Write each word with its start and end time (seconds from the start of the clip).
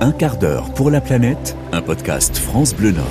Un 0.00 0.12
quart 0.12 0.36
d'heure 0.36 0.74
pour 0.74 0.90
la 0.90 1.00
planète, 1.00 1.56
un 1.72 1.80
podcast 1.80 2.36
France 2.36 2.74
Bleu 2.74 2.90
Nord. 2.90 3.06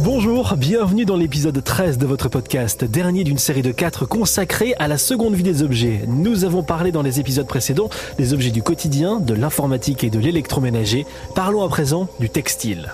Bonjour, 0.00 0.56
bienvenue 0.58 1.06
dans 1.06 1.16
l'épisode 1.16 1.64
13 1.64 1.96
de 1.96 2.04
votre 2.04 2.28
podcast, 2.28 2.84
dernier 2.84 3.24
d'une 3.24 3.38
série 3.38 3.62
de 3.62 3.70
4 3.70 4.04
consacrée 4.04 4.74
à 4.78 4.88
la 4.88 4.98
seconde 4.98 5.34
vie 5.34 5.42
des 5.42 5.62
objets. 5.62 6.00
Nous 6.06 6.44
avons 6.44 6.62
parlé 6.62 6.92
dans 6.92 7.00
les 7.00 7.18
épisodes 7.18 7.46
précédents 7.46 7.88
des 8.18 8.34
objets 8.34 8.50
du 8.50 8.62
quotidien, 8.62 9.20
de 9.20 9.32
l'informatique 9.32 10.04
et 10.04 10.10
de 10.10 10.18
l'électroménager. 10.18 11.06
Parlons 11.34 11.62
à 11.62 11.68
présent 11.68 12.08
du 12.20 12.28
textile. 12.28 12.92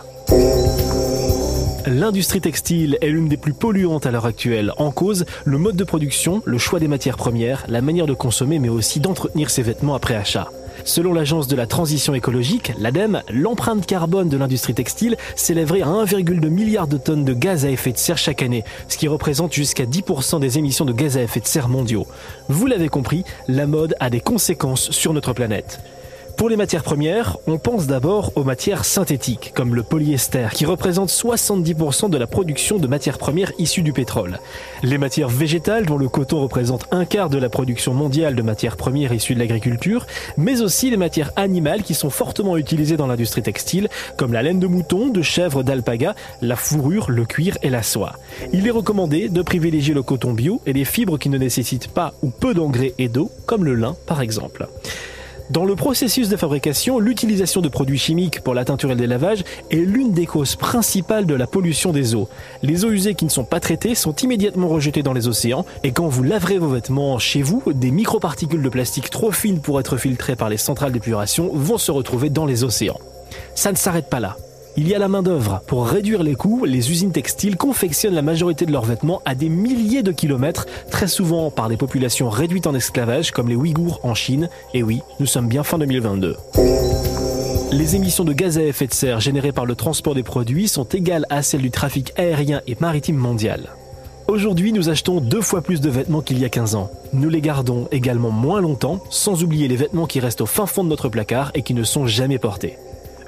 L'industrie 1.86 2.40
textile 2.40 2.98
est 3.00 3.08
l'une 3.08 3.28
des 3.28 3.36
plus 3.36 3.54
polluantes 3.54 4.06
à 4.06 4.12
l'heure 4.12 4.26
actuelle. 4.26 4.72
En 4.76 4.92
cause, 4.92 5.24
le 5.44 5.58
mode 5.58 5.76
de 5.76 5.84
production, 5.84 6.42
le 6.44 6.58
choix 6.58 6.78
des 6.78 6.88
matières 6.88 7.16
premières, 7.16 7.64
la 7.68 7.82
manière 7.82 8.06
de 8.06 8.14
consommer 8.14 8.60
mais 8.60 8.68
aussi 8.68 9.00
d'entretenir 9.00 9.50
ses 9.50 9.62
vêtements 9.62 9.94
après 9.96 10.14
achat. 10.14 10.50
Selon 10.88 11.12
l'agence 11.12 11.48
de 11.48 11.54
la 11.54 11.66
transition 11.66 12.14
écologique, 12.14 12.72
l'ADEME, 12.78 13.22
l'empreinte 13.30 13.84
carbone 13.84 14.30
de 14.30 14.38
l'industrie 14.38 14.72
textile 14.72 15.18
s'élèverait 15.36 15.82
à 15.82 15.86
1,2 15.86 16.48
milliard 16.48 16.88
de 16.88 16.96
tonnes 16.96 17.26
de 17.26 17.34
gaz 17.34 17.66
à 17.66 17.70
effet 17.70 17.92
de 17.92 17.98
serre 17.98 18.16
chaque 18.16 18.40
année, 18.40 18.64
ce 18.88 18.96
qui 18.96 19.06
représente 19.06 19.52
jusqu'à 19.52 19.84
10% 19.84 20.40
des 20.40 20.56
émissions 20.56 20.86
de 20.86 20.94
gaz 20.94 21.18
à 21.18 21.22
effet 21.22 21.40
de 21.40 21.46
serre 21.46 21.68
mondiaux. 21.68 22.06
Vous 22.48 22.66
l'avez 22.66 22.88
compris, 22.88 23.24
la 23.48 23.66
mode 23.66 23.96
a 24.00 24.08
des 24.08 24.20
conséquences 24.20 24.90
sur 24.90 25.12
notre 25.12 25.34
planète. 25.34 25.78
Pour 26.38 26.48
les 26.48 26.56
matières 26.56 26.84
premières, 26.84 27.36
on 27.48 27.58
pense 27.58 27.88
d'abord 27.88 28.30
aux 28.36 28.44
matières 28.44 28.84
synthétiques, 28.84 29.50
comme 29.56 29.74
le 29.74 29.82
polyester, 29.82 30.46
qui 30.54 30.66
représente 30.66 31.10
70% 31.10 32.10
de 32.10 32.16
la 32.16 32.28
production 32.28 32.78
de 32.78 32.86
matières 32.86 33.18
premières 33.18 33.50
issues 33.58 33.82
du 33.82 33.92
pétrole. 33.92 34.38
Les 34.84 34.98
matières 34.98 35.30
végétales, 35.30 35.84
dont 35.84 35.98
le 35.98 36.08
coton 36.08 36.40
représente 36.40 36.86
un 36.92 37.06
quart 37.06 37.28
de 37.28 37.38
la 37.38 37.48
production 37.48 37.92
mondiale 37.92 38.36
de 38.36 38.42
matières 38.42 38.76
premières 38.76 39.12
issues 39.12 39.34
de 39.34 39.40
l'agriculture, 39.40 40.06
mais 40.36 40.62
aussi 40.62 40.90
les 40.90 40.96
matières 40.96 41.32
animales 41.34 41.82
qui 41.82 41.94
sont 41.94 42.08
fortement 42.08 42.56
utilisées 42.56 42.96
dans 42.96 43.08
l'industrie 43.08 43.42
textile, 43.42 43.88
comme 44.16 44.32
la 44.32 44.42
laine 44.42 44.60
de 44.60 44.68
mouton, 44.68 45.08
de 45.08 45.22
chèvre, 45.22 45.64
d'alpaga, 45.64 46.14
la 46.40 46.54
fourrure, 46.54 47.10
le 47.10 47.24
cuir 47.24 47.58
et 47.62 47.68
la 47.68 47.82
soie. 47.82 48.12
Il 48.52 48.64
est 48.64 48.70
recommandé 48.70 49.28
de 49.28 49.42
privilégier 49.42 49.92
le 49.92 50.04
coton 50.04 50.34
bio 50.34 50.62
et 50.66 50.72
les 50.72 50.84
fibres 50.84 51.18
qui 51.18 51.30
ne 51.30 51.38
nécessitent 51.38 51.88
pas 51.88 52.14
ou 52.22 52.30
peu 52.30 52.54
d'engrais 52.54 52.94
et 52.98 53.08
d'eau, 53.08 53.32
comme 53.44 53.64
le 53.64 53.74
lin 53.74 53.96
par 54.06 54.22
exemple. 54.22 54.68
Dans 55.50 55.64
le 55.64 55.76
processus 55.76 56.28
de 56.28 56.36
fabrication, 56.36 56.98
l'utilisation 56.98 57.62
de 57.62 57.68
produits 57.68 57.96
chimiques 57.96 58.42
pour 58.42 58.52
la 58.52 58.66
teinture 58.66 58.90
et 58.90 58.94
le 58.94 59.06
lavage 59.06 59.44
est 59.70 59.76
l'une 59.76 60.12
des 60.12 60.26
causes 60.26 60.56
principales 60.56 61.24
de 61.24 61.34
la 61.34 61.46
pollution 61.46 61.90
des 61.90 62.14
eaux. 62.14 62.28
Les 62.62 62.84
eaux 62.84 62.90
usées 62.90 63.14
qui 63.14 63.24
ne 63.24 63.30
sont 63.30 63.44
pas 63.44 63.58
traitées 63.58 63.94
sont 63.94 64.14
immédiatement 64.16 64.68
rejetées 64.68 65.02
dans 65.02 65.14
les 65.14 65.26
océans 65.26 65.64
et 65.84 65.92
quand 65.92 66.06
vous 66.06 66.22
laverez 66.22 66.58
vos 66.58 66.68
vêtements 66.68 67.18
chez 67.18 67.40
vous, 67.40 67.62
des 67.72 67.90
microparticules 67.90 68.62
de 68.62 68.68
plastique 68.68 69.08
trop 69.08 69.32
fines 69.32 69.60
pour 69.60 69.80
être 69.80 69.96
filtrées 69.96 70.36
par 70.36 70.50
les 70.50 70.58
centrales 70.58 70.92
d'épuration 70.92 71.50
vont 71.54 71.78
se 71.78 71.90
retrouver 71.90 72.28
dans 72.28 72.44
les 72.44 72.62
océans. 72.62 73.00
Ça 73.54 73.72
ne 73.72 73.76
s'arrête 73.76 74.10
pas 74.10 74.20
là. 74.20 74.36
Il 74.80 74.86
y 74.86 74.94
a 74.94 74.98
la 75.00 75.08
main-d'œuvre. 75.08 75.60
Pour 75.66 75.88
réduire 75.88 76.22
les 76.22 76.36
coûts, 76.36 76.64
les 76.64 76.92
usines 76.92 77.10
textiles 77.10 77.56
confectionnent 77.56 78.14
la 78.14 78.22
majorité 78.22 78.64
de 78.64 78.70
leurs 78.70 78.84
vêtements 78.84 79.20
à 79.24 79.34
des 79.34 79.48
milliers 79.48 80.04
de 80.04 80.12
kilomètres, 80.12 80.66
très 80.88 81.08
souvent 81.08 81.50
par 81.50 81.68
des 81.68 81.76
populations 81.76 82.30
réduites 82.30 82.68
en 82.68 82.74
esclavage 82.76 83.32
comme 83.32 83.48
les 83.48 83.56
Ouïghours 83.56 83.98
en 84.04 84.14
Chine. 84.14 84.48
Et 84.74 84.84
oui, 84.84 85.00
nous 85.18 85.26
sommes 85.26 85.48
bien 85.48 85.64
fin 85.64 85.78
2022. 85.78 86.36
Les 87.72 87.96
émissions 87.96 88.22
de 88.22 88.32
gaz 88.32 88.56
à 88.56 88.62
effet 88.62 88.86
de 88.86 88.94
serre 88.94 89.18
générées 89.18 89.50
par 89.50 89.66
le 89.66 89.74
transport 89.74 90.14
des 90.14 90.22
produits 90.22 90.68
sont 90.68 90.84
égales 90.84 91.26
à 91.28 91.42
celles 91.42 91.62
du 91.62 91.72
trafic 91.72 92.12
aérien 92.16 92.60
et 92.68 92.76
maritime 92.78 93.16
mondial. 93.16 93.70
Aujourd'hui, 94.28 94.72
nous 94.72 94.90
achetons 94.90 95.20
deux 95.20 95.42
fois 95.42 95.60
plus 95.60 95.80
de 95.80 95.90
vêtements 95.90 96.22
qu'il 96.22 96.38
y 96.38 96.44
a 96.44 96.50
15 96.50 96.76
ans. 96.76 96.92
Nous 97.12 97.30
les 97.30 97.40
gardons 97.40 97.88
également 97.90 98.30
moins 98.30 98.60
longtemps, 98.60 99.02
sans 99.10 99.42
oublier 99.42 99.66
les 99.66 99.74
vêtements 99.74 100.06
qui 100.06 100.20
restent 100.20 100.42
au 100.42 100.46
fin 100.46 100.66
fond 100.66 100.84
de 100.84 100.88
notre 100.88 101.08
placard 101.08 101.50
et 101.54 101.62
qui 101.62 101.74
ne 101.74 101.82
sont 101.82 102.06
jamais 102.06 102.38
portés. 102.38 102.78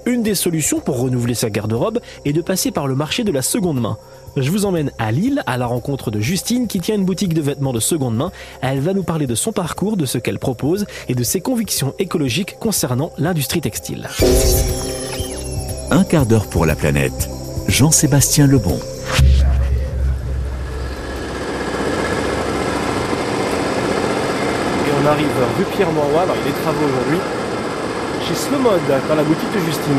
Une 0.06 0.23
des 0.23 0.34
solutions 0.34 0.81
pour 0.81 0.98
renouveler 1.01 1.34
sa 1.34 1.51
garde-robe 1.51 2.01
est 2.25 2.33
de 2.33 2.41
passer 2.41 2.70
par 2.70 2.87
le 2.87 2.95
marché 2.95 3.23
de 3.23 3.33
la 3.33 3.43
seconde 3.43 3.81
main. 3.81 3.98
Je 4.37 4.51
vous 4.51 4.65
emmène 4.65 4.93
à 4.98 5.12
Lille 5.12 5.43
à 5.47 5.59
la 5.59 5.66
rencontre 5.66 6.11
de 6.11 6.21
Justine 6.21 6.69
qui 6.69 6.81
tient 6.81 6.94
une 6.94 7.05
boutique 7.05 7.34
de 7.34 7.43
vêtements 7.43 7.72
de 7.72 7.81
seconde 7.81 8.16
main. 8.16 8.33
Elle 8.62 8.81
va 8.81 8.94
nous 8.94 9.03
parler 9.03 9.27
de 9.27 9.34
son 9.34 9.53
parcours, 9.53 9.97
de 9.97 10.06
ce 10.06 10.19
qu'elle 10.19 10.39
propose 10.39 10.87
et 11.09 11.15
de 11.15 11.22
ses 11.22 11.41
convictions 11.41 11.94
écologiques 11.99 12.56
concernant 12.59 13.12
l'industrie 13.19 13.60
textile. 13.60 14.09
Un 15.91 16.05
quart 16.05 16.27
d'heure 16.27 16.47
pour 16.49 16.65
la 16.65 16.77
planète. 16.77 17.28
Jean-Sébastien 17.69 18.47
Lebon. 18.47 18.78
Et 24.87 24.93
on 25.03 25.06
arrive 25.06 25.27
rue 25.59 25.65
Pierre-Mauroy, 25.77 26.22
alors 26.22 26.37
il 26.37 26.49
y 26.49 26.53
a 26.53 26.53
des 26.53 26.62
travaux 26.62 26.84
aujourd'hui, 26.84 27.19
Slow 28.34 28.58
Mode, 28.58 28.80
dans 29.08 29.14
la 29.16 29.24
boutique 29.24 29.52
de 29.52 29.58
Justine. 29.58 29.92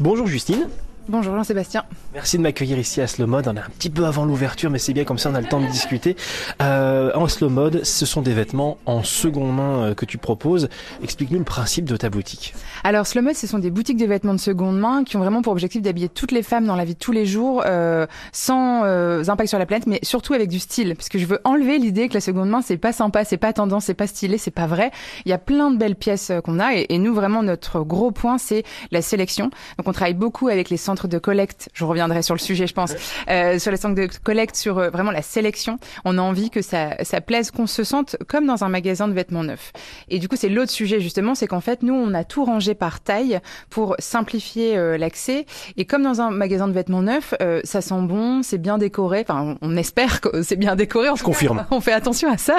Bonjour 0.00 0.26
Justine. 0.26 0.68
Bonjour 1.10 1.34
Jean-Sébastien. 1.34 1.84
Merci 2.12 2.36
de 2.36 2.42
m'accueillir 2.42 2.78
ici 2.78 3.00
à 3.00 3.06
Slow 3.06 3.26
Mode. 3.26 3.48
On 3.48 3.56
est 3.56 3.60
un 3.60 3.70
petit 3.78 3.88
peu 3.88 4.04
avant 4.04 4.26
l'ouverture, 4.26 4.68
mais 4.68 4.78
c'est 4.78 4.92
bien 4.92 5.04
comme 5.04 5.16
ça 5.16 5.30
on 5.30 5.34
a 5.34 5.40
le 5.40 5.46
temps 5.46 5.58
de 5.58 5.66
discuter. 5.66 6.16
Euh, 6.60 7.10
en 7.14 7.28
Slow 7.28 7.48
Mode, 7.48 7.82
ce 7.82 8.04
sont 8.04 8.20
des 8.20 8.34
vêtements 8.34 8.76
en 8.84 9.02
seconde 9.02 9.56
main 9.56 9.84
euh, 9.84 9.94
que 9.94 10.04
tu 10.04 10.18
proposes. 10.18 10.68
Explique-nous 11.02 11.38
le 11.38 11.46
principe 11.46 11.86
de 11.86 11.96
ta 11.96 12.10
boutique. 12.10 12.52
Alors 12.84 13.06
Slow 13.06 13.22
Mode, 13.22 13.36
ce 13.36 13.46
sont 13.46 13.58
des 13.58 13.70
boutiques 13.70 13.96
de 13.96 14.04
vêtements 14.04 14.34
de 14.34 14.38
seconde 14.38 14.78
main 14.78 15.02
qui 15.02 15.16
ont 15.16 15.20
vraiment 15.20 15.40
pour 15.40 15.52
objectif 15.54 15.80
d'habiller 15.80 16.10
toutes 16.10 16.30
les 16.30 16.42
femmes 16.42 16.66
dans 16.66 16.76
la 16.76 16.84
vie 16.84 16.92
de 16.92 16.98
tous 16.98 17.12
les 17.12 17.24
jours, 17.24 17.62
euh, 17.64 18.06
sans 18.32 18.82
euh, 18.84 19.24
impact 19.28 19.48
sur 19.48 19.58
la 19.58 19.64
planète, 19.64 19.86
mais 19.86 20.00
surtout 20.02 20.34
avec 20.34 20.50
du 20.50 20.58
style. 20.58 20.94
Parce 20.94 21.08
que 21.08 21.18
je 21.18 21.24
veux 21.24 21.40
enlever 21.44 21.78
l'idée 21.78 22.10
que 22.10 22.14
la 22.14 22.20
seconde 22.20 22.50
main 22.50 22.60
c'est 22.60 22.76
pas 22.76 22.92
sympa, 22.92 23.24
c'est 23.24 23.38
pas 23.38 23.54
tendance, 23.54 23.86
c'est 23.86 23.94
pas 23.94 24.06
stylé, 24.06 24.36
c'est 24.36 24.50
pas 24.50 24.66
vrai. 24.66 24.90
Il 25.24 25.30
y 25.30 25.32
a 25.32 25.38
plein 25.38 25.70
de 25.70 25.78
belles 25.78 25.96
pièces 25.96 26.32
qu'on 26.44 26.58
a 26.58 26.74
et, 26.74 26.84
et 26.90 26.98
nous 26.98 27.14
vraiment 27.14 27.42
notre 27.42 27.80
gros 27.80 28.10
point 28.10 28.36
c'est 28.36 28.64
la 28.90 29.00
sélection. 29.00 29.46
Donc 29.78 29.88
on 29.88 29.92
travaille 29.92 30.12
beaucoup 30.12 30.48
avec 30.48 30.68
les 30.68 30.76
centres 30.76 30.97
de 31.06 31.18
collecte. 31.18 31.68
Je 31.74 31.84
reviendrai 31.84 32.22
sur 32.22 32.34
le 32.34 32.40
sujet, 32.40 32.66
je 32.66 32.74
pense, 32.74 32.94
euh, 33.28 33.58
sur 33.58 33.70
les 33.70 33.76
centres 33.76 33.94
de 33.94 34.08
collecte, 34.24 34.56
sur 34.56 34.78
euh, 34.78 34.90
vraiment 34.90 35.10
la 35.10 35.22
sélection. 35.22 35.78
On 36.04 36.18
a 36.18 36.22
envie 36.22 36.50
que 36.50 36.62
ça, 36.62 36.96
ça 37.04 37.20
plaise, 37.20 37.50
qu'on 37.50 37.66
se 37.66 37.84
sente 37.84 38.16
comme 38.26 38.46
dans 38.46 38.64
un 38.64 38.68
magasin 38.68 39.08
de 39.08 39.12
vêtements 39.12 39.44
neufs. 39.44 39.72
Et 40.08 40.18
du 40.18 40.28
coup, 40.28 40.36
c'est 40.36 40.48
l'autre 40.48 40.72
sujet 40.72 41.00
justement, 41.00 41.34
c'est 41.34 41.46
qu'en 41.46 41.60
fait, 41.60 41.82
nous, 41.82 41.94
on 41.94 42.14
a 42.14 42.24
tout 42.24 42.44
rangé 42.44 42.74
par 42.74 43.00
taille 43.00 43.40
pour 43.70 43.94
simplifier 43.98 44.76
euh, 44.76 44.98
l'accès. 44.98 45.46
Et 45.76 45.84
comme 45.84 46.02
dans 46.02 46.20
un 46.20 46.30
magasin 46.30 46.68
de 46.68 46.72
vêtements 46.72 47.02
neufs, 47.02 47.34
euh, 47.42 47.60
ça 47.64 47.80
sent 47.80 48.00
bon, 48.02 48.42
c'est 48.42 48.58
bien 48.58 48.78
décoré. 48.78 49.24
Enfin, 49.28 49.56
on, 49.60 49.68
on 49.68 49.76
espère 49.76 50.20
que 50.20 50.42
c'est 50.42 50.56
bien 50.56 50.76
décoré. 50.76 51.08
En 51.08 51.16
Je 51.16 51.22
confirme. 51.22 51.66
on 51.70 51.80
fait 51.80 51.92
attention 51.92 52.30
à 52.30 52.38
ça. 52.38 52.58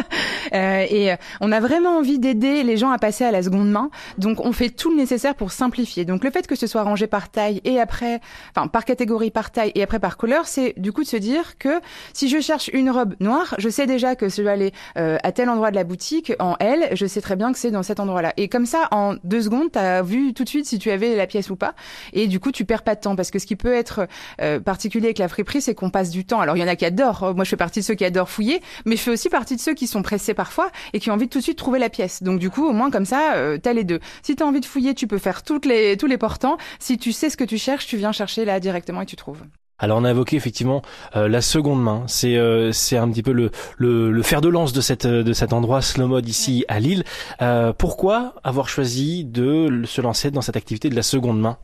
Euh, 0.53 0.85
et 0.89 1.13
on 1.41 1.51
a 1.51 1.59
vraiment 1.59 1.97
envie 1.97 2.19
d'aider 2.19 2.63
les 2.63 2.77
gens 2.77 2.91
à 2.91 2.97
passer 2.97 3.23
à 3.23 3.31
la 3.31 3.43
seconde 3.43 3.69
main. 3.69 3.89
Donc, 4.17 4.45
on 4.45 4.51
fait 4.51 4.69
tout 4.69 4.91
le 4.91 4.97
nécessaire 4.97 5.35
pour 5.35 5.51
simplifier. 5.51 6.05
Donc, 6.05 6.23
le 6.23 6.31
fait 6.31 6.47
que 6.47 6.55
ce 6.55 6.67
soit 6.67 6.83
rangé 6.83 7.07
par 7.07 7.29
taille 7.29 7.61
et 7.63 7.79
après, 7.79 8.19
enfin, 8.55 8.67
par 8.67 8.85
catégorie, 8.85 9.31
par 9.31 9.51
taille 9.51 9.71
et 9.75 9.83
après 9.83 9.99
par 9.99 10.17
couleur, 10.17 10.47
c'est 10.47 10.73
du 10.77 10.91
coup 10.91 11.03
de 11.03 11.07
se 11.07 11.17
dire 11.17 11.57
que 11.57 11.81
si 12.13 12.29
je 12.29 12.39
cherche 12.39 12.69
une 12.73 12.89
robe 12.89 13.15
noire, 13.19 13.55
je 13.57 13.69
sais 13.69 13.85
déjà 13.85 14.15
que 14.15 14.29
je 14.29 14.41
vais 14.41 14.49
aller 14.49 14.71
euh, 14.97 15.17
à 15.23 15.31
tel 15.31 15.49
endroit 15.49 15.71
de 15.71 15.75
la 15.75 15.83
boutique 15.83 16.33
en 16.39 16.55
L, 16.59 16.89
je 16.93 17.05
sais 17.05 17.21
très 17.21 17.35
bien 17.35 17.51
que 17.51 17.57
c'est 17.57 17.71
dans 17.71 17.83
cet 17.83 17.99
endroit-là. 17.99 18.33
Et 18.37 18.47
comme 18.47 18.65
ça, 18.65 18.87
en 18.91 19.15
deux 19.23 19.41
secondes, 19.41 19.71
tu 19.71 19.79
as 19.79 20.01
vu 20.01 20.33
tout 20.33 20.43
de 20.43 20.49
suite 20.49 20.65
si 20.65 20.79
tu 20.79 20.91
avais 20.91 21.15
la 21.15 21.27
pièce 21.27 21.49
ou 21.49 21.55
pas. 21.55 21.73
Et 22.13 22.27
du 22.27 22.39
coup, 22.39 22.51
tu 22.51 22.65
perds 22.65 22.83
pas 22.83 22.95
de 22.95 23.01
temps 23.01 23.15
parce 23.15 23.31
que 23.31 23.39
ce 23.39 23.45
qui 23.45 23.55
peut 23.55 23.73
être 23.73 24.07
euh, 24.41 24.59
particulier 24.59 25.07
avec 25.07 25.17
la 25.17 25.27
friperie, 25.27 25.61
c'est 25.61 25.75
qu'on 25.75 25.89
passe 25.89 26.09
du 26.09 26.25
temps. 26.25 26.39
Alors, 26.39 26.57
il 26.57 26.59
y 26.59 26.63
en 26.63 26.67
a 26.67 26.75
qui 26.75 26.85
adorent. 26.85 27.33
Moi, 27.35 27.43
je 27.43 27.49
fais 27.49 27.57
partie 27.57 27.79
de 27.79 27.85
ceux 27.85 27.95
qui 27.95 28.05
adorent 28.05 28.29
fouiller, 28.29 28.61
mais 28.85 28.95
je 28.95 29.01
fais 29.01 29.11
aussi 29.11 29.29
partie 29.29 29.55
de 29.55 29.61
ceux 29.61 29.73
qui 29.73 29.87
sont 29.87 30.01
pressés 30.01 30.33
parfois 30.33 30.69
et 30.93 30.99
qui 30.99 31.09
ont 31.09 31.13
envie 31.13 31.25
de 31.25 31.31
tout 31.31 31.39
de 31.39 31.43
suite 31.43 31.57
trouver 31.57 31.79
la 31.79 31.89
pièce. 31.89 32.23
Donc, 32.23 32.39
du 32.39 32.49
coup, 32.49 32.67
au 32.67 32.73
moins 32.73 32.91
comme 32.91 33.05
ça, 33.05 33.33
euh, 33.35 33.57
t'as 33.57 33.73
les 33.73 33.83
deux. 33.83 33.99
Si 34.23 34.35
t'as 34.35 34.45
envie 34.45 34.59
de 34.59 34.65
fouiller, 34.65 34.93
tu 34.93 35.07
peux 35.07 35.17
faire 35.17 35.43
toutes 35.43 35.65
les 35.65 35.97
tous 35.97 36.07
les 36.07 36.17
portants. 36.17 36.57
Si 36.79 36.97
tu 36.97 37.11
sais 37.11 37.29
ce 37.29 37.37
que 37.37 37.43
tu 37.43 37.57
cherches, 37.57 37.87
tu 37.87 37.97
viens 37.97 38.11
chercher 38.19 38.43
là 38.45 38.59
directement 38.59 39.01
et 39.01 39.05
tu 39.05 39.15
trouves. 39.15 39.43
Alors 39.81 39.97
on 39.97 40.03
a 40.03 40.11
évoqué 40.11 40.35
effectivement 40.35 40.81
euh, 41.15 41.29
la 41.29 41.41
seconde 41.41 41.81
main. 41.81 42.03
C'est 42.07 42.35
euh, 42.35 42.73
c'est 42.73 42.97
un 42.97 43.09
petit 43.09 43.23
peu 43.23 43.31
le, 43.31 43.49
le, 43.77 44.11
le 44.11 44.23
fer 44.23 44.41
de 44.41 44.49
lance 44.49 44.73
de 44.73 44.81
cette 44.81 45.07
de 45.07 45.33
cet 45.33 45.53
endroit 45.53 45.81
slow 45.81 46.07
mode 46.07 46.27
ici 46.27 46.65
à 46.67 46.81
Lille. 46.81 47.03
Euh, 47.41 47.71
pourquoi 47.71 48.33
avoir 48.43 48.67
choisi 48.67 49.23
de 49.23 49.83
se 49.85 50.01
lancer 50.01 50.31
dans 50.31 50.41
cette 50.41 50.57
activité 50.57 50.89
de 50.89 50.95
la 50.95 51.03
seconde 51.03 51.39
main? 51.39 51.57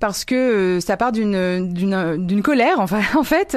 Parce 0.00 0.24
que 0.24 0.34
euh, 0.34 0.80
ça 0.80 0.96
part 0.96 1.12
d'une 1.12 1.72
d'une 1.72 2.26
d'une 2.26 2.42
colère 2.42 2.80
enfin 2.80 3.00
en 3.16 3.22
fait. 3.22 3.56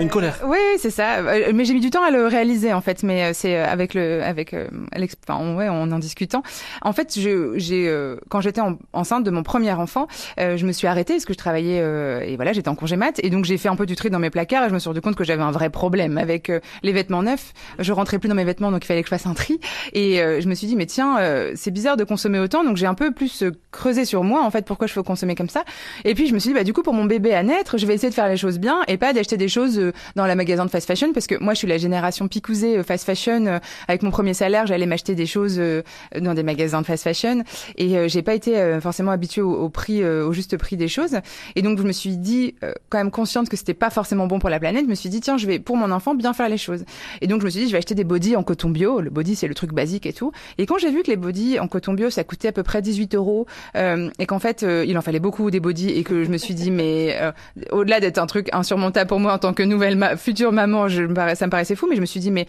Une 0.00 0.08
colère. 0.08 0.38
oui 0.46 0.58
c'est 0.78 0.90
ça. 0.90 1.16
Euh, 1.18 1.52
mais 1.54 1.64
j'ai 1.64 1.74
mis 1.74 1.80
du 1.80 1.90
temps 1.90 2.02
à 2.04 2.10
le 2.10 2.26
réaliser 2.26 2.72
en 2.72 2.80
fait. 2.80 3.02
Mais 3.02 3.24
euh, 3.24 3.30
c'est 3.34 3.56
euh, 3.56 3.66
avec 3.66 3.94
le 3.94 4.22
avec 4.22 4.54
euh, 4.54 4.68
l'ex- 4.96 5.16
enfin, 5.28 5.54
ouais 5.56 5.68
en 5.68 5.90
en 5.90 5.98
discutant. 5.98 6.42
En 6.82 6.92
fait 6.92 7.18
je 7.18 7.54
j'ai 7.56 7.88
euh, 7.88 8.16
quand 8.28 8.40
j'étais 8.40 8.60
en- 8.60 8.78
enceinte 8.92 9.24
de 9.24 9.30
mon 9.30 9.42
premier 9.42 9.72
enfant 9.72 10.06
euh, 10.40 10.56
je 10.56 10.66
me 10.66 10.72
suis 10.72 10.86
arrêtée 10.86 11.14
parce 11.14 11.24
que 11.24 11.32
je 11.32 11.38
travaillais 11.38 11.80
euh, 11.80 12.20
et 12.20 12.36
voilà 12.36 12.52
j'étais 12.52 12.68
en 12.68 12.74
congé 12.74 12.96
mat. 12.96 13.18
Et 13.22 13.30
donc 13.30 13.44
j'ai 13.44 13.58
fait 13.58 13.68
un 13.68 13.76
peu 13.76 13.86
du 13.86 13.96
tri 13.96 14.10
dans 14.10 14.18
mes 14.18 14.30
placards 14.30 14.64
et 14.64 14.68
je 14.68 14.74
me 14.74 14.78
suis 14.78 14.88
rendu 14.88 15.00
compte 15.00 15.16
que 15.16 15.24
j'avais 15.24 15.42
un 15.42 15.50
vrai 15.52 15.70
problème 15.70 16.18
avec 16.18 16.50
euh, 16.50 16.60
les 16.82 16.92
vêtements 16.92 17.22
neufs. 17.22 17.52
Je 17.78 17.92
rentrais 17.92 18.18
plus 18.18 18.28
dans 18.28 18.34
mes 18.34 18.44
vêtements 18.44 18.70
donc 18.70 18.84
il 18.84 18.86
fallait 18.86 19.02
que 19.02 19.08
je 19.08 19.14
fasse 19.14 19.26
un 19.26 19.34
tri. 19.34 19.60
Et 19.92 20.20
euh, 20.22 20.40
je 20.40 20.48
me 20.48 20.54
suis 20.54 20.66
dit 20.66 20.76
mais 20.76 20.86
tiens 20.86 21.18
euh, 21.18 21.52
c'est 21.54 21.70
bizarre 21.70 21.96
de 21.96 22.04
consommer 22.04 22.38
autant 22.38 22.64
donc 22.64 22.76
j'ai 22.76 22.86
un 22.86 22.94
peu 22.94 23.10
plus 23.12 23.42
euh, 23.42 23.50
creusé 23.70 24.04
sur 24.04 24.22
moi 24.24 24.42
en 24.44 24.50
fait 24.50 24.64
pourquoi 24.64 24.86
je 24.86 24.92
faut 24.92 25.02
consommer 25.02 25.34
comme 25.34 25.48
ça 25.48 25.64
Et 26.04 26.14
puis 26.14 26.26
je 26.26 26.34
me 26.34 26.38
suis 26.38 26.50
dit, 26.50 26.54
bah 26.54 26.64
du 26.64 26.72
coup 26.72 26.82
pour 26.82 26.94
mon 26.94 27.04
bébé 27.04 27.34
à 27.34 27.42
naître, 27.42 27.78
je 27.78 27.86
vais 27.86 27.94
essayer 27.94 28.10
de 28.10 28.14
faire 28.14 28.28
les 28.28 28.36
choses 28.36 28.58
bien 28.58 28.82
et 28.88 28.96
pas 28.96 29.12
d'acheter 29.12 29.36
des 29.36 29.48
choses 29.48 29.78
euh, 29.78 29.92
dans 30.16 30.26
la 30.26 30.34
magasin 30.34 30.64
de 30.64 30.70
fast 30.70 30.86
fashion 30.86 31.12
parce 31.12 31.26
que 31.26 31.36
moi 31.38 31.54
je 31.54 31.58
suis 31.58 31.68
la 31.68 31.78
génération 31.78 32.28
picousée 32.28 32.78
euh, 32.78 32.82
fast 32.82 33.04
fashion. 33.04 33.46
Euh, 33.46 33.58
avec 33.88 34.02
mon 34.02 34.10
premier 34.10 34.34
salaire, 34.34 34.66
j'allais 34.66 34.86
m'acheter 34.86 35.14
des 35.14 35.26
choses 35.26 35.60
dans 36.18 36.34
des 36.34 36.42
magasins 36.42 36.80
de 36.80 36.86
fast 36.86 37.04
fashion 37.04 37.42
et 37.76 38.08
j'ai 38.08 38.22
pas 38.22 38.34
été 38.34 38.78
forcément 38.80 39.10
habituée 39.10 39.42
au, 39.42 39.68
prix, 39.68 40.04
au 40.04 40.32
juste 40.32 40.56
prix 40.56 40.76
des 40.76 40.88
choses. 40.88 41.18
Et 41.56 41.62
donc 41.62 41.78
je 41.78 41.82
me 41.82 41.92
suis 41.92 42.16
dit, 42.16 42.54
quand 42.88 42.98
même 42.98 43.10
consciente 43.10 43.48
que 43.48 43.56
c'était 43.56 43.74
pas 43.74 43.90
forcément 43.90 44.26
bon 44.26 44.38
pour 44.38 44.50
la 44.50 44.60
planète, 44.60 44.84
je 44.84 44.90
me 44.90 44.94
suis 44.94 45.08
dit 45.08 45.20
tiens 45.20 45.36
je 45.36 45.46
vais 45.46 45.58
pour 45.58 45.76
mon 45.76 45.90
enfant 45.90 46.14
bien 46.14 46.32
faire 46.32 46.48
les 46.48 46.58
choses. 46.58 46.84
Et 47.20 47.26
donc 47.26 47.40
je 47.40 47.46
me 47.46 47.50
suis 47.50 47.60
dit 47.60 47.66
je 47.66 47.72
vais 47.72 47.78
acheter 47.78 47.94
des 47.94 48.04
bodys 48.04 48.36
en 48.36 48.42
coton 48.42 48.70
bio. 48.70 49.00
Le 49.00 49.10
body 49.10 49.36
c'est 49.36 49.48
le 49.48 49.54
truc 49.54 49.72
basique 49.72 50.06
et 50.06 50.12
tout. 50.12 50.32
Et 50.58 50.66
quand 50.66 50.78
j'ai 50.78 50.90
vu 50.90 51.02
que 51.02 51.10
les 51.10 51.16
bodys 51.16 51.58
en 51.58 51.68
coton 51.68 51.94
bio 51.94 52.10
ça 52.10 52.24
coûtait 52.24 52.48
à 52.48 52.52
peu 52.52 52.62
près 52.62 52.82
18 52.82 53.14
euros 53.14 53.46
et 53.74 54.26
qu'en 54.26 54.38
fait 54.38 54.62
il 54.62 54.96
en 54.96 55.02
fallait 55.02 55.20
beaucoup 55.20 55.50
bodys 55.62 55.90
et 55.90 56.04
que 56.04 56.24
je 56.24 56.30
me 56.30 56.36
suis 56.36 56.54
dit 56.54 56.70
mais 56.70 57.16
au-delà 57.70 58.00
d'être 58.00 58.18
un 58.18 58.26
truc 58.26 58.48
insurmontable 58.52 59.08
pour 59.08 59.20
moi 59.20 59.32
en 59.32 59.38
tant 59.38 59.54
que 59.54 59.62
nouvelle 59.62 60.16
future 60.16 60.52
maman, 60.52 60.88
ça 60.88 61.46
me 61.46 61.50
paraissait 61.50 61.74
fou, 61.74 61.86
mais 61.88 61.96
je 61.96 62.00
me 62.00 62.06
suis 62.06 62.20
dit, 62.20 62.30
mais 62.30 62.46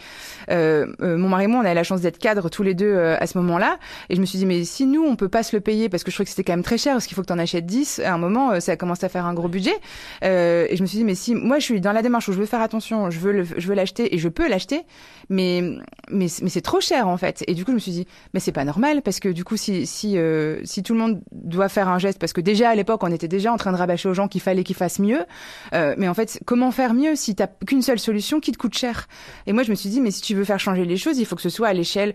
euh, 0.50 0.88
euh, 1.02 1.18
mon 1.18 1.30
mari 1.30 1.46
et 1.46 1.48
moi, 1.48 1.62
on 1.64 1.66
a 1.66 1.74
la 1.74 1.84
chance 1.84 2.02
d'être 2.02 2.18
cadres 2.18 2.50
tous 2.50 2.64
les 2.64 2.74
deux 2.74 2.86
euh, 2.86 3.16
à 3.20 3.28
ce 3.28 3.38
moment-là, 3.40 3.78
et 4.10 4.16
je 4.16 4.22
me 4.22 4.26
suis 4.26 4.38
dit, 4.38 4.46
mais 4.46 4.64
si 4.64 4.86
nous, 4.86 5.04
on 5.04 5.16
peut 5.16 5.30
pas 5.30 5.44
se 5.44 5.56
le 5.56 5.62
payer, 5.62 5.90
parce 5.90 6.04
que 6.04 6.12
je 6.12 6.16
trouvais 6.16 6.26
que 6.26 6.32
c'était 6.32 6.44
quand 6.44 6.54
même 6.54 6.64
très 6.64 6.78
cher, 6.78 6.94
parce 6.94 7.08
qu'il 7.08 7.16
faut 7.16 7.22
que 7.22 7.28
tu 7.28 7.34
en 7.34 7.40
achètes 7.40 7.66
10, 7.66 8.00
à 8.00 8.14
un 8.14 8.18
moment, 8.18 8.60
ça 8.60 8.76
commence 8.78 9.04
à 9.04 9.10
faire 9.10 9.26
un 9.26 9.34
gros 9.34 9.48
budget, 9.48 9.76
et 10.22 10.76
je 10.76 10.82
me 10.82 10.88
suis 10.88 10.98
dit, 10.98 11.06
mais 11.06 11.16
si 11.16 11.36
moi, 11.36 11.60
je 11.60 11.64
suis 11.64 11.82
dans 11.82 11.92
la 11.92 12.02
démarche 12.02 12.28
où 12.30 12.34
je 12.34 12.40
veux 12.40 12.46
faire 12.46 12.62
attention, 12.62 13.10
je 13.10 13.20
veux 13.20 13.44
je 13.44 13.68
veux 13.68 13.76
l'acheter, 13.76 14.14
et 14.14 14.18
je 14.18 14.30
peux 14.30 14.48
l'acheter, 14.48 14.82
mais 15.30 15.62
mais 16.10 16.28
mais 16.42 16.50
c'est 16.50 16.62
trop 16.62 16.82
cher 16.82 17.08
en 17.08 17.18
fait, 17.18 17.44
et 17.48 17.54
du 17.54 17.66
coup, 17.66 17.72
je 17.72 17.76
me 17.76 17.80
suis 17.80 17.92
dit, 17.92 18.08
mais 18.34 18.40
c'est 18.40 18.52
pas 18.52 18.66
normal, 18.66 19.02
parce 19.02 19.20
que 19.20 19.30
du 19.30 19.44
coup, 19.44 19.58
si 19.58 19.86
si 19.86 20.18
si 20.64 20.84
tout 20.84 20.94
le 20.94 21.00
monde 21.00 21.22
doit 21.32 21.70
faire 21.70 21.90
un 21.90 22.00
geste, 22.00 22.20
parce 22.20 22.34
que 22.34 22.42
déjà 22.42 22.70
à 22.70 22.76
l'époque, 22.76 23.03
on 23.04 23.12
était 23.12 23.28
déjà 23.28 23.52
en 23.52 23.58
train 23.58 23.72
de 23.72 23.78
rabâcher 23.78 24.10
aux 24.10 24.14
gens 24.14 24.28
qu'il 24.28 24.42
fallait 24.42 24.64
qu'ils 24.64 24.76
fassent 24.76 25.00
mieux, 25.00 25.26
mais 25.72 26.08
en 26.08 26.14
fait, 26.14 26.40
comment 26.46 26.72
faire 26.72 26.94
mieux 26.94 27.16
si 27.16 27.36
t'as 27.36 27.48
qu'une 27.66 27.82
seule 27.82 28.00
solution 28.00 28.40
qui 28.40 28.52
te 28.52 28.58
coûte 28.58 28.76
cher? 28.76 29.08
Et 29.48 29.54
moi, 29.54 29.64
je 29.64 29.72
me 29.72 29.76
suis 29.76 29.90
dit, 29.90 30.02
mais 30.02 30.12
si 30.12 30.22
tu 30.22 30.36
veux 30.36 30.44
faire 30.44 30.60
changer 30.60 30.86
les 30.86 30.98
choses, 30.98 31.18
il 31.20 31.26
faut 31.26 31.36
que 31.36 31.42
ce 31.42 31.50
soit 31.50 31.68
à 31.68 31.74
l'échelle 31.74 32.14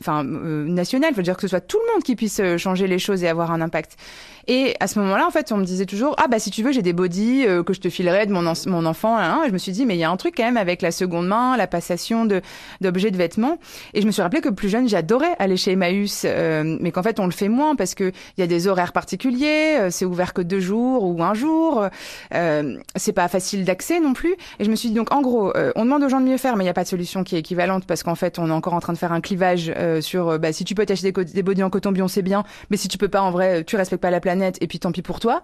enfin, 0.00 0.24
euh, 0.24 0.66
nationale. 0.66 1.10
Il 1.12 1.16
faut 1.16 1.22
dire 1.22 1.36
que 1.36 1.42
ce 1.42 1.48
soit 1.48 1.60
tout 1.60 1.78
le 1.86 1.92
monde 1.92 2.02
qui 2.02 2.16
puisse 2.16 2.40
euh, 2.40 2.58
changer 2.58 2.86
les 2.86 2.98
choses 2.98 3.22
et 3.24 3.28
avoir 3.28 3.50
un 3.50 3.60
impact. 3.60 3.96
Et 4.48 4.74
à 4.80 4.86
ce 4.86 4.98
moment-là, 5.00 5.26
en 5.26 5.30
fait, 5.30 5.52
on 5.52 5.58
me 5.58 5.64
disait 5.64 5.84
toujours, 5.84 6.14
ah 6.16 6.26
bah 6.26 6.38
si 6.38 6.50
tu 6.50 6.62
veux, 6.62 6.72
j'ai 6.72 6.80
des 6.80 6.94
bodys 6.94 7.44
euh, 7.46 7.62
que 7.62 7.74
je 7.74 7.80
te 7.80 7.90
filerai 7.90 8.24
de 8.24 8.32
mon, 8.32 8.46
enfant. 8.46 9.18
Hein. 9.18 9.42
Et 9.44 9.48
je 9.48 9.52
me 9.52 9.58
suis 9.58 9.72
dit, 9.72 9.84
mais 9.84 9.94
il 9.94 9.98
y 9.98 10.04
a 10.04 10.10
un 10.10 10.16
truc 10.16 10.34
quand 10.38 10.44
même 10.44 10.56
avec 10.56 10.80
la 10.80 10.90
seconde 10.90 11.28
main, 11.28 11.58
la 11.58 11.66
passation 11.66 12.26
d'objets 12.80 13.10
de 13.10 13.16
vêtements. 13.18 13.58
Et 13.92 14.00
je 14.00 14.06
me 14.06 14.10
suis 14.10 14.22
rappelé 14.22 14.40
que 14.40 14.48
plus 14.48 14.70
jeune, 14.70 14.88
j'adorais 14.88 15.36
aller 15.38 15.58
chez 15.58 15.72
Emmaüs, 15.72 16.22
euh, 16.24 16.78
mais 16.80 16.92
qu'en 16.92 17.02
fait, 17.02 17.20
on 17.20 17.26
le 17.26 17.30
fait 17.30 17.50
moins 17.50 17.76
parce 17.76 17.94
que 17.94 18.10
il 18.38 18.40
y 18.40 18.42
a 18.42 18.46
des 18.46 18.68
horaires 18.68 18.94
particuliers, 18.94 19.76
euh, 19.80 19.90
c'est 19.90 20.06
que 20.34 20.42
deux 20.42 20.60
jours 20.60 21.04
ou 21.04 21.22
un 21.22 21.34
jour, 21.34 21.86
euh, 22.34 22.76
c'est 22.96 23.12
pas 23.12 23.28
facile 23.28 23.64
d'accès 23.64 24.00
non 24.00 24.12
plus. 24.12 24.34
Et 24.58 24.64
je 24.64 24.70
me 24.70 24.76
suis 24.76 24.90
dit 24.90 24.94
donc, 24.94 25.12
en 25.12 25.22
gros, 25.22 25.52
on 25.76 25.84
demande 25.84 26.02
aux 26.02 26.08
gens 26.08 26.20
de 26.20 26.26
mieux 26.26 26.36
faire, 26.36 26.56
mais 26.56 26.64
il 26.64 26.66
n'y 26.66 26.70
a 26.70 26.74
pas 26.74 26.84
de 26.84 26.88
solution 26.88 27.24
qui 27.24 27.36
est 27.36 27.40
équivalente 27.40 27.86
parce 27.86 28.02
qu'en 28.02 28.14
fait, 28.14 28.38
on 28.38 28.48
est 28.48 28.52
encore 28.52 28.74
en 28.74 28.80
train 28.80 28.92
de 28.92 28.98
faire 28.98 29.12
un 29.12 29.20
clivage 29.20 29.72
sur, 30.00 30.38
bah, 30.38 30.52
si 30.52 30.64
tu 30.64 30.74
peux 30.74 30.86
t'acheter 30.86 31.12
des, 31.12 31.24
des 31.24 31.42
bodys 31.42 31.62
en 31.62 31.70
coton 31.70 31.92
bion, 31.92 32.08
c'est 32.08 32.22
bien, 32.22 32.44
mais 32.70 32.76
si 32.76 32.88
tu 32.88 32.98
peux 32.98 33.08
pas, 33.08 33.22
en 33.22 33.30
vrai, 33.30 33.64
tu 33.64 33.76
respectes 33.76 34.02
pas 34.02 34.10
la 34.10 34.20
planète 34.20 34.58
et 34.60 34.66
puis 34.66 34.78
tant 34.78 34.92
pis 34.92 35.02
pour 35.02 35.20
toi. 35.20 35.42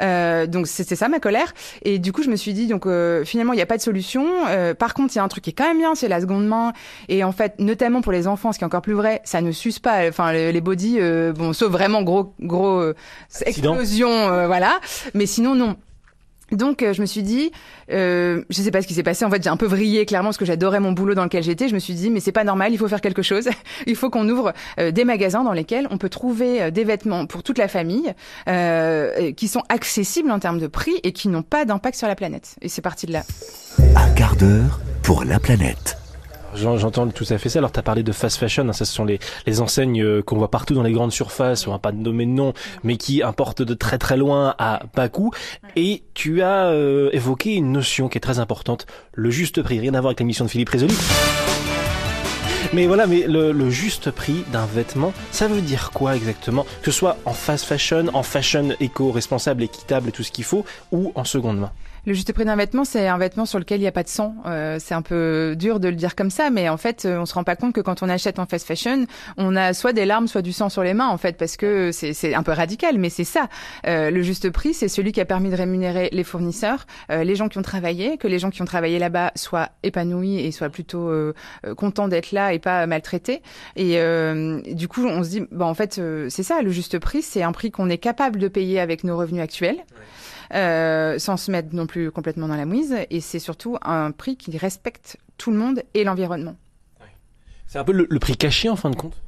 Euh, 0.00 0.46
donc 0.46 0.66
c'était 0.66 0.96
ça 0.96 1.08
ma 1.08 1.20
colère. 1.20 1.52
Et 1.82 1.98
du 1.98 2.12
coup 2.12 2.22
je 2.22 2.30
me 2.30 2.36
suis 2.36 2.52
dit 2.52 2.66
donc 2.66 2.86
euh, 2.86 3.24
finalement 3.24 3.52
il 3.52 3.56
n'y 3.56 3.62
a 3.62 3.66
pas 3.66 3.76
de 3.76 3.82
solution. 3.82 4.26
Euh, 4.48 4.74
par 4.74 4.94
contre 4.94 5.14
il 5.14 5.16
y 5.16 5.20
a 5.20 5.24
un 5.24 5.28
truc 5.28 5.44
qui 5.44 5.50
est 5.50 5.54
quand 5.54 5.66
même 5.66 5.78
bien, 5.78 5.94
c'est 5.94 6.08
la 6.08 6.20
seconde 6.20 6.46
main. 6.46 6.72
Et 7.08 7.24
en 7.24 7.32
fait 7.32 7.54
notamment 7.58 8.00
pour 8.00 8.12
les 8.12 8.26
enfants, 8.26 8.52
ce 8.52 8.58
qui 8.58 8.64
est 8.64 8.66
encore 8.66 8.82
plus 8.82 8.94
vrai, 8.94 9.20
ça 9.24 9.40
ne 9.40 9.52
s'use 9.52 9.78
pas. 9.78 10.08
Enfin 10.08 10.32
les, 10.32 10.52
les 10.52 10.60
body, 10.60 10.98
bon 11.34 11.52
sauf 11.52 11.70
vraiment 11.70 12.02
gros 12.02 12.34
gros 12.40 12.82
explosion, 13.44 14.10
voilà. 14.46 14.80
Mais 15.14 15.26
sinon 15.26 15.54
non. 15.54 15.76
Donc 16.52 16.82
euh, 16.82 16.92
je 16.92 17.00
me 17.00 17.06
suis 17.06 17.22
dit, 17.22 17.50
euh, 17.90 18.42
je 18.50 18.62
sais 18.62 18.70
pas 18.70 18.82
ce 18.82 18.86
qui 18.86 18.94
s'est 18.94 19.02
passé. 19.02 19.24
En 19.24 19.30
fait, 19.30 19.42
j'ai 19.42 19.50
un 19.50 19.56
peu 19.56 19.66
vrillé 19.66 20.06
clairement 20.06 20.28
parce 20.28 20.36
que 20.36 20.44
j'adorais 20.44 20.80
mon 20.80 20.92
boulot 20.92 21.14
dans 21.14 21.24
lequel 21.24 21.42
j'étais. 21.42 21.68
Je 21.68 21.74
me 21.74 21.78
suis 21.78 21.94
dit, 21.94 22.10
mais 22.10 22.20
c'est 22.20 22.32
pas 22.32 22.44
normal, 22.44 22.72
il 22.72 22.78
faut 22.78 22.88
faire 22.88 23.00
quelque 23.00 23.22
chose. 23.22 23.48
il 23.86 23.96
faut 23.96 24.10
qu'on 24.10 24.28
ouvre 24.28 24.52
euh, 24.78 24.90
des 24.90 25.04
magasins 25.04 25.42
dans 25.42 25.52
lesquels 25.52 25.88
on 25.90 25.98
peut 25.98 26.08
trouver 26.08 26.62
euh, 26.62 26.70
des 26.70 26.84
vêtements 26.84 27.26
pour 27.26 27.42
toute 27.42 27.58
la 27.58 27.68
famille, 27.68 28.14
qui 29.36 29.48
sont 29.48 29.62
accessibles 29.68 30.30
en 30.30 30.38
termes 30.38 30.58
de 30.58 30.66
prix 30.66 30.94
et 31.02 31.12
qui 31.12 31.28
n'ont 31.28 31.42
pas 31.42 31.64
d'impact 31.64 31.96
sur 31.96 32.08
la 32.08 32.14
planète. 32.14 32.56
Et 32.62 32.68
c'est 32.68 32.82
parti 32.82 33.06
de 33.06 33.12
là. 33.12 33.22
Un 33.96 34.10
quart 34.10 34.36
d'heure 34.36 34.80
pour 35.02 35.24
la 35.24 35.38
planète. 35.38 36.03
J'entends 36.54 37.08
tout 37.08 37.26
à 37.30 37.38
fait 37.38 37.48
ça. 37.48 37.58
Alors, 37.58 37.72
tu 37.72 37.78
as 37.78 37.82
parlé 37.82 38.02
de 38.02 38.12
fast 38.12 38.38
fashion. 38.38 38.68
Hein, 38.68 38.72
ça, 38.72 38.84
ce 38.84 38.92
sont 38.92 39.04
les, 39.04 39.18
les 39.46 39.60
enseignes 39.60 40.02
euh, 40.02 40.22
qu'on 40.22 40.36
voit 40.36 40.50
partout 40.50 40.74
dans 40.74 40.82
les 40.82 40.92
grandes 40.92 41.12
surfaces. 41.12 41.66
On 41.66 41.72
va 41.72 41.78
pas 41.78 41.92
nommer 41.92 42.26
de 42.26 42.30
nom, 42.30 42.52
mais 42.82 42.96
qui 42.96 43.22
importent 43.22 43.62
de 43.62 43.74
très 43.74 43.98
très 43.98 44.16
loin 44.16 44.54
à 44.58 44.82
bas 44.94 45.08
coût. 45.08 45.32
Et 45.76 46.02
tu 46.14 46.42
as 46.42 46.66
euh, 46.66 47.10
évoqué 47.12 47.54
une 47.54 47.72
notion 47.72 48.08
qui 48.08 48.18
est 48.18 48.20
très 48.20 48.38
importante, 48.38 48.86
le 49.12 49.30
juste 49.30 49.62
prix. 49.62 49.80
Rien 49.80 49.94
à 49.94 50.00
voir 50.00 50.10
avec 50.10 50.20
l'émission 50.20 50.44
de 50.44 50.50
Philippe 50.50 50.68
Résolu. 50.68 50.94
Mais 52.72 52.86
voilà, 52.86 53.06
mais 53.06 53.26
le, 53.28 53.52
le 53.52 53.70
juste 53.70 54.10
prix 54.10 54.44
d'un 54.52 54.66
vêtement, 54.66 55.12
ça 55.30 55.46
veut 55.46 55.60
dire 55.60 55.90
quoi 55.92 56.16
exactement? 56.16 56.64
Que 56.82 56.90
ce 56.90 56.98
soit 56.98 57.18
en 57.24 57.32
fast 57.32 57.66
fashion, 57.66 58.06
en 58.14 58.22
fashion 58.22 58.70
éco-responsable, 58.80 59.62
équitable 59.62 60.10
tout 60.12 60.22
ce 60.22 60.32
qu'il 60.32 60.44
faut, 60.44 60.64
ou 60.90 61.12
en 61.14 61.24
seconde 61.24 61.58
main? 61.58 61.70
Le 62.06 62.12
juste 62.12 62.32
prix 62.32 62.44
d'un 62.44 62.56
vêtement, 62.56 62.84
c'est 62.84 63.08
un 63.08 63.18
vêtement 63.18 63.46
sur 63.46 63.58
lequel 63.58 63.78
il 63.78 63.82
n'y 63.82 63.88
a 63.88 63.92
pas 63.92 64.02
de 64.02 64.08
sang. 64.08 64.34
Euh, 64.46 64.78
c'est 64.80 64.94
un 64.94 65.02
peu 65.02 65.54
dur 65.58 65.80
de 65.80 65.88
le 65.88 65.94
dire 65.94 66.14
comme 66.14 66.30
ça, 66.30 66.50
mais 66.50 66.68
en 66.68 66.76
fait, 66.76 67.04
euh, 67.04 67.18
on 67.18 67.26
se 67.26 67.34
rend 67.34 67.44
pas 67.44 67.56
compte 67.56 67.74
que 67.74 67.80
quand 67.80 68.02
on 68.02 68.08
achète 68.08 68.38
en 68.38 68.46
fast 68.46 68.66
fashion, 68.66 69.06
on 69.36 69.56
a 69.56 69.72
soit 69.72 69.92
des 69.92 70.04
larmes, 70.04 70.28
soit 70.28 70.42
du 70.42 70.52
sang 70.52 70.68
sur 70.68 70.82
les 70.82 70.94
mains, 70.94 71.08
en 71.08 71.18
fait, 71.18 71.36
parce 71.36 71.56
que 71.56 71.90
c'est 71.92 72.34
un 72.34 72.42
peu 72.42 72.52
radical, 72.52 72.98
mais 72.98 73.10
c'est 73.10 73.24
ça. 73.24 73.48
Euh, 73.86 74.10
le 74.10 74.22
juste 74.22 74.50
prix, 74.50 74.74
c'est 74.74 74.88
celui 74.88 75.12
qui 75.12 75.20
a 75.20 75.24
permis 75.24 75.50
de 75.50 75.56
rémunérer 75.56 76.08
les 76.12 76.24
fournisseurs, 76.24 76.86
euh, 77.10 77.24
les 77.24 77.36
gens 77.36 77.48
qui 77.48 77.58
ont 77.58 77.62
travaillé, 77.62 78.18
que 78.18 78.28
les 78.28 78.38
gens 78.38 78.50
qui 78.50 78.62
ont 78.62 78.66
travaillé 78.66 78.98
là-bas 78.98 79.32
soient 79.34 79.70
épanouis 79.82 80.40
et 80.40 80.52
soient 80.52 80.70
plutôt 80.70 81.08
euh, 81.08 81.32
contents 81.76 82.08
d'être 82.08 82.32
là 82.32 82.52
et 82.52 82.58
pas 82.58 82.86
maltraités. 82.86 83.42
Et 83.76 83.94
du 84.74 84.88
coup, 84.88 85.06
on 85.06 85.22
se 85.24 85.28
dit, 85.28 85.42
bah, 85.50 85.66
en 85.66 85.74
fait, 85.74 86.00
c'est 86.28 86.42
ça, 86.42 86.62
le 86.62 86.70
juste 86.70 86.98
prix, 86.98 87.22
c'est 87.22 87.42
un 87.42 87.52
prix 87.52 87.70
qu'on 87.70 87.88
est 87.88 87.98
capable 87.98 88.38
de 88.38 88.48
payer 88.48 88.80
avec 88.80 89.04
nos 89.04 89.16
revenus 89.16 89.42
actuels. 89.42 89.84
Euh, 90.52 91.18
sans 91.18 91.36
se 91.36 91.50
mettre 91.50 91.74
non 91.74 91.86
plus 91.86 92.10
complètement 92.10 92.48
dans 92.48 92.56
la 92.56 92.66
mouise. 92.66 92.94
Et 93.10 93.20
c'est 93.20 93.38
surtout 93.38 93.76
un 93.82 94.10
prix 94.10 94.36
qui 94.36 94.56
respecte 94.58 95.16
tout 95.38 95.50
le 95.50 95.56
monde 95.56 95.82
et 95.94 96.04
l'environnement. 96.04 96.56
C'est 97.66 97.78
un 97.78 97.84
peu 97.84 97.92
le, 97.92 98.18
prix 98.18 98.36
caché 98.36 98.68
en 98.68 98.76
fin 98.76 98.90
de 98.90 98.96
compte? 98.96 99.20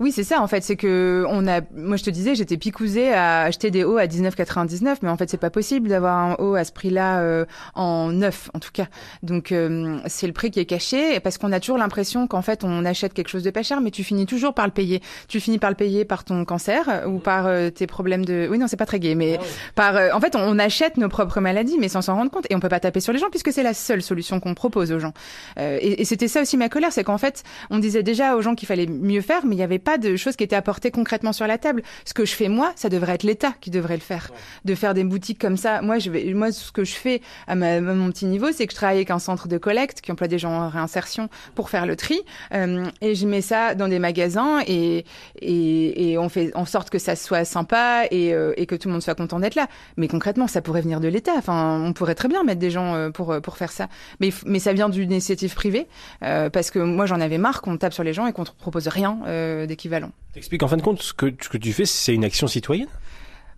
Oui, 0.00 0.12
c'est 0.12 0.22
ça 0.22 0.40
en 0.40 0.46
fait, 0.46 0.62
c'est 0.62 0.76
que 0.76 1.24
on 1.28 1.48
a 1.48 1.60
moi 1.74 1.96
je 1.96 2.04
te 2.04 2.10
disais, 2.10 2.36
j'étais 2.36 2.56
picousée 2.56 3.12
à 3.12 3.42
acheter 3.42 3.72
des 3.72 3.82
hauts 3.82 3.96
à 3.96 4.06
19,99 4.06 4.98
mais 5.02 5.08
en 5.08 5.16
fait, 5.16 5.28
c'est 5.28 5.36
pas 5.36 5.50
possible 5.50 5.88
d'avoir 5.88 6.16
un 6.16 6.36
haut 6.38 6.54
à 6.54 6.62
ce 6.62 6.70
prix-là 6.70 7.20
euh, 7.20 7.44
en 7.74 8.12
neuf 8.12 8.48
en 8.54 8.60
tout 8.60 8.70
cas. 8.72 8.86
Donc 9.24 9.50
euh, 9.50 9.98
c'est 10.06 10.28
le 10.28 10.32
prix 10.32 10.52
qui 10.52 10.60
est 10.60 10.66
caché 10.66 11.18
parce 11.18 11.36
qu'on 11.36 11.50
a 11.50 11.58
toujours 11.58 11.78
l'impression 11.78 12.28
qu'en 12.28 12.42
fait, 12.42 12.62
on 12.62 12.84
achète 12.84 13.12
quelque 13.12 13.28
chose 13.28 13.42
de 13.42 13.50
pas 13.50 13.64
cher 13.64 13.80
mais 13.80 13.90
tu 13.90 14.04
finis 14.04 14.26
toujours 14.26 14.54
par 14.54 14.66
le 14.66 14.72
payer. 14.72 15.02
Tu 15.26 15.40
finis 15.40 15.58
par 15.58 15.70
le 15.70 15.76
payer 15.76 16.04
par 16.04 16.22
ton 16.22 16.44
cancer 16.44 17.04
ou 17.08 17.18
par 17.18 17.48
euh, 17.48 17.70
tes 17.70 17.88
problèmes 17.88 18.24
de 18.24 18.46
Oui, 18.48 18.58
non, 18.58 18.68
c'est 18.68 18.76
pas 18.76 18.86
très 18.86 19.00
gai 19.00 19.16
mais 19.16 19.38
ah 19.40 19.44
par 19.74 20.16
en 20.16 20.20
fait, 20.20 20.36
on, 20.36 20.58
achète 20.58 20.96
nos 20.96 21.08
propres 21.08 21.40
maladies 21.40 21.76
mais 21.78 21.88
sans 21.88 22.02
s'en 22.02 22.14
rendre 22.14 22.30
compte 22.30 22.46
et 22.50 22.54
on 22.54 22.60
peut 22.60 22.68
pas 22.68 22.80
taper 22.80 23.00
sur 23.00 23.12
les 23.12 23.18
gens 23.18 23.30
puisque 23.30 23.52
c'est 23.52 23.62
la 23.62 23.74
seule 23.74 24.02
solution 24.02 24.38
qu'on 24.38 24.54
propose 24.54 24.92
aux 24.92 24.98
gens. 25.00 25.12
et, 25.56 26.02
et 26.02 26.04
c'était 26.04 26.28
ça 26.28 26.42
aussi 26.42 26.56
ma 26.56 26.68
colère, 26.68 26.92
c'est 26.92 27.04
qu'en 27.04 27.18
fait, 27.18 27.42
on 27.70 27.78
disait 27.78 28.02
déjà 28.02 28.36
aux 28.36 28.42
gens 28.42 28.54
qu'il 28.54 28.68
fallait 28.68 28.86
mieux 28.86 29.20
faire 29.20 29.44
mais 29.44 29.56
il 29.56 29.58
y 29.58 29.62
avait 29.62 29.78
pas 29.78 29.87
de 29.96 30.16
choses 30.16 30.36
qui 30.36 30.44
étaient 30.44 30.56
apportées 30.56 30.90
concrètement 30.90 31.32
sur 31.32 31.46
la 31.46 31.56
table. 31.56 31.82
Ce 32.04 32.12
que 32.12 32.24
je 32.24 32.34
fais 32.34 32.48
moi, 32.48 32.72
ça 32.76 32.88
devrait 32.88 33.14
être 33.14 33.22
l'État 33.22 33.54
qui 33.60 33.70
devrait 33.70 33.94
le 33.94 34.02
faire. 34.02 34.30
De 34.64 34.74
faire 34.74 34.92
des 34.92 35.04
boutiques 35.04 35.38
comme 35.38 35.56
ça. 35.56 35.80
Moi, 35.82 35.98
je 35.98 36.10
vais, 36.10 36.34
moi, 36.34 36.52
ce 36.52 36.72
que 36.72 36.84
je 36.84 36.94
fais 36.94 37.22
à, 37.46 37.54
mon 37.54 38.10
petit 38.10 38.26
niveau, 38.26 38.48
c'est 38.52 38.66
que 38.66 38.72
je 38.72 38.76
travaille 38.76 38.96
avec 38.96 39.10
un 39.10 39.18
centre 39.18 39.48
de 39.48 39.58
collecte 39.58 40.00
qui 40.00 40.12
emploie 40.12 40.28
des 40.28 40.38
gens 40.38 40.52
en 40.52 40.68
réinsertion 40.68 41.28
pour 41.54 41.70
faire 41.70 41.86
le 41.86 41.96
tri. 41.96 42.20
Euh, 42.52 42.86
et 43.00 43.14
je 43.14 43.26
mets 43.26 43.40
ça 43.40 43.74
dans 43.74 43.88
des 43.88 43.98
magasins 43.98 44.60
et, 44.66 45.04
et, 45.40 46.12
et, 46.12 46.18
on 46.18 46.28
fait 46.28 46.50
en 46.54 46.64
sorte 46.64 46.90
que 46.90 46.98
ça 46.98 47.16
soit 47.16 47.44
sympa 47.44 48.04
et, 48.10 48.34
euh, 48.34 48.52
et 48.56 48.66
que 48.66 48.74
tout 48.74 48.88
le 48.88 48.92
monde 48.92 49.02
soit 49.02 49.14
content 49.14 49.38
d'être 49.38 49.54
là. 49.54 49.68
Mais 49.96 50.08
concrètement, 50.08 50.46
ça 50.46 50.60
pourrait 50.60 50.82
venir 50.82 51.00
de 51.00 51.08
l'État. 51.08 51.32
Enfin, 51.36 51.80
on 51.84 51.92
pourrait 51.92 52.14
très 52.14 52.28
bien 52.28 52.42
mettre 52.44 52.60
des 52.60 52.70
gens 52.70 52.94
euh, 52.94 53.10
pour, 53.10 53.40
pour 53.40 53.56
faire 53.56 53.72
ça. 53.72 53.88
Mais, 54.20 54.30
mais 54.44 54.58
ça 54.58 54.72
vient 54.72 54.88
d'une 54.88 55.10
initiative 55.10 55.54
privée 55.54 55.86
parce 56.20 56.70
que 56.70 56.78
moi, 56.78 57.06
j'en 57.06 57.20
avais 57.20 57.38
marre 57.38 57.62
qu'on 57.62 57.76
tape 57.76 57.92
sur 57.92 58.02
les 58.02 58.12
gens 58.12 58.26
et 58.26 58.32
qu'on 58.32 58.42
ne 58.42 58.48
propose 58.48 58.88
rien 58.88 59.18
d'équivalent. 59.78 60.10
T'expliques 60.34 60.62
en 60.62 60.68
fin 60.68 60.76
de 60.76 60.82
compte 60.82 61.00
ce 61.00 61.12
que 61.14 61.56
tu 61.56 61.72
fais, 61.72 61.86
c'est 61.86 62.12
une 62.14 62.24
action 62.24 62.48
citoyenne? 62.48 62.88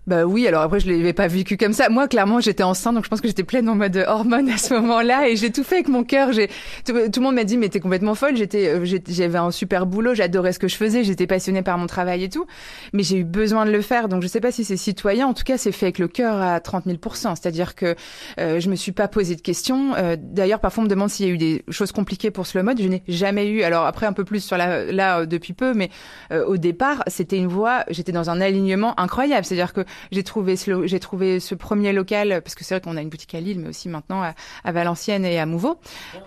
Bah 0.06 0.24
oui, 0.24 0.48
alors 0.48 0.62
après 0.62 0.80
je 0.80 0.90
l'avais 0.90 1.12
pas 1.12 1.28
vécu 1.28 1.58
comme 1.58 1.74
ça. 1.74 1.90
Moi 1.90 2.08
clairement 2.08 2.40
j'étais 2.40 2.62
enceinte 2.62 2.94
donc 2.94 3.04
je 3.04 3.10
pense 3.10 3.20
que 3.20 3.28
j'étais 3.28 3.44
pleine 3.44 3.68
en 3.68 3.74
mode 3.74 4.02
hormone 4.08 4.48
à 4.48 4.56
ce 4.56 4.72
moment-là 4.74 5.28
et 5.28 5.36
j'ai 5.36 5.52
tout 5.52 5.62
fait 5.62 5.76
avec 5.76 5.88
mon 5.88 6.04
cœur. 6.04 6.32
J'ai 6.32 6.48
tout, 6.86 6.94
le 6.94 7.20
monde 7.20 7.34
m'a 7.34 7.44
dit 7.44 7.58
mais 7.58 7.68
t'es 7.68 7.80
complètement 7.80 8.14
folle. 8.14 8.34
J'étais 8.34 8.68
euh, 8.68 8.84
j'avais 9.08 9.38
un 9.38 9.50
super 9.50 9.84
boulot, 9.84 10.14
j'adorais 10.14 10.54
ce 10.54 10.58
que 10.58 10.68
je 10.68 10.76
faisais, 10.76 11.04
j'étais 11.04 11.26
passionnée 11.26 11.60
par 11.60 11.76
mon 11.76 11.86
travail 11.86 12.24
et 12.24 12.30
tout, 12.30 12.46
mais 12.94 13.02
j'ai 13.02 13.18
eu 13.18 13.24
besoin 13.24 13.66
de 13.66 13.70
le 13.70 13.82
faire. 13.82 14.08
Donc 14.08 14.22
je 14.22 14.26
sais 14.26 14.40
pas 14.40 14.50
si 14.50 14.64
c'est 14.64 14.78
citoyen. 14.78 15.26
En 15.26 15.34
tout 15.34 15.44
cas 15.44 15.58
c'est 15.58 15.70
fait 15.70 15.86
avec 15.86 15.98
le 15.98 16.08
cœur 16.08 16.40
à 16.40 16.60
30 16.60 16.86
000% 16.86 17.36
C'est-à-dire 17.36 17.74
que 17.74 17.94
euh, 18.38 18.58
je 18.58 18.70
me 18.70 18.76
suis 18.76 18.92
pas 18.92 19.06
posé 19.06 19.36
de 19.36 19.42
questions. 19.42 19.94
Euh, 19.96 20.16
D'ailleurs 20.18 20.60
parfois 20.60 20.80
on 20.80 20.84
me 20.86 20.90
demande 20.90 21.10
s'il 21.10 21.26
y 21.26 21.30
a 21.30 21.32
eu 21.32 21.38
des 21.38 21.62
choses 21.68 21.92
compliquées 21.92 22.30
pour 22.30 22.46
ce 22.46 22.58
mode. 22.58 22.80
Je 22.80 22.88
n'ai 22.88 23.02
jamais 23.06 23.48
eu. 23.48 23.62
Alors 23.62 23.84
après 23.84 24.06
un 24.06 24.14
peu 24.14 24.24
plus 24.24 24.42
sur 24.42 24.56
la 24.56 24.90
là 24.90 25.20
euh, 25.20 25.26
depuis 25.26 25.52
peu, 25.52 25.74
mais 25.74 25.90
au 26.32 26.56
départ 26.56 27.04
c'était 27.06 27.36
une 27.36 27.48
voie. 27.48 27.84
J'étais 27.90 28.12
dans 28.12 28.30
un 28.30 28.40
alignement 28.40 28.98
incroyable. 28.98 29.44
C'est-à-dire 29.44 29.74
que 29.74 29.84
j'ai 30.12 30.22
trouvé 30.22 30.56
ce, 30.56 30.86
j'ai 30.86 31.00
trouvé 31.00 31.40
ce 31.40 31.54
premier 31.54 31.92
local 31.92 32.40
parce 32.42 32.54
que 32.54 32.64
c'est 32.64 32.74
vrai 32.74 32.80
qu'on 32.80 32.96
a 32.96 33.02
une 33.02 33.08
boutique 33.08 33.34
à 33.34 33.40
Lille, 33.40 33.58
mais 33.60 33.68
aussi 33.68 33.88
maintenant 33.88 34.22
à, 34.22 34.72
Valenciennes 34.72 35.24
et 35.24 35.38
à 35.38 35.46
Mouveau. 35.46 35.78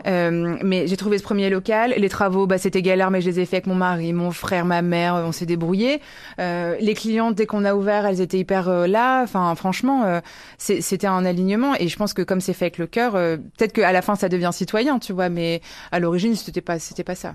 Euh, 0.08 0.58
mais 0.63 0.88
j'ai 0.88 0.98
trouvé 0.98 1.17
ce 1.17 1.24
premier 1.24 1.50
local. 1.50 1.93
Les 1.98 2.10
travaux, 2.10 2.48
bah, 2.48 2.58
c'était 2.58 2.82
galère, 2.82 3.12
mais 3.12 3.22
je 3.22 3.29
les 3.29 3.39
ai 3.39 3.46
fait 3.46 3.58
avec 3.58 3.67
mon 3.67 3.75
mari, 3.75 4.13
mon 4.13 4.32
frère, 4.32 4.65
ma 4.65 4.82
mère. 4.82 5.15
On 5.15 5.32
s'est 5.32 5.46
débrouillé. 5.46 6.01
Euh, 6.39 6.75
les 6.79 6.93
clientes, 6.93 7.36
dès 7.36 7.46
qu'on 7.46 7.65
a 7.65 7.75
ouvert, 7.75 8.05
elles 8.05 8.22
étaient 8.22 8.39
hyper 8.39 8.70
euh, 8.70 8.88
là. 8.88 9.24
Enfin, 9.24 9.53
franchement, 9.55 10.03
euh, 10.05 10.22
c'était 10.58 11.08
un 11.08 11.25
alignement. 11.25 11.75
Et 11.79 11.88
je 11.88 11.98
pense 11.98 12.13
que 12.13 12.22
comme 12.22 12.41
c'est 12.41 12.53
fait 12.53 12.65
avec 12.65 12.77
le 12.77 12.88
cœur, 12.88 13.13
peut-être 13.13 13.74
qu'à 13.74 13.91
la 13.91 14.01
fin 14.01 14.15
ça 14.15 14.29
devient 14.29 14.51
citoyen, 14.51 15.00
tu 15.00 15.13
vois. 15.13 15.29
Mais 15.29 15.62
à 15.91 16.00
l'origine, 16.00 16.36
c'était 16.36 16.62
pas, 16.62 16.79
c'était 16.79 17.03
pas 17.03 17.15
ça. 17.15 17.34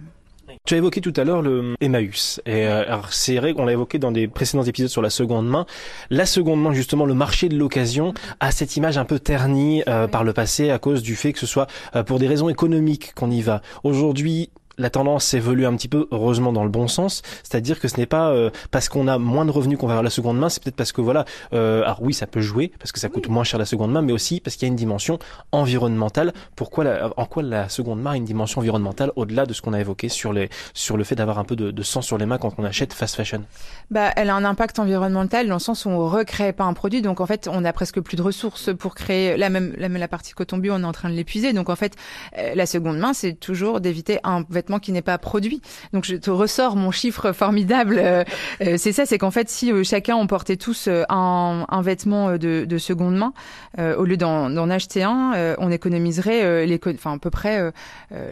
Tu 0.69 0.75
as 0.75 0.77
évoqué 0.77 1.01
tout 1.01 1.15
à 1.17 1.25
l'heure 1.25 1.41
le 1.41 1.77
Emmaüs. 1.81 2.43
Et 2.45 2.67
euh, 2.67 2.83
alors 2.87 3.11
c'est 3.11 3.37
vrai 3.37 3.55
qu'on 3.55 3.65
l'a 3.65 3.73
évoqué 3.73 3.99
dans 3.99 4.13
des 4.13 4.29
précédents 4.29 4.65
épisodes 4.65 4.91
sur 4.91 5.01
la 5.01 5.09
seconde 5.09 5.49
main. 5.49 5.65
La 6.11 6.27
seconde 6.27 6.61
main, 6.61 6.75
justement, 6.75 7.07
le 7.07 7.15
marché 7.15 7.49
de 7.49 7.57
l'occasion 7.57 8.13
a 8.39 8.51
cette 8.51 8.77
image 8.77 8.99
un 8.99 9.07
peu 9.07 9.19
ternie 9.19 9.83
euh, 9.89 10.09
par 10.09 10.25
le 10.25 10.35
passé 10.35 10.69
à 10.69 10.79
cause 10.79 11.03
du 11.03 11.17
fait 11.17 11.33
que 11.33 11.39
ce 11.39 11.47
soit 11.47 11.69
pour 12.05 12.19
des 12.19 12.29
raisons 12.29 12.51
économiques 12.51 13.15
qu'on 13.15 13.31
y 13.31 13.41
va. 13.41 13.63
Aujourd'hui, 13.83 14.51
la 14.79 14.91
tendance 14.91 15.35
évolue 15.35 15.67
un 15.67 15.75
petit 15.77 15.89
peu, 15.89 16.09
heureusement 16.11 16.53
dans 16.53 16.65
le 16.65 16.71
bon 16.71 16.89
sens. 16.89 17.23
C'est-à-dire 17.43 17.81
que 17.81 17.89
ce 17.89 17.97
n'est 17.97 18.07
pas 18.07 18.31
euh, 18.31 18.51
parce 18.71 18.89
qu'on 18.89 19.09
a 19.09 19.19
moins 19.19 19.45
de 19.45 19.51
revenus 19.51 19.79
qu'on 19.79 19.87
va 19.87 19.95
vers 19.95 20.03
la 20.03 20.11
seconde 20.11 20.39
main, 20.39 20.49
c'est 20.49 20.63
peut-être 20.63 20.77
parce 20.77 20.93
que 20.93 21.01
voilà, 21.01 21.25
euh, 21.53 21.83
alors 21.83 22.03
oui, 22.03 22.15
ça 22.15 22.27
peut 22.27 22.41
jouer 22.41 22.73
parce 22.79 22.93
que 22.93 23.01
ça 23.01 23.09
coûte 23.09 23.29
moins 23.29 23.45
cher 23.45 23.59
la 23.59 23.65
seconde 23.65 23.93
main, 23.93 24.03
mais 24.03 24.13
aussi 24.13 24.41
parce 24.41 24.57
qu'il 24.57 24.67
y 24.67 24.69
a 24.69 24.73
une 24.73 24.77
dimension 24.77 25.19
environnementale. 25.53 26.33
Pourquoi 26.57 26.85
la, 26.85 27.11
en 27.17 27.27
quoi 27.27 27.43
la 27.43 27.69
seconde 27.69 28.01
main 28.01 28.13
a 28.13 28.17
une 28.17 28.25
dimension 28.25 28.61
environnementale 28.61 29.13
au-delà 29.17 29.47
de 29.47 29.53
ce 29.53 29.63
qu'on 29.63 29.73
a 29.73 29.81
évoqué 29.81 30.09
sur 30.09 30.33
les 30.33 30.49
sur 30.75 30.97
le 30.97 31.05
fait 31.05 31.15
d'avoir 31.15 31.39
un 31.39 31.45
peu 31.45 31.57
de, 31.57 31.71
de, 31.71 31.83
sang 31.83 32.03
sur 32.03 32.19
les 32.19 32.27
mains 32.27 32.39
quand 32.39 32.55
on 32.59 32.65
achète 32.65 32.93
fast 32.93 33.17
fashion? 33.17 33.43
Bah, 33.91 34.11
elle 34.17 34.31
a 34.31 34.35
un 34.35 34.45
impact 34.45 34.79
environnemental 34.79 35.49
dans 35.49 35.55
le 35.55 35.61
sens 35.61 35.85
où 35.85 35.91
on 35.91 36.09
recrée 36.09 36.53
pas 36.53 36.65
un 36.65 36.75
produit, 36.75 37.03
donc 37.03 37.21
en 37.21 37.27
fait, 37.27 37.49
on 37.51 37.65
a 37.65 37.73
presque 37.73 38.01
plus 38.01 38.17
de 38.17 38.23
ressources 38.23 38.71
pour 38.77 38.95
créer 38.95 39.37
la 39.37 39.51
même 39.51 39.75
la, 39.77 39.89
la 39.89 40.09
partie 40.09 40.33
coton 40.33 40.59
bio, 40.59 40.75
on 40.75 40.83
est 40.83 40.85
en 40.85 40.93
train 40.93 41.11
de 41.11 41.15
l'épuiser. 41.15 41.53
Donc 41.53 41.69
en 41.69 41.77
fait, 41.77 41.95
euh, 42.37 42.55
la 42.55 42.67
seconde 42.67 42.99
main, 42.99 43.13
c'est 43.13 43.35
toujours 43.35 43.81
d'éviter 43.81 44.21
un 44.25 44.45
vêtement 44.51 44.68
qui 44.79 44.93
n'est 44.93 45.03
pas 45.03 45.17
produit. 45.17 45.63
Donc 45.95 46.05
je 46.05 46.17
te 46.17 46.31
ressors 46.31 46.77
mon 46.77 46.91
chiffre 46.91 47.33
formidable. 47.33 47.99
Euh, 47.99 48.25
euh, 48.61 48.75
c'est 48.77 48.93
ça, 48.93 49.07
c'est 49.07 49.17
qu'en 49.17 49.31
fait, 49.31 49.49
si 49.49 49.73
euh, 49.73 49.83
chacun 49.83 50.17
on 50.17 50.27
portait 50.27 50.57
tous 50.57 50.89
un, 51.09 51.83
vêtement 51.83 52.33
de, 52.33 52.67
de, 52.67 52.79
seconde 52.79 53.17
main, 53.17 53.33
au 53.79 54.05
lieu 54.05 54.17
d'en 54.17 54.71
acheter 54.71 55.03
un, 55.03 55.55
on 55.59 55.71
économiserait 55.71 56.79
enfin 56.95 57.15
à 57.15 57.19
peu 57.19 57.31
près 57.31 57.73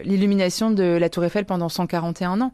l'illumination 0.03 0.69
de 0.69 0.83
la 0.83 1.09
Tour 1.09 1.23
Eiffel 1.23 1.45
pendant 1.45 1.69
141 1.69 2.41
ans. 2.41 2.51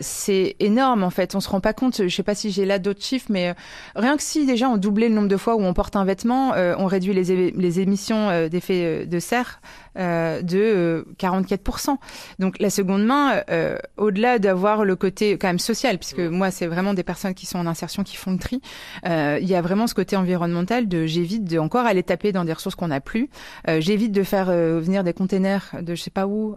c'est 0.00 0.56
énorme 0.58 1.04
en 1.04 1.10
fait. 1.10 1.34
On 1.34 1.40
se 1.40 1.48
rend 1.48 1.60
pas 1.60 1.74
compte. 1.74 2.02
Je 2.08 2.14
sais 2.14 2.22
pas 2.22 2.34
si 2.34 2.50
j'ai 2.50 2.64
là 2.64 2.78
d'autres 2.78 3.02
chiffres, 3.02 3.26
mais 3.28 3.54
rien 3.94 4.16
que 4.16 4.22
si 4.22 4.46
déjà 4.46 4.68
on 4.68 4.76
doublait 4.76 5.08
le 5.08 5.14
nombre 5.14 5.28
de 5.28 5.36
fois 5.36 5.54
où 5.54 5.62
on 5.62 5.74
porte 5.74 5.94
un 5.96 6.04
vêtement, 6.04 6.54
on 6.56 6.86
réduit 6.86 7.12
les, 7.12 7.80
émissions 7.80 8.48
d'effet 8.48 9.06
de 9.06 9.18
serre 9.18 9.60
de 9.98 11.04
44%. 11.18 11.90
Euh, 11.90 11.94
Donc 12.38 12.58
la 12.58 12.70
seconde 12.70 12.87
main, 12.96 13.42
euh, 13.50 13.76
au-delà 13.96 14.38
d'avoir 14.38 14.84
le 14.84 14.96
côté 14.96 15.36
quand 15.36 15.48
même 15.48 15.58
social, 15.58 15.98
puisque 15.98 16.20
moi 16.20 16.50
c'est 16.50 16.66
vraiment 16.66 16.94
des 16.94 17.02
personnes 17.02 17.34
qui 17.34 17.44
sont 17.44 17.58
en 17.58 17.66
insertion 17.66 18.04
qui 18.04 18.16
font 18.16 18.32
le 18.32 18.38
tri, 18.38 18.60
il 19.04 19.46
y 19.46 19.54
a 19.54 19.60
vraiment 19.60 19.86
ce 19.86 19.94
côté 19.94 20.16
environnemental 20.16 20.88
de 20.88 21.06
j'évite 21.06 21.44
de 21.44 21.58
encore 21.58 21.86
aller 21.86 22.02
taper 22.02 22.32
dans 22.32 22.44
des 22.44 22.52
ressources 22.52 22.74
qu'on 22.74 22.88
n'a 22.88 23.00
plus, 23.00 23.28
j'évite 23.66 24.12
de 24.12 24.22
faire 24.22 24.46
venir 24.46 25.04
des 25.04 25.12
containers 25.12 25.74
de 25.80 25.94
je 25.94 26.02
sais 26.02 26.10
pas 26.10 26.26
où 26.26 26.56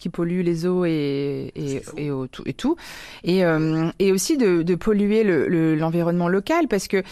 qui 0.00 0.08
polluent 0.08 0.42
les 0.42 0.66
eaux 0.66 0.84
et 0.84 1.52
et, 1.54 1.82
et, 1.96 2.10
et 2.46 2.52
tout. 2.54 2.76
Et, 3.24 3.42
et 3.98 4.12
aussi 4.12 4.36
de, 4.36 4.62
de 4.62 4.74
polluer 4.74 5.24
l'environnement 5.76 6.28
le, 6.28 6.34
local 6.34 6.68
parce 6.68 6.88
que 6.88 7.02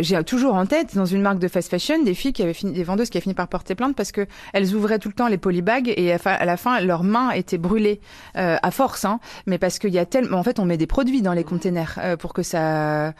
j'ai 0.00 0.22
toujours 0.24 0.54
en 0.54 0.66
tête 0.66 0.94
dans 0.94 1.04
une 1.04 1.22
marque 1.22 1.38
de 1.38 1.48
fast 1.48 1.70
fashion 1.70 2.02
des 2.02 2.14
filles 2.14 2.32
qui 2.32 2.42
avaient 2.42 2.54
fini 2.54 2.72
des 2.72 2.84
vendeuses 2.84 3.10
qui 3.10 3.18
avaient 3.18 3.22
fini 3.22 3.34
par 3.34 3.48
porter 3.48 3.74
plainte 3.74 3.96
parce 3.96 4.12
que 4.12 4.26
elles 4.52 4.74
ouvraient 4.74 4.98
tout 4.98 5.08
le 5.08 5.14
temps 5.14 5.28
les 5.28 5.38
polybags 5.38 5.92
et 5.96 6.12
à 6.12 6.44
la 6.44 6.56
fin 6.56 6.80
leurs 6.80 7.04
mains 7.04 7.30
étaient 7.30 7.58
brûlées 7.58 8.00
euh, 8.36 8.56
à 8.62 8.70
force, 8.70 9.04
hein, 9.04 9.20
mais 9.46 9.58
parce 9.58 9.78
qu'il 9.78 9.92
y 9.92 9.98
a 9.98 10.06
tellement, 10.06 10.38
en 10.38 10.42
fait, 10.42 10.58
on 10.58 10.64
met 10.64 10.76
des 10.76 10.86
produits 10.86 11.22
dans 11.22 11.32
les 11.32 11.44
containers 11.44 11.98
euh, 11.98 12.16
pour 12.16 12.32
que 12.32 12.42
ça 12.42 13.08
euh, 13.08 13.12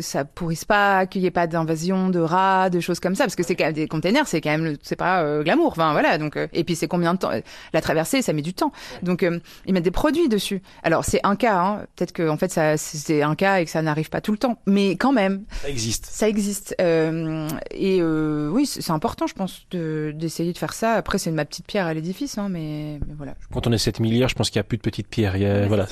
ça 0.00 0.24
pourrisse 0.24 0.64
pas, 0.64 1.06
qu'il 1.06 1.22
y 1.22 1.26
ait 1.26 1.30
pas 1.30 1.46
d'invasion 1.46 2.10
de 2.10 2.20
rats, 2.20 2.70
de 2.70 2.80
choses 2.80 3.00
comme 3.00 3.14
ça, 3.14 3.24
parce 3.24 3.36
que 3.36 3.42
c'est 3.42 3.54
quand 3.54 3.64
même 3.64 3.72
des 3.72 3.88
containers, 3.88 4.26
c'est 4.26 4.40
quand 4.40 4.50
même, 4.50 4.76
c'est 4.82 4.96
pas 4.96 5.42
glamour, 5.42 5.68
enfin 5.68 5.92
voilà. 5.92 6.18
Donc 6.18 6.36
et 6.52 6.64
puis 6.64 6.76
c'est 6.76 6.88
combien 6.88 7.14
de 7.14 7.18
temps 7.18 7.30
la 7.72 7.80
traversée, 7.80 8.22
ça 8.22 8.32
met 8.32 8.42
du 8.42 8.54
temps. 8.54 8.72
Donc 9.02 9.26
ils 9.66 9.72
mettent 9.72 9.84
des 9.84 9.90
produits 9.90 10.28
dessus. 10.28 10.60
Alors 10.82 11.04
c'est 11.04 11.20
un 11.22 11.36
cas, 11.36 11.56
hein, 11.56 11.86
peut-être 11.96 12.12
que 12.12 12.28
en 12.28 12.36
fait 12.36 12.50
ça 12.50 12.76
c'est 12.76 13.22
un 13.22 13.34
cas 13.34 13.60
et 13.60 13.64
que 13.64 13.70
ça 13.70 13.82
n'arrive 13.82 14.10
pas 14.10 14.20
tout 14.20 14.32
le 14.32 14.38
temps, 14.38 14.58
mais 14.66 14.96
quand 14.96 15.12
même. 15.12 15.44
Ça 15.62 15.70
existe. 15.70 16.06
Ça 16.06 16.28
existe. 16.28 16.74
et 16.78 18.02
oui, 18.02 18.66
c'est 18.66 18.90
important, 18.90 19.26
je 19.26 19.34
pense, 19.34 19.66
d'essayer 19.70 20.52
de 20.52 20.58
faire 20.58 20.74
ça. 20.74 20.94
Après 20.94 21.18
c'est 21.18 21.30
ma 21.30 21.44
petite 21.44 21.66
pierre 21.66 21.86
à 21.86 21.94
l'édifice, 21.94 22.38
hein, 22.38 22.48
mais, 22.50 22.98
voilà. 23.16 23.34
Quand 23.52 23.66
on 23.66 23.72
est 23.72 23.78
7 23.78 24.00
je 24.28 24.34
pense 24.34 24.50
qu'il 24.50 24.58
n'y 24.58 24.60
a 24.60 24.64
plus 24.64 24.76
de 24.76 24.82
petites 24.82 25.08
pierres. 25.08 25.36
voilà, 25.68 25.86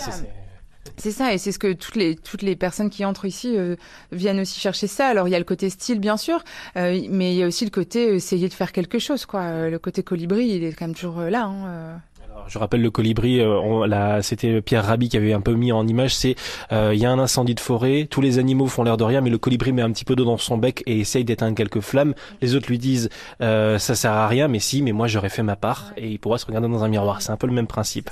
c'est 0.97 1.13
ça, 1.13 1.33
et 1.33 1.39
c'est 1.39 1.53
ce 1.53 1.59
que 1.59 1.73
toutes 1.73 1.97
les 1.97 2.17
toutes 2.17 2.43
les 2.43 2.57
personnes 2.57 2.91
qui 2.91 3.05
entrent 3.05 3.25
ici 3.25 3.57
euh, 3.57 3.77
viennent 4.11 4.41
aussi 4.41 4.59
chercher 4.59 4.87
ça. 4.87 5.07
Alors 5.07 5.29
il 5.29 5.31
y 5.31 5.35
a 5.35 5.39
le 5.39 5.45
côté 5.45 5.71
style 5.71 6.01
bien 6.01 6.17
sûr, 6.17 6.43
euh, 6.77 7.01
mais 7.11 7.35
il 7.35 7.39
y 7.39 7.43
a 7.43 7.47
aussi 7.47 7.65
le 7.65 7.71
côté 7.71 8.15
essayer 8.15 8.49
de 8.49 8.55
faire 8.55 8.73
quelque 8.73 8.99
chose 8.99 9.27
quoi. 9.27 9.69
Le 9.69 9.79
côté 9.79 10.03
colibri, 10.03 10.47
il 10.47 10.65
est 10.65 10.73
quand 10.73 10.87
même 10.87 10.97
toujours 10.97 11.21
là. 11.21 11.45
Hein, 11.45 12.01
je 12.49 12.59
rappelle 12.59 12.83
le 12.83 12.91
colibri, 12.91 13.41
euh, 13.41 14.23
c'était 14.23 14.61
Pierre 14.63 14.85
Rabhi 14.85 15.09
qui 15.09 15.17
avait 15.17 15.33
un 15.33 15.41
peu 15.41 15.55
mis 15.55 15.73
en 15.73 15.87
image, 15.87 16.15
c'est 16.15 16.35
euh, 16.73 16.93
il 16.95 17.01
y 17.01 17.07
a 17.07 17.11
un 17.11 17.19
incendie 17.19 17.55
de 17.55 17.61
forêt, 17.61 18.07
tous 18.11 18.21
les 18.21 18.39
animaux 18.39 18.67
font 18.67 18.83
l'air 18.83 18.97
de 18.97 19.05
rien, 19.05 19.21
mais 19.21 19.31
le 19.31 19.39
colibri 19.39 19.73
met 19.73 19.83
un 19.83 19.91
petit 19.93 20.05
peu 20.05 20.17
d'eau 20.17 20.25
dans 20.25 20.39
son 20.39 20.59
bec 20.59 20.83
et 20.87 21.01
essaye 21.01 21.25
d'éteindre 21.25 21.55
quelques 21.55 21.81
flammes. 21.81 22.15
Les 22.41 22.55
autres 22.55 22.69
lui 22.69 22.79
disent 22.79 23.11
euh, 23.41 23.79
ça 23.79 23.95
sert 23.95 24.13
à 24.13 24.27
rien, 24.29 24.49
mais 24.49 24.59
si, 24.59 24.83
mais 24.83 24.93
moi 24.93 25.07
j'aurais 25.07 25.29
fait 25.29 25.43
ma 25.43 25.57
part 25.57 25.93
et 25.97 26.09
il 26.09 26.19
pourra 26.19 26.39
se 26.39 26.47
regarder 26.47 26.69
dans 26.69 26.85
un 26.85 26.89
miroir. 26.89 27.23
C'est 27.23 27.33
un 27.33 27.37
peu 27.37 27.47
le 27.47 27.53
même 27.53 27.67
principe. 27.67 28.11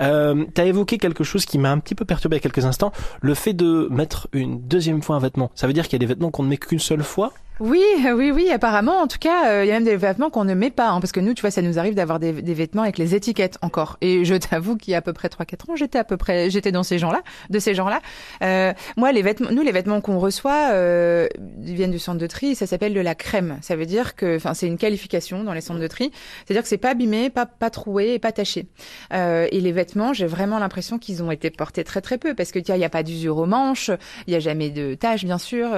Euh, 0.00 0.44
tu 0.54 0.60
as 0.60 0.66
évoqué 0.66 0.98
quelque 0.98 1.24
chose 1.24 1.44
qui 1.44 1.58
m'a 1.58 1.70
un 1.70 1.78
petit 1.78 1.94
peu 1.94 2.04
perturbé 2.04 2.36
il 2.36 2.38
y 2.38 2.40
a 2.40 2.42
quelques 2.42 2.64
instants, 2.64 2.92
le 3.20 3.34
fait 3.34 3.52
de 3.52 3.88
mettre 3.90 4.28
une 4.32 4.60
deuxième 4.60 5.02
fois 5.02 5.16
un 5.16 5.20
vêtement. 5.20 5.50
Ça 5.54 5.66
veut 5.66 5.72
dire 5.72 5.84
qu'il 5.84 5.94
y 5.94 5.96
a 5.96 6.00
des 6.00 6.06
vêtements 6.06 6.30
qu'on 6.30 6.42
ne 6.42 6.48
met 6.48 6.56
qu'une 6.56 6.78
seule 6.78 7.02
fois? 7.02 7.32
Oui, 7.60 7.84
oui, 8.14 8.30
oui, 8.30 8.50
apparemment. 8.50 9.00
En 9.00 9.06
tout 9.06 9.18
cas, 9.18 9.50
euh, 9.50 9.64
il 9.64 9.68
y 9.68 9.70
a 9.70 9.74
même 9.74 9.84
des 9.84 9.96
vêtements 9.96 10.30
qu'on 10.30 10.46
ne 10.46 10.54
met 10.54 10.70
pas, 10.70 10.88
hein, 10.88 11.00
parce 11.00 11.12
que 11.12 11.20
nous, 11.20 11.34
tu 11.34 11.42
vois, 11.42 11.50
ça 11.50 11.60
nous 11.60 11.78
arrive 11.78 11.94
d'avoir 11.94 12.18
des, 12.18 12.32
vêtements 12.32 12.82
avec 12.82 12.96
les 12.96 13.14
étiquettes 13.14 13.58
encore. 13.60 13.98
Et 14.00 14.24
je 14.24 14.34
t'avoue 14.34 14.78
qu'il 14.78 14.92
y 14.92 14.94
a 14.94 14.98
à 14.98 15.02
peu 15.02 15.12
près 15.12 15.28
3-4 15.28 15.70
ans, 15.70 15.76
j'étais 15.76 15.98
à 15.98 16.04
peu 16.04 16.16
près, 16.16 16.48
j'étais 16.48 16.72
dans 16.72 16.82
ces 16.82 16.98
gens-là, 16.98 17.22
de 17.50 17.58
ces 17.58 17.74
gens-là. 17.74 18.00
Euh, 18.42 18.72
moi, 18.96 19.12
les 19.12 19.20
vêtements, 19.20 19.50
nous, 19.50 19.60
les 19.60 19.72
vêtements 19.72 20.00
qu'on 20.00 20.18
reçoit 20.18 20.70
euh, 20.72 21.28
viennent 21.58 21.90
du 21.90 21.98
centre 21.98 22.18
de 22.18 22.26
tri. 22.26 22.54
Ça 22.54 22.66
s'appelle 22.66 22.94
de 22.94 23.00
la 23.00 23.14
crème. 23.14 23.58
Ça 23.60 23.76
veut 23.76 23.86
dire 23.86 24.16
que, 24.16 24.36
enfin, 24.36 24.54
c'est 24.54 24.66
une 24.66 24.78
qualification 24.78 25.44
dans 25.44 25.52
les 25.52 25.60
centres 25.60 25.80
de 25.80 25.86
tri. 25.86 26.12
C'est-à-dire 26.46 26.62
que 26.62 26.68
c'est 26.68 26.78
pas 26.78 26.92
abîmé, 26.92 27.28
pas 27.28 27.44
pas 27.44 27.68
troué 27.68 28.14
et 28.14 28.18
pas 28.18 28.32
taché. 28.32 28.68
Euh, 29.12 29.46
et 29.52 29.60
les 29.60 29.72
vêtements, 29.72 30.14
j'ai 30.14 30.26
vraiment 30.26 30.58
l'impression 30.58 30.98
qu'ils 30.98 31.22
ont 31.22 31.30
été 31.30 31.50
portés 31.50 31.84
très 31.84 32.00
très 32.00 32.16
peu, 32.16 32.34
parce 32.34 32.52
que 32.52 32.58
il 32.58 32.76
y 32.78 32.84
a 32.84 32.88
pas 32.88 33.02
d'usure 33.02 33.36
aux 33.36 33.46
manches, 33.46 33.90
il 34.26 34.32
y 34.32 34.36
a 34.36 34.40
jamais 34.40 34.70
de 34.70 34.94
taches, 34.94 35.24
bien 35.24 35.38
sûr. 35.38 35.68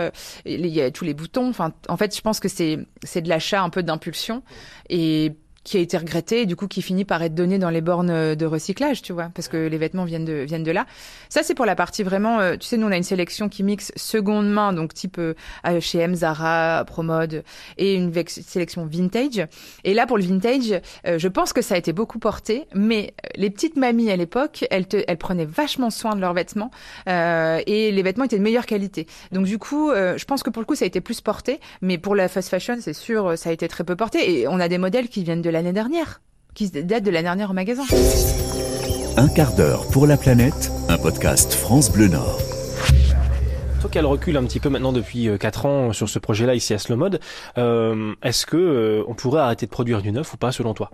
Il 0.45 0.67
y 0.67 0.81
a 0.81 0.93
tous 0.93 1.05
les 1.05 1.15
boutons. 1.15 1.49
Enfin, 1.49 1.72
en 1.89 1.97
fait, 1.97 2.17
je 2.17 2.21
pense 2.21 2.41
que 2.41 2.49
c'est 2.49 2.77
de 2.77 3.29
l'achat 3.29 3.63
un 3.63 3.71
peu 3.71 3.83
d'impulsion. 3.83 4.43
Et 4.89 5.37
qui 5.65 5.77
a 5.77 5.81
été 5.81 5.97
regretté 5.97 6.43
et 6.43 6.47
du 6.47 6.57
coup 6.57 6.69
qui 6.69 6.83
finit 6.83 7.05
par 7.05 7.23
être 7.23 7.35
donné 7.35 7.59
dans 7.59 7.71
les 7.71 7.81
bornes 7.81 8.35
de 8.35 8.47
recyclage, 8.47 9.03
tu 9.03 9.13
vois, 9.13 9.31
parce 9.35 9.49
que 9.49 9.57
les 9.57 9.79
vêtements 9.79 10.05
viennent 10.05 10.25
de 10.25 10.43
viennent 10.43 10.63
de 10.63 10.71
là. 10.71 10.87
Ça 11.29 11.43
c'est 11.43 11.55
pour 11.55 11.67
la 11.67 11.75
partie 11.75 12.03
vraiment, 12.03 12.41
euh, 12.41 12.57
tu 12.57 12.67
sais, 12.67 12.77
nous 12.77 12.87
on 12.87 12.93
a 12.93 12.97
une 12.97 13.03
sélection 13.03 13.49
qui 13.49 13.63
mixe 13.63 13.93
seconde 13.97 14.51
main, 14.51 14.73
donc 14.73 14.95
type 14.95 15.19
euh, 15.19 15.35
H&M, 15.65 16.15
Zara, 16.15 16.85
Promode, 16.87 17.45
et 17.79 17.95
une 17.95 18.13
sélection 18.27 18.87
vintage. 18.87 19.47
Et 19.85 19.95
là 19.95 20.07
pour 20.07 20.19
le 20.19 20.25
vintage, 20.25 20.81
euh, 21.07 21.19
je 21.19 21.29
pense 21.29 21.53
que 21.53 21.63
ça 21.63 21.75
a 21.75 21.79
été 21.79 21.93
beaucoup 21.93 22.19
porté, 22.19 22.67
mais 22.75 23.15
les 23.37 23.51
petites 23.51 23.77
mamies 23.77 24.11
à 24.11 24.17
l'époque, 24.17 24.65
elles 24.71 24.87
elles 25.07 25.19
prenaient 25.19 25.47
vachement 25.47 25.91
soin 25.91 26.15
de 26.15 26.21
leurs 26.21 26.35
vêtements 26.35 26.71
euh, 27.09 27.61
et 27.67 27.93
les 27.93 28.03
vêtements 28.03 28.25
étaient 28.25 28.39
de 28.39 28.43
meilleure 28.43 28.67
qualité. 28.67 29.07
Donc 29.31 29.47
du 29.47 29.59
coup, 29.59 29.91
euh, 29.91 30.17
je 30.19 30.25
pense 30.25 30.43
que 30.43 30.51
pour 30.51 30.61
le 30.61 30.67
coup 30.67 30.75
ça 30.75 30.85
a 30.85 30.89
été 30.89 31.01
plus 31.01 31.21
porté, 31.21 31.61
mais 31.81 31.99
pour 31.99 32.15
la 32.15 32.29
fast 32.29 32.49
fashion, 32.49 32.77
c'est 32.81 32.93
sûr, 32.93 33.37
ça 33.39 33.51
a 33.51 33.53
été 33.53 33.69
très 33.69 33.85
peu 33.85 33.97
porté. 33.97 34.41
Et 34.41 34.49
on 34.49 34.61
a 34.61 34.69
des 34.69 34.79
modèles 34.79 35.09
qui 35.09 35.23
viennent 35.23 35.43
de 35.43 35.51
l'année 35.53 35.73
dernière, 35.73 36.21
qui 36.55 36.71
date 36.71 37.05
de 37.05 37.11
l'année 37.11 37.25
dernière 37.25 37.51
au 37.51 37.55
magasin. 37.55 37.85
Un 39.17 39.29
quart 39.29 39.55
d'heure 39.55 39.87
pour 39.89 40.07
la 40.07 40.17
planète, 40.17 40.73
un 40.89 40.99
podcast 40.99 41.53
France 41.53 41.93
Bleu 41.93 42.09
Nord. 42.09 42.52
Toi 43.83 43.91
qu'elle 43.91 44.07
recule 44.07 44.37
un 44.37 44.45
petit 44.45 44.61
peu 44.61 44.69
maintenant 44.69 44.93
depuis 44.93 45.29
4 45.41 45.67
euh, 45.67 45.69
ans 45.69 45.93
sur 45.93 46.09
ce 46.09 46.21
projet-là 46.21 46.55
ici 46.55 46.73
à 46.73 46.79
Slow 46.79 46.97
euh, 47.59 48.15
est-ce 48.23 48.47
que 48.47 48.57
euh, 48.57 49.03
on 49.09 49.15
pourrait 49.15 49.41
arrêter 49.41 49.67
de 49.67 49.73
produire 49.73 50.03
du 50.03 50.13
neuf 50.13 50.33
ou 50.35 50.37
pas 50.37 50.53
selon 50.53 50.73
toi? 50.73 50.93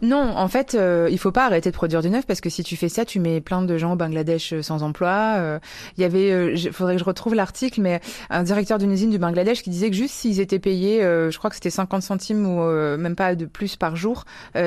Non, 0.00 0.36
en 0.36 0.48
fait, 0.48 0.74
euh, 0.74 1.08
il 1.10 1.18
faut 1.18 1.32
pas 1.32 1.46
arrêter 1.46 1.70
de 1.70 1.74
produire 1.74 2.02
du 2.02 2.10
neuf 2.10 2.26
parce 2.26 2.40
que 2.40 2.50
si 2.50 2.62
tu 2.62 2.76
fais 2.76 2.88
ça, 2.88 3.04
tu 3.04 3.20
mets 3.20 3.40
plein 3.40 3.62
de 3.62 3.76
gens 3.76 3.92
au 3.92 3.96
Bangladesh 3.96 4.52
euh, 4.52 4.62
sans 4.62 4.82
emploi. 4.82 5.36
Euh, 5.38 5.58
Il 5.96 6.02
y 6.02 6.04
avait, 6.04 6.54
il 6.54 6.72
faudrait 6.72 6.94
que 6.94 7.00
je 7.00 7.04
retrouve 7.04 7.34
l'article, 7.34 7.80
mais 7.80 8.00
un 8.30 8.42
directeur 8.42 8.78
d'une 8.78 8.90
usine 8.92 9.10
du 9.10 9.18
Bangladesh 9.18 9.62
qui 9.62 9.70
disait 9.70 9.90
que 9.90 9.96
juste 9.96 10.14
s'ils 10.14 10.40
étaient 10.40 10.58
payés, 10.58 11.00
je 11.02 11.36
crois 11.38 11.50
que 11.50 11.56
c'était 11.56 11.70
50 11.70 12.02
centimes 12.02 12.46
ou 12.46 12.62
même 12.96 13.14
pas 13.14 13.34
de 13.34 13.46
plus 13.46 13.76
par 13.76 13.96
jour, 13.96 14.24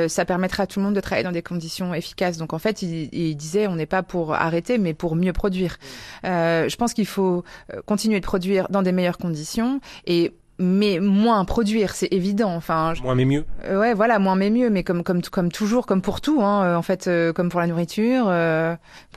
ça 0.07 0.25
permettrait 0.25 0.63
à 0.63 0.67
tout 0.67 0.79
le 0.79 0.85
monde 0.85 0.95
de 0.95 0.99
travailler 0.99 1.23
dans 1.23 1.31
des 1.31 1.41
conditions 1.41 1.93
efficaces. 1.93 2.37
Donc 2.37 2.53
en 2.53 2.59
fait, 2.59 2.81
il 2.81 3.35
disait 3.35 3.67
on 3.67 3.75
n'est 3.75 3.85
pas 3.85 4.03
pour 4.03 4.33
arrêter, 4.33 4.77
mais 4.77 4.93
pour 4.93 5.15
mieux 5.15 5.33
produire. 5.33 5.77
je 6.23 6.75
pense 6.75 6.93
qu'il 6.93 7.07
faut 7.07 7.43
continuer 7.85 8.19
de 8.19 8.25
produire 8.25 8.67
dans 8.69 8.81
des 8.81 8.91
meilleures 8.91 9.17
conditions 9.17 9.79
et 10.05 10.33
mais 10.57 10.99
moins 10.99 11.43
produire, 11.45 11.93
c'est 11.95 12.07
évident. 12.11 12.53
Enfin, 12.55 12.93
moins 13.03 13.15
mais 13.15 13.25
mieux. 13.25 13.45
Euh, 13.65 13.79
ouais, 13.79 13.93
voilà, 13.93 14.19
moins 14.19 14.35
mais 14.35 14.49
mieux, 14.49 14.69
mais 14.69 14.83
comme 14.83 15.03
comme 15.03 15.21
comme 15.21 15.51
toujours, 15.51 15.85
comme 15.85 16.01
pour 16.01 16.21
tout, 16.21 16.41
hein, 16.41 16.63
euh, 16.63 16.75
en 16.75 16.81
fait, 16.81 17.07
euh, 17.07 17.33
comme 17.33 17.49
pour 17.49 17.59
la 17.59 17.67
nourriture, 17.67 18.31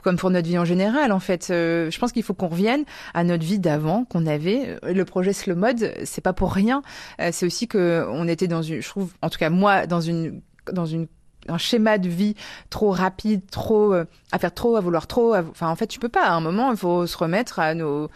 comme 0.03 0.17
pour 0.17 0.29
notre 0.29 0.47
vie 0.47 0.57
en 0.57 0.65
général, 0.65 1.11
en 1.11 1.19
fait. 1.19 1.47
je 1.49 1.99
pense 1.99 2.11
qu'il 2.11 2.23
faut 2.23 2.33
qu'on 2.33 2.47
revienne 2.47 2.83
à 3.13 3.23
notre 3.23 3.43
vie 3.43 3.59
d'avant 3.59 4.05
qu'on 4.05 4.25
avait. 4.25 4.77
Le 4.83 5.05
projet 5.05 5.33
Slow 5.33 5.55
Mode, 5.55 5.93
c'est 6.03 6.21
pas 6.21 6.33
pour 6.33 6.53
rien. 6.53 6.81
c'est 7.31 7.45
aussi 7.45 7.67
que 7.67 8.05
on 8.11 8.27
était 8.27 8.47
dans 8.47 8.61
une, 8.61 8.81
je 8.81 8.89
trouve, 8.89 9.13
en 9.21 9.29
tout 9.29 9.39
cas 9.39 9.49
moi, 9.49 9.87
dans 9.87 10.01
une 10.01 10.41
dans 10.71 10.85
une 10.85 11.07
un 11.47 11.57
schéma 11.57 11.97
de 11.97 12.09
vie 12.09 12.35
trop 12.69 12.91
rapide, 12.91 13.41
trop 13.49 13.93
à 13.93 14.39
faire 14.39 14.53
trop, 14.53 14.75
à 14.75 14.81
vouloir 14.81 15.07
trop. 15.07 15.35
Enfin, 15.35 15.69
en 15.69 15.75
fait, 15.75 15.87
tu 15.87 15.99
peux 15.99 16.09
pas. 16.09 16.25
À 16.25 16.33
un 16.33 16.41
moment, 16.41 16.71
il 16.71 16.77
faut 16.77 17.07
se 17.07 17.17
remettre 17.17 17.59
à 17.59 17.73
nos 17.73 18.09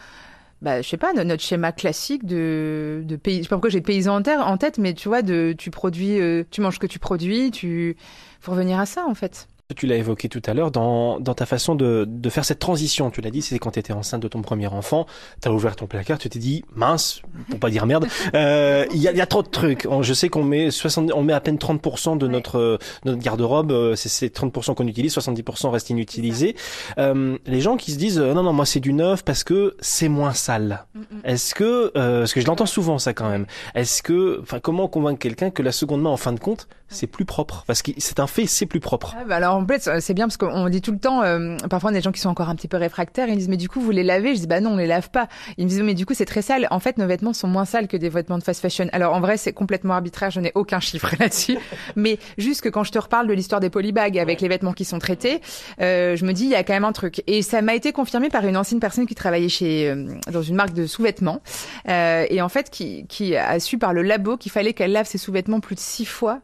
bah, 0.64 0.80
je 0.80 0.88
sais 0.88 0.96
pas, 0.96 1.12
notre 1.12 1.42
schéma 1.42 1.72
classique 1.72 2.24
de, 2.24 3.02
de 3.04 3.16
pays. 3.16 3.38
Je 3.38 3.42
sais 3.42 3.48
pas 3.48 3.56
pourquoi 3.56 3.68
j'ai 3.68 3.82
paysan 3.82 4.22
en 4.24 4.56
tête, 4.56 4.78
mais 4.78 4.94
tu 4.94 5.08
vois, 5.08 5.20
de, 5.20 5.54
tu 5.56 5.70
produis, 5.70 6.18
euh, 6.18 6.42
tu 6.50 6.62
manges 6.62 6.76
ce 6.76 6.78
que 6.78 6.86
tu 6.86 6.98
produis, 6.98 7.50
tu, 7.50 7.96
faut 8.40 8.52
revenir 8.52 8.80
à 8.80 8.86
ça, 8.86 9.04
en 9.06 9.14
fait. 9.14 9.46
Tu 9.74 9.86
l'as 9.86 9.96
évoqué 9.96 10.28
tout 10.28 10.42
à 10.44 10.52
l'heure 10.52 10.70
dans, 10.70 11.18
dans 11.20 11.32
ta 11.32 11.46
façon 11.46 11.74
de, 11.74 12.04
de 12.06 12.28
faire 12.28 12.44
cette 12.44 12.58
transition. 12.58 13.10
Tu 13.10 13.22
l'as 13.22 13.30
dit, 13.30 13.40
c'est 13.40 13.58
quand 13.58 13.70
tu 13.70 13.78
étais 13.78 13.94
enceinte 13.94 14.20
de 14.20 14.28
ton 14.28 14.42
premier 14.42 14.66
enfant, 14.66 15.06
tu 15.40 15.48
as 15.48 15.52
ouvert 15.52 15.74
ton 15.74 15.86
placard, 15.86 16.18
tu 16.18 16.28
t'es 16.28 16.38
dit 16.38 16.64
mince, 16.74 17.22
pour 17.48 17.58
pas 17.58 17.70
dire 17.70 17.86
merde, 17.86 18.06
euh, 18.34 18.84
il 18.92 18.98
y, 18.98 19.08
a, 19.08 19.12
y 19.12 19.22
a 19.22 19.26
trop 19.26 19.42
de 19.42 19.48
trucs. 19.48 19.88
Je 20.02 20.12
sais 20.12 20.28
qu'on 20.28 20.44
met 20.44 20.70
60, 20.70 21.12
on 21.14 21.22
met 21.22 21.32
à 21.32 21.40
peine 21.40 21.56
30% 21.56 22.18
de 22.18 22.28
notre, 22.28 22.78
notre 23.06 23.18
garde-robe, 23.20 23.72
euh, 23.72 23.96
c'est 23.96 24.36
30% 24.36 24.74
qu'on 24.74 24.86
utilise, 24.86 25.16
70% 25.16 25.70
reste 25.70 25.88
inutilisé. 25.88 26.56
Euh, 26.98 27.38
les 27.46 27.60
gens 27.62 27.76
qui 27.76 27.92
se 27.92 27.96
disent 27.96 28.18
non 28.18 28.42
non 28.42 28.52
moi 28.52 28.66
c'est 28.66 28.80
du 28.80 28.92
neuf 28.92 29.24
parce 29.24 29.44
que 29.44 29.76
c'est 29.80 30.08
moins 30.08 30.34
sale. 30.34 30.84
Est-ce 31.24 31.54
que 31.54 31.90
euh, 31.96 32.20
parce 32.20 32.32
que 32.34 32.40
je 32.40 32.46
l'entends 32.46 32.66
souvent 32.66 32.98
ça 32.98 33.14
quand 33.14 33.28
même. 33.30 33.46
Est-ce 33.74 34.02
que 34.02 34.40
enfin 34.42 34.60
comment 34.60 34.88
convaincre 34.88 35.18
quelqu'un 35.18 35.50
que 35.50 35.62
la 35.62 35.72
seconde 35.72 36.02
main 36.02 36.10
en 36.10 36.16
fin 36.16 36.32
de 36.32 36.40
compte 36.40 36.68
c'est 36.88 37.06
plus 37.06 37.24
propre? 37.24 37.64
Parce 37.66 37.82
que 37.82 37.92
c'est 37.98 38.20
un 38.20 38.26
fait 38.26 38.46
c'est 38.46 38.66
plus 38.66 38.80
propre. 38.80 39.14
Ah 39.18 39.24
bah 39.26 39.36
alors 39.36 39.53
en 39.54 39.66
fait 39.66 40.00
c'est 40.00 40.14
bien 40.14 40.26
parce 40.26 40.36
qu'on 40.36 40.68
dit 40.68 40.80
tout 40.80 40.92
le 40.92 40.98
temps 40.98 41.22
euh, 41.22 41.56
parfois 41.70 41.90
on 41.90 41.92
a 41.92 41.96
des 41.96 42.02
gens 42.02 42.12
qui 42.12 42.20
sont 42.20 42.28
encore 42.28 42.48
un 42.48 42.54
petit 42.54 42.68
peu 42.68 42.76
réfractaires 42.76 43.28
ils 43.28 43.36
disent 43.36 43.48
mais 43.48 43.56
du 43.56 43.68
coup 43.68 43.80
vous 43.80 43.90
les 43.90 44.02
lavez? 44.02 44.34
Je 44.34 44.40
dis 44.40 44.46
bah 44.46 44.60
non 44.60 44.70
on 44.70 44.76
les 44.76 44.86
lave 44.86 45.10
pas. 45.10 45.28
Ils 45.58 45.64
me 45.64 45.70
disent 45.70 45.82
mais 45.82 45.94
du 45.94 46.06
coup 46.06 46.14
c'est 46.14 46.24
très 46.24 46.42
sale. 46.42 46.66
En 46.70 46.80
fait 46.80 46.98
nos 46.98 47.06
vêtements 47.06 47.32
sont 47.32 47.48
moins 47.48 47.64
sales 47.64 47.88
que 47.88 47.96
des 47.96 48.08
vêtements 48.08 48.38
de 48.38 48.42
fast 48.42 48.60
fashion. 48.60 48.88
Alors 48.92 49.14
en 49.14 49.20
vrai 49.20 49.36
c'est 49.36 49.52
complètement 49.52 49.94
arbitraire 49.94 50.30
je 50.30 50.40
n'ai 50.40 50.52
aucun 50.54 50.80
chiffre 50.80 51.14
là-dessus. 51.18 51.58
Mais 51.96 52.18
juste 52.38 52.60
que 52.60 52.68
quand 52.68 52.84
je 52.84 52.92
te 52.92 52.98
reparle 52.98 53.26
de 53.26 53.32
l'histoire 53.32 53.60
des 53.60 53.70
polybags 53.70 54.18
avec 54.18 54.40
les 54.40 54.48
vêtements 54.48 54.72
qui 54.72 54.84
sont 54.84 54.98
traités 54.98 55.40
euh, 55.80 56.16
je 56.16 56.24
me 56.24 56.32
dis 56.32 56.44
il 56.44 56.50
y 56.50 56.54
a 56.54 56.64
quand 56.64 56.74
même 56.74 56.84
un 56.84 56.92
truc. 56.92 57.22
Et 57.26 57.42
ça 57.42 57.62
m'a 57.62 57.74
été 57.74 57.92
confirmé 57.92 58.28
par 58.28 58.46
une 58.46 58.56
ancienne 58.56 58.80
personne 58.80 59.06
qui 59.06 59.14
travaillait 59.14 59.48
chez 59.48 59.88
euh, 59.88 60.06
dans 60.30 60.42
une 60.42 60.54
marque 60.54 60.74
de 60.74 60.86
sous-vêtements 60.86 61.40
euh, 61.88 62.26
et 62.28 62.40
en 62.42 62.48
fait 62.48 62.70
qui, 62.70 63.06
qui 63.06 63.36
a 63.36 63.58
su 63.60 63.78
par 63.78 63.92
le 63.92 64.02
labo 64.02 64.36
qu'il 64.36 64.52
fallait 64.52 64.72
qu'elle 64.72 64.92
lave 64.92 65.06
ses 65.06 65.18
sous-vêtements 65.18 65.60
plus 65.60 65.74
de 65.74 65.80
six 65.80 66.04
fois 66.04 66.40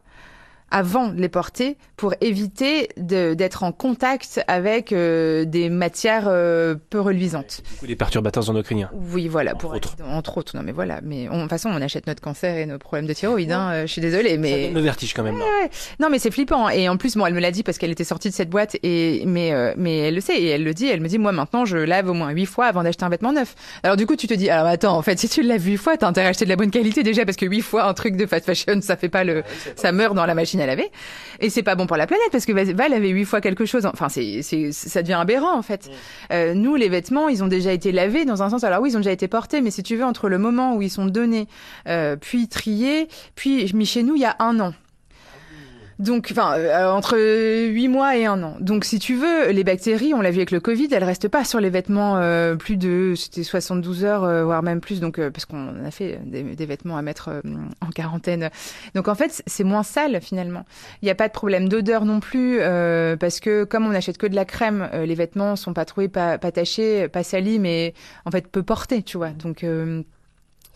avant 0.71 1.09
de 1.09 1.19
les 1.19 1.29
porter 1.29 1.77
pour 1.97 2.13
éviter 2.21 2.89
d'être 2.97 3.63
en 3.63 3.71
contact 3.71 4.43
avec 4.47 4.91
euh, 4.91 5.45
des 5.45 5.69
matières 5.69 6.25
euh, 6.27 6.75
peu 6.89 6.99
reluisantes. 6.99 7.61
Ou 7.83 7.85
les 7.85 7.95
perturbateurs 7.95 8.49
endocriniens. 8.49 8.89
Oui, 8.93 9.27
voilà, 9.27 9.51
entre 9.51 9.59
pour 9.59 9.73
autres. 9.73 9.95
entre 10.03 10.37
autres. 10.37 10.55
Non, 10.55 10.63
mais 10.63 10.71
voilà, 10.71 10.99
mais 11.03 11.25
de 11.25 11.29
toute 11.29 11.49
façon, 11.49 11.69
on 11.69 11.81
achète 11.81 12.07
notre 12.07 12.21
cancer 12.21 12.57
et 12.57 12.65
nos 12.65 12.77
problèmes 12.77 13.07
de 13.07 13.13
thyroïde. 13.13 13.51
Hein, 13.51 13.71
euh, 13.71 13.81
je 13.81 13.91
suis 13.91 14.01
désolée, 14.01 14.37
mais 14.37 14.71
le 14.71 14.79
vertige 14.79 15.13
quand 15.13 15.23
même. 15.23 15.35
Ouais, 15.35 15.41
ouais. 15.41 15.69
Non, 15.99 16.09
mais 16.09 16.19
c'est 16.19 16.31
flippant. 16.31 16.69
Et 16.69 16.89
en 16.89 16.97
plus, 16.97 17.17
bon, 17.17 17.25
elle 17.25 17.33
me 17.33 17.39
l'a 17.39 17.51
dit 17.51 17.63
parce 17.63 17.77
qu'elle 17.77 17.91
était 17.91 18.03
sortie 18.03 18.29
de 18.29 18.33
cette 18.33 18.49
boîte 18.49 18.77
et 18.83 19.23
mais 19.25 19.51
mais 19.77 19.97
elle 19.99 20.15
le 20.15 20.21
sait 20.21 20.41
et 20.41 20.47
elle 20.47 20.63
le 20.63 20.73
dit. 20.73 20.87
Elle 20.87 21.01
me 21.01 21.07
dit, 21.07 21.19
moi 21.19 21.31
maintenant, 21.31 21.65
je 21.65 21.77
lave 21.77 22.09
au 22.09 22.13
moins 22.13 22.31
huit 22.31 22.45
fois 22.45 22.65
avant 22.65 22.83
d'acheter 22.83 23.03
un 23.03 23.09
vêtement 23.09 23.33
neuf. 23.33 23.55
Alors 23.83 23.97
du 23.97 24.05
coup, 24.05 24.15
tu 24.15 24.27
te 24.27 24.33
dis, 24.33 24.49
alors 24.49 24.67
attends, 24.67 24.97
en 24.97 25.01
fait, 25.01 25.19
si 25.19 25.27
tu 25.27 25.41
le 25.41 25.49
laves 25.49 25.65
huit 25.65 25.77
fois, 25.77 25.97
t'as 25.97 26.07
intérêt 26.07 26.27
à 26.27 26.29
acheter 26.29 26.45
de 26.45 26.49
la 26.49 26.55
bonne 26.55 26.71
qualité 26.71 27.03
déjà 27.03 27.25
parce 27.25 27.37
que 27.37 27.45
huit 27.45 27.61
fois 27.61 27.85
un 27.85 27.93
truc 27.93 28.15
de 28.15 28.25
fast 28.25 28.45
fashion, 28.45 28.81
ça 28.81 28.95
fait 28.95 29.09
pas 29.09 29.23
le, 29.23 29.43
ça 29.75 29.91
meurt 29.91 30.15
dans 30.15 30.25
la 30.25 30.35
machine 30.35 30.60
à 30.61 30.65
laver. 30.65 30.91
Et 31.39 31.49
c'est 31.49 31.63
pas 31.63 31.75
bon 31.75 31.87
pour 31.87 31.97
la 31.97 32.07
planète 32.07 32.29
parce 32.31 32.45
que 32.45 32.51
Val 32.51 32.93
avait 32.93 33.09
huit 33.09 33.25
fois 33.25 33.41
quelque 33.41 33.65
chose. 33.65 33.85
Enfin, 33.85 34.09
c'est, 34.09 34.41
c'est, 34.41 34.71
ça 34.71 35.01
devient 35.01 35.17
aberrant 35.19 35.57
en 35.57 35.61
fait. 35.61 35.89
Euh, 36.31 36.53
nous, 36.53 36.75
les 36.75 36.89
vêtements, 36.89 37.29
ils 37.29 37.43
ont 37.43 37.47
déjà 37.47 37.71
été 37.71 37.91
lavés 37.91 38.25
dans 38.25 38.43
un 38.43 38.49
sens. 38.49 38.63
Alors 38.63 38.81
oui, 38.81 38.91
ils 38.91 38.95
ont 38.95 38.99
déjà 38.99 39.11
été 39.11 39.27
portés, 39.27 39.61
mais 39.61 39.71
si 39.71 39.83
tu 39.83 39.95
veux, 39.95 40.05
entre 40.05 40.29
le 40.29 40.37
moment 40.37 40.75
où 40.75 40.81
ils 40.81 40.89
sont 40.89 41.05
donnés, 41.05 41.47
euh, 41.87 42.15
puis 42.15 42.47
triés, 42.47 43.07
puis 43.35 43.71
mis 43.73 43.85
chez 43.85 44.03
nous 44.03 44.15
il 44.15 44.21
y 44.21 44.25
a 44.25 44.35
un 44.39 44.59
an. 44.59 44.73
Donc, 45.99 46.29
enfin, 46.31 46.57
euh, 46.57 46.89
entre 46.89 47.17
8 47.17 47.87
mois 47.87 48.17
et 48.17 48.25
un 48.25 48.41
an. 48.41 48.55
Donc, 48.59 48.85
si 48.85 48.99
tu 48.99 49.15
veux, 49.15 49.51
les 49.51 49.63
bactéries, 49.63 50.13
on 50.13 50.21
l'a 50.21 50.31
vu 50.31 50.37
avec 50.37 50.51
le 50.51 50.59
Covid, 50.59 50.87
elles 50.91 51.03
restent 51.03 51.27
pas 51.27 51.43
sur 51.43 51.59
les 51.59 51.69
vêtements 51.69 52.17
euh, 52.17 52.55
plus 52.55 52.77
de, 52.77 53.13
c'était 53.15 53.43
72 53.43 54.03
heures, 54.03 54.23
euh, 54.23 54.43
voire 54.43 54.63
même 54.63 54.81
plus. 54.81 54.99
Donc, 54.99 55.19
parce 55.29 55.45
qu'on 55.45 55.85
a 55.85 55.91
fait 55.91 56.19
des, 56.25 56.43
des, 56.43 56.65
vêtements 56.65 56.97
à 56.97 57.01
mettre 57.01 57.29
en 57.81 57.89
quarantaine. 57.89 58.49
Donc, 58.95 59.07
en 59.07 59.15
fait, 59.15 59.43
c'est 59.45 59.63
moins 59.63 59.83
sale 59.83 60.19
finalement. 60.21 60.65
Il 61.01 61.05
n'y 61.05 61.11
a 61.11 61.15
pas 61.15 61.27
de 61.27 61.33
problème 61.33 61.69
d'odeur 61.69 62.05
non 62.05 62.19
plus, 62.19 62.59
parce 63.19 63.39
que 63.39 63.63
comme 63.63 63.85
on 63.85 63.89
n'achète 63.89 64.17
que 64.17 64.27
de 64.27 64.35
la 64.35 64.45
crème, 64.45 64.89
les 64.93 65.15
vêtements 65.15 65.55
sont 65.55 65.73
pas 65.73 65.85
troués, 65.85 66.07
pas, 66.07 66.37
pas 66.37 66.51
tachés, 66.51 67.07
pas 67.07 67.23
salis, 67.23 67.59
mais 67.59 67.93
en 68.25 68.31
fait 68.31 68.47
peu 68.47 68.63
portés, 68.63 69.03
tu 69.03 69.17
vois. 69.17 69.29
Donc 69.29 69.65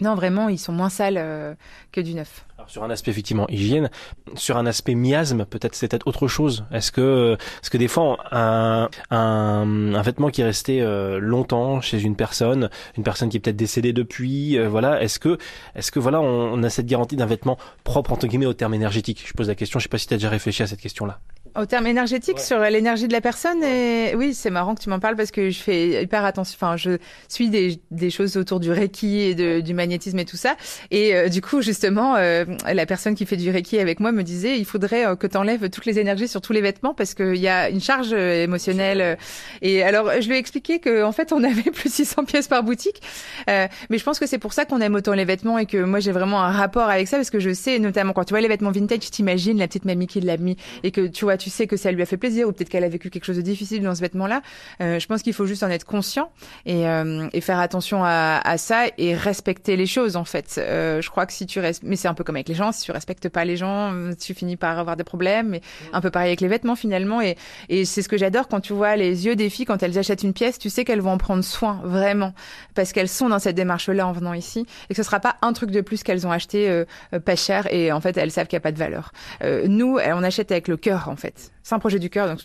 non, 0.01 0.15
vraiment, 0.15 0.49
ils 0.49 0.60
sont 0.60 0.73
moins 0.73 0.89
sales 0.89 1.17
euh, 1.17 1.55
que 1.91 2.01
du 2.01 2.13
neuf. 2.13 2.45
Alors, 2.58 2.69
sur 2.69 2.84
un 2.84 2.89
aspect 2.89 3.12
effectivement 3.12 3.47
hygiène, 3.47 3.89
sur 4.36 4.58
un 4.58 4.65
aspect 4.65 4.95
miasme, 4.95 5.45
peut-être 5.45 5.75
c'est 5.75 5.88
peut-être 5.88 6.08
autre 6.08 6.27
chose. 6.27 6.65
Est-ce 6.71 6.91
que, 6.91 7.38
est-ce 7.62 7.69
que 7.69 7.77
des 7.77 7.88
fois 7.88 8.17
un, 8.31 8.89
un, 9.10 9.93
un 9.95 10.01
vêtement 10.01 10.29
qui 10.29 10.41
est 10.41 10.45
resté 10.45 10.81
euh, 10.81 11.19
longtemps 11.19 11.79
chez 11.79 12.01
une 12.01 12.15
personne, 12.15 12.69
une 12.97 13.03
personne 13.03 13.29
qui 13.29 13.38
est 13.38 13.39
peut-être 13.39 13.55
décédée 13.55 13.93
depuis, 13.93 14.58
euh, 14.58 14.67
voilà, 14.67 15.01
est-ce 15.01 15.19
que, 15.19 15.38
est-ce 15.75 15.91
que 15.91 15.99
voilà, 15.99 16.19
on, 16.19 16.53
on 16.53 16.63
a 16.63 16.69
cette 16.69 16.88
garantie 16.88 17.15
d'un 17.15 17.25
vêtement 17.25 17.58
propre 17.84 18.12
entre 18.12 18.27
guillemets 18.27 18.45
au 18.45 18.53
terme 18.53 18.73
énergétique? 18.73 19.23
Je 19.25 19.34
pose 19.34 19.47
la 19.47 19.55
question. 19.55 19.79
Je 19.79 19.84
sais 19.84 19.89
pas 19.89 19.97
si 19.97 20.08
tu 20.08 20.13
as 20.13 20.17
déjà 20.17 20.29
réfléchi 20.29 20.63
à 20.63 20.67
cette 20.67 20.81
question-là. 20.81 21.19
Au 21.58 21.65
terme 21.65 21.88
énergétique, 21.88 22.41
sur 22.41 22.60
l'énergie 22.60 23.08
de 23.08 23.13
la 23.13 23.22
personne, 23.22 23.63
et 23.63 24.13
oui, 24.15 24.34
c'est 24.34 24.50
marrant 24.50 24.76
que 24.76 24.82
tu 24.82 24.89
m'en 24.89 25.00
parles 25.00 25.15
parce 25.15 25.32
que 25.32 25.50
je 25.50 25.60
fais 25.60 26.04
hyper 26.04 26.26
attention. 26.26 26.58
Enfin, 26.60 26.76
je 26.76 26.98
suis 27.30 27.50
des, 27.50 27.80
des 27.91 28.10
choses 28.10 28.36
autour 28.36 28.60
du 28.60 28.72
reiki 28.72 29.22
et 29.22 29.36
de, 29.36 29.62
du 29.62 29.74
magnétisme 29.74 30.20
et 30.20 30.26
tout 30.26 30.36
ça. 30.36 30.58
Et 30.91 31.15
euh, 31.15 31.30
du 31.30 31.41
coup, 31.41 31.62
justement, 31.62 32.15
euh, 32.18 32.44
la 32.65 32.86
personne 32.86 33.15
qui 33.15 33.26
fait 33.26 33.38
du 33.38 33.50
reiki 33.52 33.80
avec 33.80 34.02
moi 34.02 34.12
me 34.12 34.24
disait, 34.24 34.60
il 34.60 34.65
faudrait 34.65 35.08
euh, 35.08 35.15
que 35.15 35.28
tu 35.28 35.38
enlèves 35.38 35.70
toutes 35.70 35.86
les 35.86 35.98
énergies 35.98 36.28
sur 36.28 36.41
tous 36.41 36.52
les 36.52 36.60
vêtements 36.60 36.94
parce 36.94 37.13
qu'il 37.13 37.38
y 37.38 37.48
a 37.48 37.70
une 37.70 37.80
charge 37.80 38.12
émotionnelle. 38.12 39.18
Et 39.62 39.82
alors, 39.82 40.12
je 40.20 40.28
lui 40.28 40.36
ai 40.36 40.39
expliqué 40.39 40.80
que 40.80 41.04
en 41.04 41.13
fait, 41.13 41.32
on 41.32 41.41
avait 41.41 41.72
plus 41.72 41.89
de 41.89 41.94
600 41.94 42.26
pièces 42.26 42.50
par 42.50 42.63
boutique. 42.63 43.02
mais 43.48 43.98
je 43.98 44.04
pense 44.04 44.20
que 44.20 44.28
c'est 44.28 44.39
pour 44.39 44.52
ça 44.52 44.65
qu'on 44.65 44.82
aime 44.82 44.96
autant 44.96 45.13
les 45.13 45.26
vêtements 45.26 45.58
et 45.58 45.65
que 45.65 45.78
moi, 45.78 46.02
j'ai 46.02 46.12
vraiment 46.12 46.44
un 46.44 46.52
rapport 46.52 46.89
avec 46.89 47.08
ça 47.08 47.15
parce 47.15 47.30
que 47.30 47.39
je 47.39 47.54
sais, 47.54 47.80
notamment 47.80 48.12
quand 48.12 48.26
tu 48.26 48.34
vois 48.34 48.41
les 48.41 48.50
vêtements 48.50 48.72
vintage, 48.72 49.00
tu 49.00 49.10
t'imagines 49.10 49.58
la 49.58 49.68
petite 49.68 49.86
mamie 49.86 50.08
qui 50.08 50.20
l'a 50.20 50.36
mis 50.36 50.58
et 50.84 50.91
que 50.91 51.08
tu 51.08 51.24
vois, 51.24 51.38
tu 51.38 51.44
sais 51.49 51.67
que 51.67 51.77
ça 51.77 51.91
lui 51.91 52.01
a 52.01 52.05
fait 52.05 52.17
plaisir 52.17 52.47
ou 52.47 52.51
peut-être 52.51 52.69
qu'elle 52.69 52.84
a 52.84 52.89
vécu 52.89 53.10
quelque 53.10 53.25
chose 53.25 53.38
de 53.38 53.41
difficile 53.41 53.84
dans 53.84 53.95
ce 53.95 54.01
vêtement-là. 54.01 54.41
Euh, 54.81 54.99
je 54.99 55.08
pense 55.08 55.21
qu'il 55.21 55.34
faut 55.34 55.45
juste 55.45 55.63
en 55.63 55.69
être 55.69 55.86
conscient 55.86 56.31
et, 56.65 56.88
euh, 56.88 57.27
et 57.34 57.41
faire 57.41 57.60
attention 57.60 58.03
à, 58.03 58.41
à, 58.43 58.58
ça 58.58 58.86
et 58.97 59.15
respecter 59.15 59.75
les 59.75 59.86
choses 59.86 60.15
en 60.15 60.25
fait. 60.25 60.55
Euh, 60.58 61.01
je 61.01 61.10
crois 61.10 61.25
que 61.25 61.34
si 61.34 61.45
tu 61.45 61.60
restes, 61.60 61.84
mais 61.84 61.95
c'est 61.95 62.08
un 62.08 62.13
peu 62.13 62.23
comme 62.23 62.36
avec 62.36 62.49
les 62.49 62.55
gens, 62.55 62.71
si 62.71 62.84
tu 62.84 62.91
respectes 62.91 63.29
pas 63.29 63.45
les 63.45 63.58
gens, 63.58 63.93
tu 64.19 64.34
finis 64.34 64.58
par 64.58 64.77
avoir 64.79 64.97
des 64.97 65.03
problèmes. 65.03 65.55
Et 65.55 65.62
un 65.93 66.01
peu 66.01 66.12
pareil 66.12 66.29
avec 66.29 66.41
les 66.41 66.47
vêtements 66.47 66.75
finalement. 66.75 67.21
Et, 67.21 67.38
et 67.69 67.86
c'est 67.86 68.01
ce 68.01 68.10
que 68.10 68.17
j'adore 68.17 68.47
quand 68.47 68.62
tu 68.62 68.73
vois 68.73 68.95
les 68.95 69.25
yeux 69.25 69.36
des 69.36 69.49
filles 69.49 69.65
quand 69.65 69.81
elles 69.84 69.97
achètent 69.97 70.23
une 70.23 70.34
pièce, 70.34 70.60
tu 70.60 70.69
sais 70.69 70.86
qu'elles 70.86 71.01
vont 71.01 71.12
en 71.12 71.17
prendre 71.17 71.43
soin 71.43 71.81
vraiment 71.84 72.34
parce 72.73 72.91
qu'elles 72.91 73.10
sont 73.10 73.29
dans 73.29 73.39
cette 73.39 73.55
démarche-là 73.55 74.08
en 74.08 74.12
venant 74.12 74.34
ici 74.34 74.65
et 74.89 74.93
que 74.93 74.95
ce 74.95 75.03
sera 75.03 75.19
pas 75.19 75.36
un 75.41 75.53
truc 75.53 75.71
de 75.71 75.81
plus 75.81 76.03
qu'elles 76.03 76.27
ont 76.27 76.31
acheté 76.31 76.69
euh, 76.69 76.86
pas 77.23 77.36
cher 77.36 77.71
et 77.73 77.91
en 77.91 78.01
fait 78.01 78.17
elles 78.17 78.31
savent 78.31 78.47
qu'il 78.47 78.58
n'y 78.58 78.62
a 78.62 78.67
pas 78.67 78.71
de 78.71 78.77
valeur. 78.77 79.12
Euh, 79.43 79.67
nous, 79.67 79.97
on 79.97 80.23
achète 80.23 80.51
avec 80.51 80.67
le 80.67 80.77
cœur 80.77 81.10
en 81.10 81.15
fait 81.15 81.35
c'est 81.63 81.76
un 81.76 81.80
projet 81.80 82.00
du 82.00 82.10
cœur. 82.10 82.28
Donc 82.28 82.39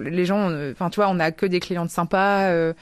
les 0.00 0.24
gens, 0.24 0.50
enfin 0.70 0.90
tu 0.90 0.96
vois, 0.96 1.08
on 1.08 1.18
a 1.20 1.30
que 1.30 1.46
des 1.46 1.60
clientes 1.60 1.90
sympas. 1.90 2.48
Euh, 2.50 2.72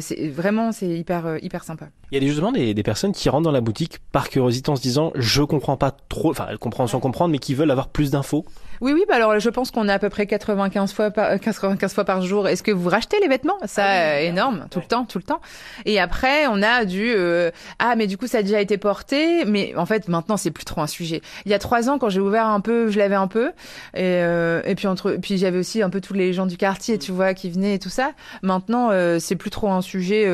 c'est 0.00 0.28
vraiment 0.28 0.72
c'est 0.72 0.88
hyper 0.88 1.38
hyper 1.42 1.64
sympa. 1.64 1.86
Il 2.10 2.22
y 2.22 2.24
a 2.24 2.28
justement 2.28 2.52
des, 2.52 2.74
des 2.74 2.82
personnes 2.82 3.12
qui 3.12 3.28
rentrent 3.28 3.44
dans 3.44 3.52
la 3.52 3.60
boutique 3.60 3.98
par 4.12 4.28
curiosité 4.28 4.70
en 4.70 4.76
se 4.76 4.82
disant 4.82 5.12
je 5.14 5.42
comprends 5.42 5.76
pas 5.76 5.92
trop, 6.08 6.30
enfin 6.30 6.46
elles 6.50 6.58
comprennent 6.58 6.88
sans 6.88 7.00
comprendre, 7.00 7.32
mais 7.32 7.38
qui 7.38 7.54
veulent 7.54 7.70
avoir 7.70 7.88
plus 7.88 8.10
d'infos. 8.10 8.44
Oui, 8.80 8.92
oui, 8.92 9.04
bah 9.08 9.16
alors 9.16 9.38
je 9.40 9.50
pense 9.50 9.70
qu'on 9.70 9.88
a 9.88 9.94
à 9.94 9.98
peu 9.98 10.08
près 10.08 10.26
95 10.26 10.92
fois 10.92 11.10
par, 11.10 11.38
95 11.40 11.92
fois 11.92 12.04
par 12.04 12.22
jour. 12.22 12.46
Est-ce 12.46 12.62
que 12.62 12.70
vous 12.70 12.88
rachetez 12.88 13.18
les 13.20 13.28
vêtements? 13.28 13.58
Ça, 13.66 13.84
ah 13.84 14.20
énorme, 14.20 14.66
tout 14.70 14.78
le 14.78 14.86
temps, 14.86 15.04
tout 15.04 15.18
le 15.18 15.24
temps. 15.24 15.40
Et 15.84 15.98
après, 15.98 16.46
on 16.46 16.62
a 16.62 16.84
du 16.84 17.12
euh, 17.14 17.50
ah, 17.78 17.94
mais 17.96 18.06
du 18.06 18.16
coup, 18.16 18.26
ça 18.26 18.38
a 18.38 18.42
déjà 18.42 18.60
été 18.60 18.78
porté. 18.78 19.44
Mais 19.44 19.74
en 19.76 19.86
fait, 19.86 20.08
maintenant, 20.08 20.36
c'est 20.36 20.50
plus 20.50 20.64
trop 20.64 20.80
un 20.80 20.86
sujet. 20.86 21.22
Il 21.44 21.50
y 21.50 21.54
a 21.54 21.58
trois 21.58 21.88
ans, 21.88 21.98
quand 21.98 22.08
j'ai 22.08 22.20
ouvert 22.20 22.46
un 22.46 22.60
peu, 22.60 22.90
je 22.90 22.98
l'avais 22.98 23.14
un 23.16 23.26
peu. 23.26 23.48
Et, 23.94 24.02
euh, 24.02 24.62
et 24.64 24.74
puis 24.74 24.86
entre, 24.86 25.12
puis 25.20 25.38
j'avais 25.38 25.58
aussi 25.58 25.82
un 25.82 25.90
peu 25.90 26.00
tous 26.00 26.14
les 26.14 26.32
gens 26.32 26.46
du 26.46 26.56
quartier, 26.56 26.98
tu 26.98 27.12
vois, 27.12 27.34
qui 27.34 27.50
venaient 27.50 27.74
et 27.74 27.78
tout 27.78 27.88
ça. 27.88 28.12
Maintenant, 28.42 28.90
euh, 28.90 29.18
c'est 29.18 29.36
plus 29.36 29.50
trop 29.50 29.67
un 29.74 29.82
sujet. 29.82 30.28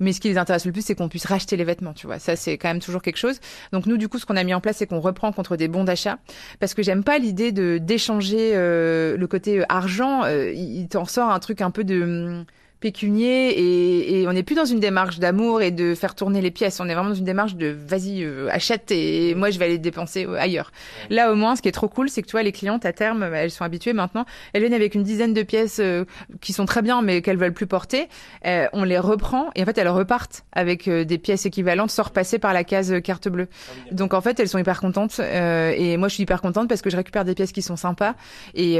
mais 0.00 0.12
ce 0.12 0.20
qui 0.20 0.28
les 0.28 0.38
intéresse 0.38 0.66
le 0.66 0.72
plus, 0.72 0.82
c'est 0.82 0.94
qu'on 0.94 1.08
puisse 1.08 1.26
racheter 1.26 1.56
les 1.56 1.64
vêtements, 1.64 1.92
tu 1.92 2.06
vois. 2.06 2.18
Ça, 2.18 2.36
c'est 2.36 2.58
quand 2.58 2.68
même 2.68 2.80
toujours 2.80 3.02
quelque 3.02 3.16
chose. 3.16 3.40
Donc 3.72 3.86
nous, 3.86 3.96
du 3.96 4.08
coup, 4.08 4.18
ce 4.18 4.26
qu'on 4.26 4.36
a 4.36 4.44
mis 4.44 4.54
en 4.54 4.60
place, 4.60 4.76
c'est 4.78 4.86
qu'on 4.86 5.00
reprend 5.00 5.32
contre 5.32 5.56
des 5.56 5.68
bons 5.68 5.84
d'achat, 5.84 6.18
parce 6.60 6.74
que 6.74 6.82
j'aime 6.82 7.04
pas 7.04 7.18
l'idée 7.18 7.52
de 7.52 7.78
d'échanger 7.78 8.52
euh, 8.54 9.16
le 9.16 9.26
côté 9.26 9.64
argent, 9.68 10.24
euh, 10.24 10.52
il 10.52 10.88
t'en 10.88 11.04
sort 11.04 11.30
un 11.30 11.38
truc 11.38 11.60
un 11.60 11.70
peu 11.70 11.84
de 11.84 12.02
hum, 12.02 12.44
pécunier 12.80 13.48
et, 13.50 14.20
et 14.20 14.28
on 14.28 14.32
n'est 14.32 14.42
plus 14.42 14.54
dans 14.54 14.64
une 14.64 14.80
démarche 14.80 15.18
d'amour 15.18 15.62
et 15.62 15.70
de 15.70 15.94
faire 15.94 16.14
tourner 16.14 16.40
les 16.40 16.50
pièces. 16.50 16.78
On 16.80 16.88
est 16.88 16.94
vraiment 16.94 17.10
dans 17.10 17.14
une 17.14 17.24
démarche 17.24 17.54
de 17.54 17.68
vas-y 17.68 18.22
euh, 18.22 18.48
achète 18.50 18.90
et 18.90 19.34
moi 19.34 19.50
je 19.50 19.58
vais 19.58 19.64
aller 19.64 19.78
dépenser 19.78 20.26
euh, 20.26 20.34
ailleurs. 20.38 20.72
Là 21.08 21.32
au 21.32 21.34
moins, 21.34 21.56
ce 21.56 21.62
qui 21.62 21.68
est 21.68 21.72
trop 21.72 21.88
cool, 21.88 22.10
c'est 22.10 22.22
que 22.22 22.26
tu 22.26 22.32
vois 22.32 22.42
les 22.42 22.52
clientes 22.52 22.84
à 22.84 22.92
terme, 22.92 23.20
bah, 23.20 23.38
elles 23.38 23.50
sont 23.50 23.64
habituées 23.64 23.94
maintenant. 23.94 24.26
Elles 24.52 24.60
viennent 24.60 24.74
avec 24.74 24.94
une 24.94 25.02
dizaine 25.02 25.32
de 25.32 25.42
pièces 25.42 25.78
euh, 25.80 26.04
qui 26.40 26.52
sont 26.52 26.66
très 26.66 26.82
bien 26.82 27.00
mais 27.02 27.22
qu'elles 27.22 27.38
veulent 27.38 27.52
plus 27.54 27.66
porter. 27.66 28.08
on 28.44 28.84
les 28.84 28.98
reprend 28.98 29.50
et 29.54 29.62
en 29.62 29.64
fait 29.64 29.78
elles 29.78 29.88
repartent 29.88 30.44
avec 30.52 30.88
des 30.88 31.18
pièces 31.18 31.46
équivalentes 31.46 31.90
sans 31.90 32.04
repasser 32.04 32.38
par 32.38 32.52
la 32.52 32.64
case 32.64 33.00
carte 33.02 33.28
bleue. 33.28 33.48
Ah 33.50 33.94
Donc 33.94 34.14
en 34.14 34.20
fait 34.20 34.38
elles 34.38 34.48
sont 34.48 34.58
hyper 34.58 34.80
contentes 34.80 35.18
et 35.20 35.96
moi 35.96 36.08
je 36.08 36.14
suis 36.14 36.22
hyper 36.22 36.40
contente 36.40 36.68
parce 36.68 36.82
que 36.82 36.90
je 36.90 36.96
récupère 36.96 37.24
des 37.24 37.34
pièces 37.34 37.52
qui 37.52 37.62
sont 37.62 37.76
sympas 37.76 38.14
et, 38.54 38.78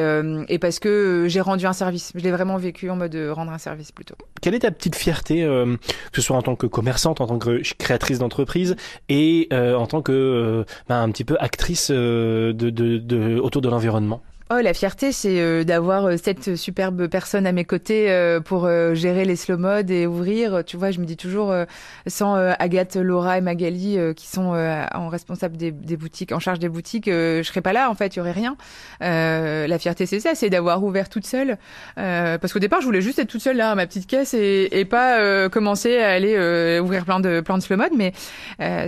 et 0.48 0.58
parce 0.58 0.78
que 0.78 1.26
j'ai 1.28 1.40
rendu 1.40 1.66
un 1.66 1.72
service. 1.72 2.12
Je 2.14 2.20
l'ai 2.20 2.30
vraiment 2.30 2.56
vécu 2.56 2.90
en 2.90 2.96
mode 2.96 3.16
rendre 3.32 3.52
un 3.52 3.58
service 3.58 3.85
Quelle 4.40 4.54
est 4.54 4.60
ta 4.60 4.70
petite 4.70 4.96
fierté, 4.96 5.42
euh, 5.42 5.76
que 6.12 6.20
ce 6.20 6.22
soit 6.22 6.36
en 6.36 6.42
tant 6.42 6.56
que 6.56 6.66
commerçante, 6.66 7.20
en 7.20 7.26
tant 7.26 7.38
que 7.38 7.62
créatrice 7.78 8.18
d'entreprise 8.18 8.76
et 9.08 9.48
euh, 9.52 9.74
en 9.74 9.86
tant 9.86 10.02
que 10.02 10.12
euh, 10.12 10.64
ben, 10.88 11.02
un 11.02 11.10
petit 11.10 11.24
peu 11.24 11.36
actrice 11.40 11.90
autour 11.90 13.62
de 13.62 13.68
l'environnement? 13.68 14.22
Oh, 14.48 14.60
la 14.62 14.74
fierté, 14.74 15.10
c'est 15.10 15.40
euh, 15.40 15.64
d'avoir 15.64 16.04
euh, 16.04 16.14
cette 16.22 16.54
superbe 16.54 17.08
personne 17.08 17.48
à 17.48 17.52
mes 17.52 17.64
côtés 17.64 18.12
euh, 18.12 18.38
pour 18.38 18.68
gérer 18.94 19.24
les 19.24 19.34
slow 19.34 19.58
mode 19.58 19.90
et 19.90 20.06
ouvrir. 20.06 20.62
Tu 20.64 20.76
vois, 20.76 20.92
je 20.92 21.00
me 21.00 21.04
dis 21.04 21.16
toujours, 21.16 21.52
sans 22.06 22.36
Agathe, 22.36 22.94
Laura 22.94 23.38
et 23.38 23.40
Magali 23.40 23.98
qui 24.14 24.26
sont 24.26 24.54
en 24.94 25.08
responsable 25.08 25.56
des, 25.56 25.72
boutiques, 25.96 26.32
en 26.32 26.38
charge 26.38 26.58
des 26.58 26.68
boutiques, 26.68 27.06
je 27.06 27.42
serais 27.42 27.60
pas 27.60 27.72
là. 27.72 27.90
En 27.90 27.94
fait, 27.94 28.14
il 28.14 28.18
y 28.18 28.20
aurait 28.20 28.32
rien. 28.32 28.56
la 29.00 29.78
fierté, 29.78 30.06
c'est 30.06 30.20
ça, 30.20 30.34
c'est 30.34 30.50
d'avoir 30.50 30.82
ouvert 30.84 31.08
toute 31.08 31.26
seule. 31.26 31.58
parce 31.96 32.52
qu'au 32.52 32.58
départ, 32.58 32.80
je 32.80 32.86
voulais 32.86 33.00
juste 33.00 33.18
être 33.18 33.28
toute 33.28 33.42
seule 33.42 33.56
là, 33.56 33.72
à 33.72 33.74
ma 33.74 33.86
petite 33.86 34.06
caisse 34.06 34.34
et, 34.34 34.68
et 34.72 34.84
pas 34.84 35.48
commencer 35.48 35.98
à 35.98 36.10
aller 36.10 36.78
ouvrir 36.80 37.04
plein 37.04 37.20
de 37.20 37.40
plein 37.40 37.58
de 37.58 37.62
slow 37.62 37.76
mode. 37.76 37.92
Mais 37.96 38.12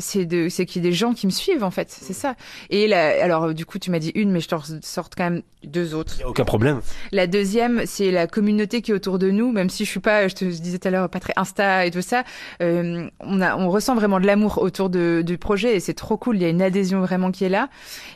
c'est 0.01 0.27
de, 0.27 0.49
c'est 0.49 0.67
qu'il 0.67 0.83
y 0.83 0.87
ait 0.87 0.91
des 0.91 0.97
gens 0.97 1.15
qui 1.15 1.27
me 1.27 1.33
suivent 1.33 1.65
en 1.65 1.71
fait. 1.71 1.91
C'est 1.91 2.13
ça. 2.13 2.35
Et 2.71 2.87
là, 2.87 3.23
alors 3.23 3.55
du 3.55 3.67
coup, 3.67 3.79
tu 3.79 3.91
m'as 3.91 3.99
dit 3.99 4.13
une, 4.15 4.31
mais 4.31 4.41
je 4.41 4.49
te 4.49 4.57
sorte 4.83 5.15
quand 5.17 5.25
même 5.25 5.43
deux 5.65 5.95
autres. 5.95 6.15
Il 6.19 6.25
a 6.25 6.29
aucun 6.29 6.45
problème. 6.45 6.81
La 7.11 7.27
deuxième, 7.27 7.83
c'est 7.85 8.11
la 8.11 8.27
communauté 8.27 8.81
qui 8.81 8.93
est 8.93 8.95
autour 8.95 9.19
de 9.19 9.31
nous, 9.31 9.51
même 9.51 9.71
si 9.71 9.85
je 9.85 9.91
suis 9.91 10.01
pas, 10.01 10.29
je 10.29 10.35
te 10.35 10.45
disais 10.45 10.79
tout 10.79 10.87
à 10.87 10.91
l'heure, 10.91 11.09
pas 11.09 11.19
très 11.19 11.33
Insta 11.37 11.85
et 11.85 11.91
tout 11.91 12.03
ça. 12.03 12.23
Euh, 12.63 13.09
on 13.21 13.41
a, 13.41 13.57
on 13.57 13.69
ressent 13.69 13.95
vraiment 13.95 14.21
de 14.21 14.27
l'amour 14.27 14.59
autour 14.63 14.89
de, 14.89 15.23
du 15.27 15.37
projet 15.37 15.77
et 15.77 15.81
c'est 15.81 15.95
trop 15.95 16.17
cool. 16.17 16.37
Il 16.37 16.43
y 16.43 16.45
a 16.45 16.49
une 16.49 16.63
adhésion 16.63 17.01
vraiment 17.01 17.33
qui 17.33 17.45
est 17.45 17.49
là. 17.49 17.69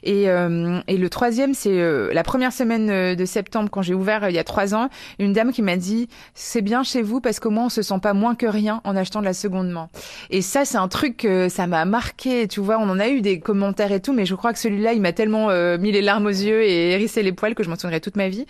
Et, 0.04 0.30
euh, 0.30 0.80
et 0.86 0.96
le 0.96 1.10
troisième, 1.10 1.52
c'est 1.52 1.80
euh, 1.80 2.12
la 2.12 2.22
première 2.22 2.52
semaine 2.52 3.16
de 3.16 3.24
septembre 3.24 3.70
quand 3.70 3.82
j'ai 3.82 3.94
ouvert 3.94 4.28
il 4.28 4.34
y 4.34 4.38
a 4.38 4.44
trois 4.44 4.74
ans, 4.74 4.88
une 5.18 5.32
dame 5.32 5.52
qui 5.52 5.62
m'a 5.62 5.76
dit 5.76 6.08
c'est 6.34 6.62
bien 6.62 6.84
chez 6.84 7.02
vous 7.02 7.20
parce 7.20 7.40
qu'au 7.40 7.50
moins 7.50 7.66
on 7.66 7.70
se 7.70 7.82
sent 7.82 7.98
pas 8.00 8.14
moins 8.14 8.34
que 8.34 8.46
rien 8.46 8.80
en 8.84 8.96
achetant 8.96 9.20
de 9.20 9.24
la 9.24 9.34
seconde 9.34 9.70
main. 9.70 9.88
Et 10.30 10.42
ça, 10.42 10.64
c'est 10.64 10.78
un 10.78 10.88
truc 10.88 11.16
que 11.18 11.48
ça 11.48 11.66
m'a 11.66 11.84
marqué. 11.84 12.46
Tu 12.46 12.60
vois, 12.60 12.78
on 12.78 12.88
en 12.88 13.00
a 13.00 13.08
eu 13.08 13.20
des 13.20 13.40
commentaires 13.40 13.92
et 13.92 14.00
tout, 14.00 14.12
mais 14.12 14.26
je 14.26 14.34
crois 14.36 14.52
que 14.52 14.58
celui-là, 14.60 14.92
il 14.92 15.00
m'a 15.00 15.12
tellement 15.12 15.48
mis 15.78 15.90
les 15.90 16.02
larmes 16.02 16.26
aux 16.26 16.28
yeux 16.28 16.62
et 16.62 16.92
hérissé 16.92 17.21
les 17.22 17.32
poils 17.32 17.54
que 17.54 17.62
je 17.62 17.68
m'en 17.68 17.76
souviendrai 17.76 18.00
toute 18.00 18.16
ma 18.16 18.28
vie. 18.28 18.46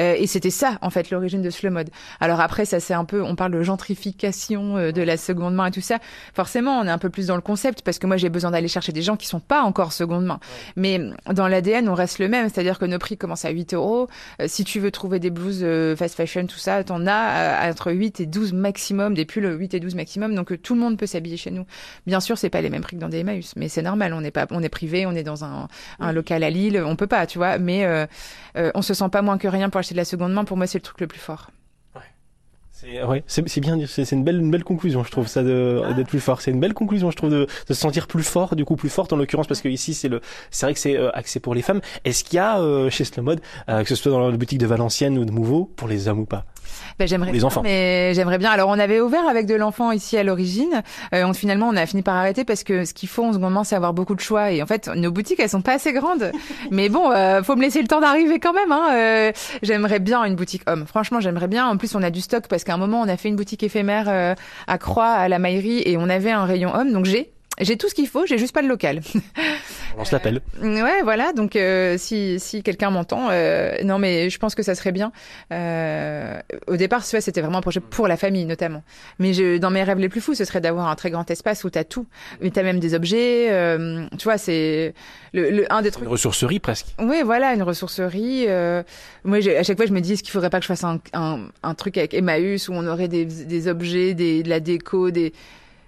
Euh, 0.00 0.14
et 0.16 0.26
c'était 0.26 0.50
ça, 0.50 0.78
en 0.82 0.90
fait, 0.90 1.10
l'origine 1.10 1.42
de 1.42 1.50
Slow 1.50 1.70
Mode. 1.70 1.90
Alors 2.20 2.40
après, 2.40 2.64
ça 2.64 2.80
c'est 2.80 2.94
un 2.94 3.04
peu, 3.04 3.22
on 3.22 3.36
parle 3.36 3.52
de 3.52 3.62
gentrification 3.62 4.76
euh, 4.76 4.92
de 4.92 5.02
la 5.02 5.16
seconde 5.16 5.54
main 5.54 5.66
et 5.66 5.70
tout 5.70 5.80
ça. 5.80 5.98
Forcément, 6.34 6.78
on 6.78 6.84
est 6.84 6.90
un 6.90 6.98
peu 6.98 7.10
plus 7.10 7.26
dans 7.26 7.36
le 7.36 7.42
concept 7.42 7.82
parce 7.82 7.98
que 7.98 8.06
moi 8.06 8.16
j'ai 8.16 8.28
besoin 8.28 8.50
d'aller 8.50 8.68
chercher 8.68 8.92
des 8.92 9.02
gens 9.02 9.16
qui 9.16 9.26
sont 9.26 9.40
pas 9.40 9.62
encore 9.62 9.92
seconde 9.92 10.24
main. 10.24 10.40
Mais 10.76 11.00
dans 11.32 11.48
l'ADN, 11.48 11.88
on 11.88 11.94
reste 11.94 12.18
le 12.18 12.28
même, 12.28 12.48
c'est-à-dire 12.48 12.78
que 12.78 12.84
nos 12.84 12.98
prix 12.98 13.16
commencent 13.16 13.44
à 13.44 13.50
8 13.50 13.74
euros. 13.74 14.08
Euh, 14.40 14.46
si 14.48 14.64
tu 14.64 14.80
veux 14.80 14.90
trouver 14.90 15.18
des 15.18 15.30
blouses 15.30 15.64
fast 15.96 16.14
fashion, 16.16 16.46
tout 16.46 16.58
ça, 16.58 16.84
t'en 16.84 17.06
as 17.06 17.68
entre 17.68 17.92
8 17.92 18.20
et 18.20 18.26
12 18.26 18.52
maximum, 18.52 19.14
des 19.14 19.24
pulls 19.24 19.58
8 19.58 19.74
et 19.74 19.80
12 19.80 19.94
maximum. 19.94 20.34
Donc 20.34 20.60
tout 20.62 20.74
le 20.74 20.80
monde 20.80 20.96
peut 20.96 21.06
s'habiller 21.06 21.36
chez 21.36 21.50
nous. 21.50 21.64
Bien 22.06 22.20
sûr, 22.20 22.38
c'est 22.38 22.50
pas 22.50 22.60
les 22.60 22.70
mêmes 22.70 22.82
prix 22.82 22.96
que 22.96 23.00
dans 23.00 23.08
des 23.08 23.20
Emmaüs, 23.20 23.54
mais 23.56 23.68
c'est 23.68 23.82
normal. 23.82 24.12
On 24.14 24.20
n'est 24.20 24.30
pas, 24.30 24.46
on 24.50 24.62
est 24.62 24.68
privé, 24.68 25.06
on 25.06 25.12
est 25.12 25.22
dans 25.22 25.44
un, 25.44 25.68
un 26.00 26.12
local 26.12 26.42
à 26.42 26.50
Lille, 26.50 26.82
on 26.84 26.96
peut 26.96 27.06
pas, 27.06 27.26
tu 27.26 27.38
vois. 27.38 27.58
Mais 27.58 27.84
euh, 27.84 28.06
on 28.54 28.82
se 28.82 28.94
sent 28.94 29.08
pas 29.10 29.22
moins 29.22 29.38
que 29.38 29.48
rien 29.48 29.70
pour 29.70 29.78
acheter 29.78 29.94
de 29.94 30.00
la 30.00 30.04
seconde 30.04 30.32
main. 30.32 30.44
Pour 30.44 30.56
moi, 30.56 30.66
c'est 30.66 30.78
le 30.78 30.82
truc 30.82 31.00
le 31.00 31.06
plus 31.06 31.20
fort. 31.20 31.50
Ouais, 33.06 33.22
c'est 33.26 33.60
bien 33.60 33.76
dire, 33.76 33.88
c'est 33.88 34.10
une 34.10 34.24
belle, 34.24 34.40
une 34.40 34.50
belle 34.50 34.64
conclusion, 34.64 35.04
je 35.04 35.10
trouve 35.10 35.28
ça 35.28 35.40
ah. 35.40 35.92
d'être 35.92 36.08
plus 36.08 36.20
fort. 36.20 36.40
C'est 36.40 36.50
une 36.50 36.58
belle 36.58 36.74
conclusion, 36.74 37.10
je 37.10 37.16
trouve, 37.16 37.30
de, 37.30 37.46
de, 37.68 37.74
se 37.74 37.80
sentir 37.80 38.08
plus 38.08 38.24
fort, 38.24 38.56
du 38.56 38.64
coup 38.64 38.74
plus 38.76 38.88
forte 38.88 39.12
en 39.12 39.16
l'occurrence, 39.16 39.46
parce 39.46 39.60
que 39.60 39.68
ici 39.68 39.94
c'est 39.94 40.08
le, 40.08 40.20
c'est 40.50 40.66
vrai 40.66 40.74
que 40.74 40.80
c'est 40.80 40.96
euh, 40.96 41.10
axé 41.12 41.38
pour 41.38 41.54
les 41.54 41.62
femmes. 41.62 41.80
Est-ce 42.04 42.24
qu'il 42.24 42.36
y 42.36 42.38
a 42.40 42.60
euh, 42.60 42.90
chez 42.90 43.04
Slow 43.04 43.22
Mode, 43.22 43.40
que 43.68 43.84
ce 43.84 43.94
soit 43.94 44.10
dans 44.10 44.28
la 44.28 44.36
boutique 44.36 44.58
de 44.58 44.66
Valenciennes 44.66 45.16
ou 45.16 45.24
de 45.24 45.30
Mouveau, 45.30 45.70
pour 45.76 45.86
les 45.86 46.08
hommes 46.08 46.20
ou 46.20 46.26
pas? 46.26 46.44
Ben, 46.98 47.08
j'aimerais 47.08 47.32
les 47.32 47.44
enfants. 47.44 47.62
Mais 47.62 48.12
j'aimerais 48.14 48.38
bien. 48.38 48.50
Alors 48.50 48.68
on 48.68 48.78
avait 48.78 49.00
ouvert 49.00 49.26
avec 49.28 49.46
de 49.46 49.54
l'enfant 49.54 49.92
ici 49.92 50.16
à 50.16 50.22
l'origine. 50.22 50.82
Euh, 51.14 51.32
finalement 51.32 51.68
on 51.68 51.76
a 51.76 51.86
fini 51.86 52.02
par 52.02 52.14
arrêter 52.14 52.44
parce 52.44 52.64
que 52.64 52.84
ce 52.84 52.94
qu'il 52.94 53.08
faut 53.08 53.24
en 53.24 53.32
ce 53.32 53.38
moment 53.38 53.64
c'est 53.64 53.76
avoir 53.76 53.92
beaucoup 53.92 54.14
de 54.14 54.20
choix 54.20 54.50
et 54.50 54.62
en 54.62 54.66
fait 54.66 54.88
nos 54.88 55.10
boutiques 55.10 55.40
elles 55.40 55.48
sont 55.48 55.62
pas 55.62 55.74
assez 55.74 55.92
grandes. 55.92 56.32
mais 56.70 56.88
bon, 56.88 57.10
euh, 57.10 57.42
faut 57.42 57.56
me 57.56 57.62
laisser 57.62 57.82
le 57.82 57.88
temps 57.88 58.00
d'arriver 58.00 58.38
quand 58.38 58.52
même. 58.52 58.72
Hein. 58.72 58.88
Euh, 58.92 59.32
j'aimerais 59.62 59.98
bien 59.98 60.24
une 60.24 60.36
boutique 60.36 60.62
homme. 60.66 60.86
Franchement 60.86 61.20
j'aimerais 61.20 61.48
bien. 61.48 61.66
En 61.66 61.76
plus 61.76 61.94
on 61.94 62.02
a 62.02 62.10
du 62.10 62.20
stock 62.20 62.46
parce 62.48 62.64
qu'à 62.64 62.74
un 62.74 62.78
moment 62.78 63.00
on 63.00 63.08
a 63.08 63.16
fait 63.16 63.28
une 63.28 63.36
boutique 63.36 63.62
éphémère 63.62 64.06
euh, 64.08 64.34
à 64.66 64.78
Croix 64.78 65.10
à 65.10 65.28
la 65.28 65.38
Maillerie 65.38 65.82
et 65.84 65.96
on 65.96 66.08
avait 66.08 66.30
un 66.30 66.44
rayon 66.44 66.74
homme 66.74 66.92
donc 66.92 67.04
j'ai 67.06 67.31
j'ai 67.60 67.76
tout 67.76 67.88
ce 67.88 67.94
qu'il 67.94 68.08
faut, 68.08 68.26
j'ai 68.26 68.38
juste 68.38 68.54
pas 68.54 68.62
le 68.62 68.68
local. 68.68 69.00
On 69.98 70.04
se 70.04 70.12
l'appelle. 70.12 70.40
Euh, 70.62 70.82
ouais, 70.82 71.02
voilà. 71.02 71.32
Donc 71.32 71.54
euh, 71.54 71.96
si 71.98 72.40
si 72.40 72.62
quelqu'un 72.62 72.90
m'entend, 72.90 73.28
euh, 73.30 73.74
non 73.84 73.98
mais 73.98 74.30
je 74.30 74.38
pense 74.38 74.54
que 74.54 74.62
ça 74.62 74.74
serait 74.74 74.92
bien. 74.92 75.12
Euh, 75.52 76.40
au 76.66 76.76
départ, 76.76 77.04
c'était 77.04 77.40
vraiment 77.40 77.58
un 77.58 77.62
projet 77.62 77.80
pour 77.80 78.08
la 78.08 78.16
famille 78.16 78.46
notamment. 78.46 78.82
Mais 79.18 79.34
je, 79.34 79.58
dans 79.58 79.70
mes 79.70 79.82
rêves 79.82 79.98
les 79.98 80.08
plus 80.08 80.20
fous, 80.20 80.34
ce 80.34 80.44
serait 80.44 80.60
d'avoir 80.60 80.88
un 80.88 80.94
très 80.94 81.10
grand 81.10 81.30
espace 81.30 81.64
où 81.64 81.70
t'as 81.70 81.84
tout. 81.84 82.06
Mais 82.40 82.50
t'as 82.50 82.62
même 82.62 82.80
des 82.80 82.94
objets. 82.94 83.48
Euh, 83.50 84.06
tu 84.18 84.24
vois, 84.24 84.38
c'est 84.38 84.94
le, 85.34 85.50
le, 85.50 85.72
un 85.72 85.82
des 85.82 85.90
trucs. 85.90 86.04
Une 86.04 86.10
ressourcerie 86.10 86.58
presque. 86.58 86.86
Oui, 86.98 87.22
voilà, 87.24 87.52
une 87.54 87.62
ressourcerie. 87.62 88.46
moi, 89.24 89.38
à 89.38 89.62
chaque 89.62 89.76
fois, 89.76 89.86
je 89.86 89.92
me 89.92 90.00
dis, 90.00 90.14
est-ce 90.14 90.22
qu'il 90.22 90.32
faudrait 90.32 90.50
pas 90.50 90.58
que 90.58 90.64
je 90.64 90.68
fasse 90.68 90.84
un, 90.84 91.00
un, 91.12 91.48
un 91.62 91.74
truc 91.74 91.98
avec 91.98 92.14
Emmaüs 92.14 92.68
où 92.68 92.72
on 92.72 92.86
aurait 92.86 93.08
des, 93.08 93.24
des 93.26 93.68
objets, 93.68 94.14
des, 94.14 94.42
de 94.42 94.48
la 94.48 94.60
déco, 94.60 95.10
des 95.10 95.32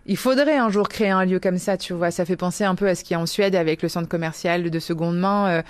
il 0.06 0.16
faudrait 0.16 0.56
un 0.58 0.68
jour 0.68 0.88
créer 0.88 1.10
un 1.10 1.24
lieu 1.24 1.40
comme 1.40 1.58
ça, 1.58 1.76
tu 1.76 1.94
vois. 1.94 2.10
Ça 2.10 2.24
fait 2.24 2.36
penser 2.36 2.64
un 2.64 2.74
peu 2.74 2.88
à 2.88 2.94
ce 2.94 3.04
qu'il 3.04 3.14
y 3.14 3.16
a 3.16 3.20
en 3.20 3.26
Suède 3.26 3.54
avec 3.54 3.82
le 3.82 3.88
centre 3.88 4.08
commercial 4.08 4.70
de 4.70 4.78
seconde 4.78 5.18
main, 5.18 5.48
euh, 5.48 5.62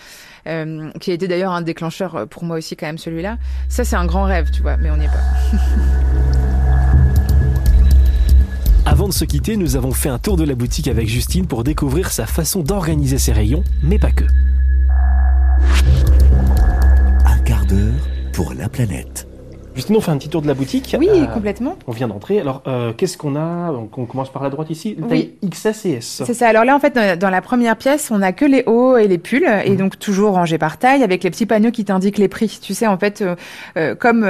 euh, 0.49 0.91
qui 1.01 1.13
a 1.13 1.15
été 1.15 1.29
d'ailleurs 1.29 1.53
un 1.53 1.63
déclencheur 1.63 2.17
euh, 2.17 2.27
pour 2.27 2.45
moi 2.45 2.57
aussi 2.57 2.77
quand 2.77 2.87
même 2.87 2.99
celui-là. 2.99 3.39
Ça, 3.69 3.85
c'est 3.85 3.97
un 3.97 4.07
grand 4.07 4.25
rêve, 4.25 4.51
tu 4.51 4.63
vois, 4.63 4.77
mais 4.77 4.91
on 4.91 4.97
n'y 4.97 5.05
est 5.05 5.09
pas. 5.09 5.23
Avant 8.87 9.09
de 9.09 9.15
se 9.15 9.25
quitter, 9.25 9.57
nous 9.57 9.77
avons 9.77 9.93
fait 9.93 10.11
un 10.11 10.19
tour 10.19 10.37
de 10.37 10.45
la 10.45 10.55
boutique 10.55 10.89
avec 10.89 11.09
Justine 11.09 11.47
pour 11.47 11.65
découvrir 11.65 12.11
sa 12.11 12.27
façon 12.27 12.61
d'organiser 12.61 13.19
ses 13.19 13.33
rayons, 13.33 13.65
mais 13.83 13.99
pas 13.99 14.11
que. 14.11 14.25
Un 17.25 17.39
quart 17.45 17.65
d'heure 17.67 17.95
pour 18.33 18.53
la 18.53 18.69
planète. 18.69 19.27
Justement, 19.75 19.99
on 19.99 20.03
fait 20.03 20.13
un 20.13 20.19
petit 20.19 20.29
tour 20.29 20.41
de 20.41 20.47
la 20.47 20.55
boutique. 20.55 20.95
Oui, 20.99 21.09
euh, 21.11 21.27
complètement. 21.27 21.77
On 21.89 21.93
vient 21.93 22.07
d'entrer. 22.07 22.39
Alors, 22.39 22.63
euh, 22.69 22.93
qu'est-ce 22.93 23.19
qu'on 23.19 23.35
a 23.35 23.73
Donc, 23.73 23.99
on 23.99 24.05
commence 24.05 24.31
par 24.31 24.43
la 24.45 24.51
droite 24.51 24.71
ici. 24.71 24.97
Oui. 25.11 25.35
XS 25.45 25.87
et 25.87 25.93
S. 25.95 26.23
C'est 26.25 26.35
ça. 26.35 26.49
Alors 26.49 26.65
là, 26.65 26.77
en 26.77 26.81
fait, 26.81 27.19
dans 27.19 27.31
la 27.31 27.41
première 27.41 27.77
pièce, 27.77 28.11
on 28.13 28.23
a 28.23 28.33
que 28.33 28.45
les 28.45 28.63
hauts 28.67 28.97
et 28.97 29.09
les 29.09 29.19
pulls, 29.19 29.49
et 29.65 29.71
mhm. 29.71 29.77
donc 29.77 29.99
toujours 29.99 30.35
rangés 30.35 30.59
par 30.59 30.79
taille, 30.79 31.03
avec 31.03 31.25
les 31.25 31.31
petits 31.31 31.47
panneaux 31.47 31.73
qui 31.73 31.85
t'indiquent 31.85 32.19
les 32.19 32.29
prix. 32.29 32.61
Tu 32.63 32.73
sais, 32.73 32.87
en 32.87 32.99
fait, 32.99 33.25
euh, 33.77 33.95
comme 33.97 34.25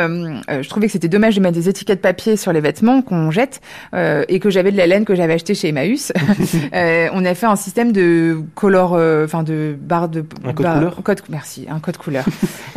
je 0.48 0.68
trouvais 0.68 0.86
que 0.86 0.92
c'était 0.92 1.08
dommage 1.08 1.36
de 1.36 1.40
mettre 1.40 1.54
des 1.54 1.68
étiquettes 1.68 2.00
papier 2.00 2.36
sur 2.36 2.52
les 2.52 2.60
vêtements 2.60 3.02
qu'on 3.02 3.30
jette, 3.30 3.60
et 3.94 4.40
que 4.40 4.48
j'avais 4.48 4.72
de 4.72 4.76
la 4.76 4.86
laine 4.86 5.04
que 5.04 5.14
j'avais 5.14 5.34
acheté 5.34 5.54
chez 5.54 5.68
Emmaüs, 5.68 6.12
on 6.72 7.24
a 7.24 7.34
fait 7.34 7.46
un 7.46 7.56
système 7.56 7.92
de 7.92 8.40
color, 8.54 8.92
enfin 9.24 9.42
de 9.42 9.76
barre 9.78 10.08
de 10.08 10.24
un 10.44 10.52
code 10.52 10.66
couleur. 10.66 11.02
Code, 11.02 11.20
merci, 11.28 11.66
un 11.68 11.80
code 11.80 11.98
couleur. 11.98 12.24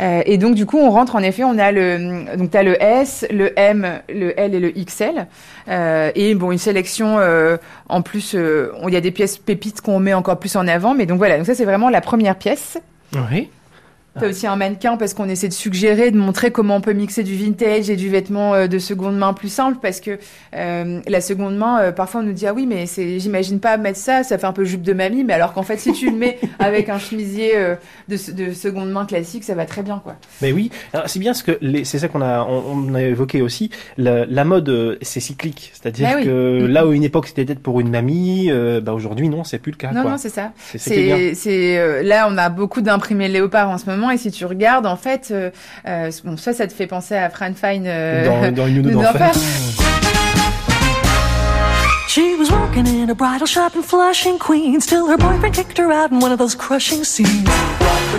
et 0.00 0.36
donc 0.36 0.54
du 0.54 0.66
coup, 0.66 0.78
on 0.78 0.90
rentre 0.90 1.16
en 1.16 1.20
effet, 1.20 1.44
on 1.44 1.58
a 1.58 1.72
le 1.72 2.36
donc 2.36 2.50
le 2.62 2.82
S, 2.82 3.26
le 3.30 3.58
M, 3.58 4.00
le 4.08 4.38
L 4.38 4.54
et 4.54 4.60
le 4.60 4.70
XL. 4.70 5.26
Euh, 5.68 6.10
et 6.14 6.34
bon, 6.34 6.52
une 6.52 6.58
sélection 6.58 7.18
euh, 7.18 7.56
en 7.88 8.02
plus, 8.02 8.34
euh, 8.34 8.72
il 8.86 8.94
y 8.94 8.96
a 8.96 9.00
des 9.00 9.10
pièces 9.10 9.38
pépites 9.38 9.80
qu'on 9.80 10.00
met 10.00 10.14
encore 10.14 10.38
plus 10.38 10.56
en 10.56 10.66
avant. 10.68 10.94
Mais 10.94 11.06
donc 11.06 11.18
voilà, 11.18 11.36
donc 11.36 11.46
ça 11.46 11.54
c'est 11.54 11.64
vraiment 11.64 11.90
la 11.90 12.00
première 12.00 12.36
pièce. 12.36 12.78
Oui. 13.30 13.50
T'as 14.20 14.28
aussi 14.28 14.46
un 14.46 14.56
mannequin 14.56 14.96
parce 14.96 15.14
qu'on 15.14 15.28
essaie 15.28 15.48
de 15.48 15.52
suggérer, 15.52 16.10
de 16.10 16.16
montrer 16.18 16.50
comment 16.50 16.76
on 16.76 16.80
peut 16.80 16.92
mixer 16.92 17.22
du 17.22 17.34
vintage 17.36 17.90
et 17.90 17.96
du 17.96 18.08
vêtement 18.08 18.54
euh, 18.54 18.66
de 18.66 18.78
seconde 18.78 19.16
main 19.18 19.32
plus 19.32 19.48
simple 19.48 19.78
parce 19.80 20.00
que 20.00 20.18
euh, 20.54 21.00
la 21.06 21.20
seconde 21.20 21.56
main, 21.56 21.80
euh, 21.80 21.92
parfois 21.92 22.20
on 22.20 22.24
nous 22.24 22.32
dit 22.32 22.46
ah 22.46 22.54
oui 22.54 22.66
mais 22.66 22.86
c'est, 22.86 23.18
j'imagine 23.20 23.60
pas 23.60 23.76
mettre 23.76 23.98
ça, 23.98 24.22
ça 24.22 24.38
fait 24.38 24.46
un 24.46 24.52
peu 24.52 24.64
jupe 24.64 24.82
de 24.82 24.92
mamie, 24.92 25.24
mais 25.24 25.32
alors 25.34 25.52
qu'en 25.52 25.62
fait 25.62 25.78
si 25.78 25.92
tu 25.92 26.10
le 26.10 26.16
mets 26.16 26.38
avec 26.58 26.88
un 26.88 26.98
chemisier 26.98 27.52
euh, 27.56 27.74
de, 28.08 28.16
de 28.32 28.52
seconde 28.52 28.90
main 28.90 29.04
classique, 29.06 29.44
ça 29.44 29.54
va 29.54 29.66
très 29.66 29.82
bien 29.82 30.00
quoi. 30.02 30.16
Mais 30.42 30.52
oui, 30.52 30.70
c'est 31.06 31.18
bien 31.18 31.34
ce 31.34 31.42
que 31.42 31.58
les- 31.60 31.84
c'est 31.84 31.98
ça 31.98 32.08
qu'on 32.08 32.22
a 32.22 32.42
on, 32.48 32.88
on 32.90 32.94
a 32.94 33.02
évoqué 33.02 33.42
aussi. 33.42 33.70
La, 33.96 34.24
la 34.26 34.44
mode 34.44 34.98
c'est 35.02 35.20
cyclique, 35.20 35.72
c'est-à-dire 35.74 36.08
Bah 36.08 36.22
que 36.24 36.60
Mhm. 36.62 36.66
là 36.68 36.86
où 36.86 36.92
une 36.92 37.04
époque 37.04 37.26
c'était 37.28 37.44
peut-être 37.44 37.62
pour 37.62 37.80
une 37.80 37.90
mamie, 37.90 38.50
bah 38.82 38.92
aujourd'hui 38.92 39.28
non, 39.28 39.44
c'est 39.44 39.58
plus 39.58 39.72
le 39.72 39.76
cas. 39.76 39.92
non 39.92 40.02
quoi. 40.02 40.10
non 40.12 40.16
c'est 40.18 40.28
ça. 40.28 40.52
c'est 40.76 42.02
là 42.02 42.26
on 42.30 42.36
a 42.38 42.48
beaucoup 42.48 42.80
d'imprimés 42.80 43.28
léopard 43.28 43.70
en 43.70 43.78
ce 43.78 43.86
moment 43.88 44.07
et 44.10 44.18
si 44.18 44.30
tu 44.30 44.44
regardes 44.44 44.86
en 44.86 44.96
fait, 44.96 45.28
euh, 45.30 45.50
euh, 45.86 46.10
bon 46.24 46.36
ça 46.36 46.52
ça 46.52 46.66
te 46.66 46.72
fait 46.72 46.86
penser 46.86 47.16
à 47.16 47.30
Fran 47.30 47.52
Fine 47.54 47.84
euh, 47.86 48.50
Dans, 48.50 48.66
une 48.66 48.82
d'enfer. 48.90 49.32
She 52.08 52.36
was 52.38 52.50
working 52.50 52.86
in 52.86 53.10
a 53.10 53.14
bridal 53.14 53.46
shop 53.46 53.76
in 53.76 53.82
Flushing, 53.82 54.38
Queens, 54.38 54.86
till 54.86 55.06
her 55.06 55.16
boyfriend 55.16 55.54
kicked 55.54 55.78
her 55.78 55.92
out 55.92 56.10
in 56.10 56.20
one 56.20 56.32
of 56.32 56.38
those 56.38 56.54
crushing 56.54 57.04
scenes. 57.04 57.48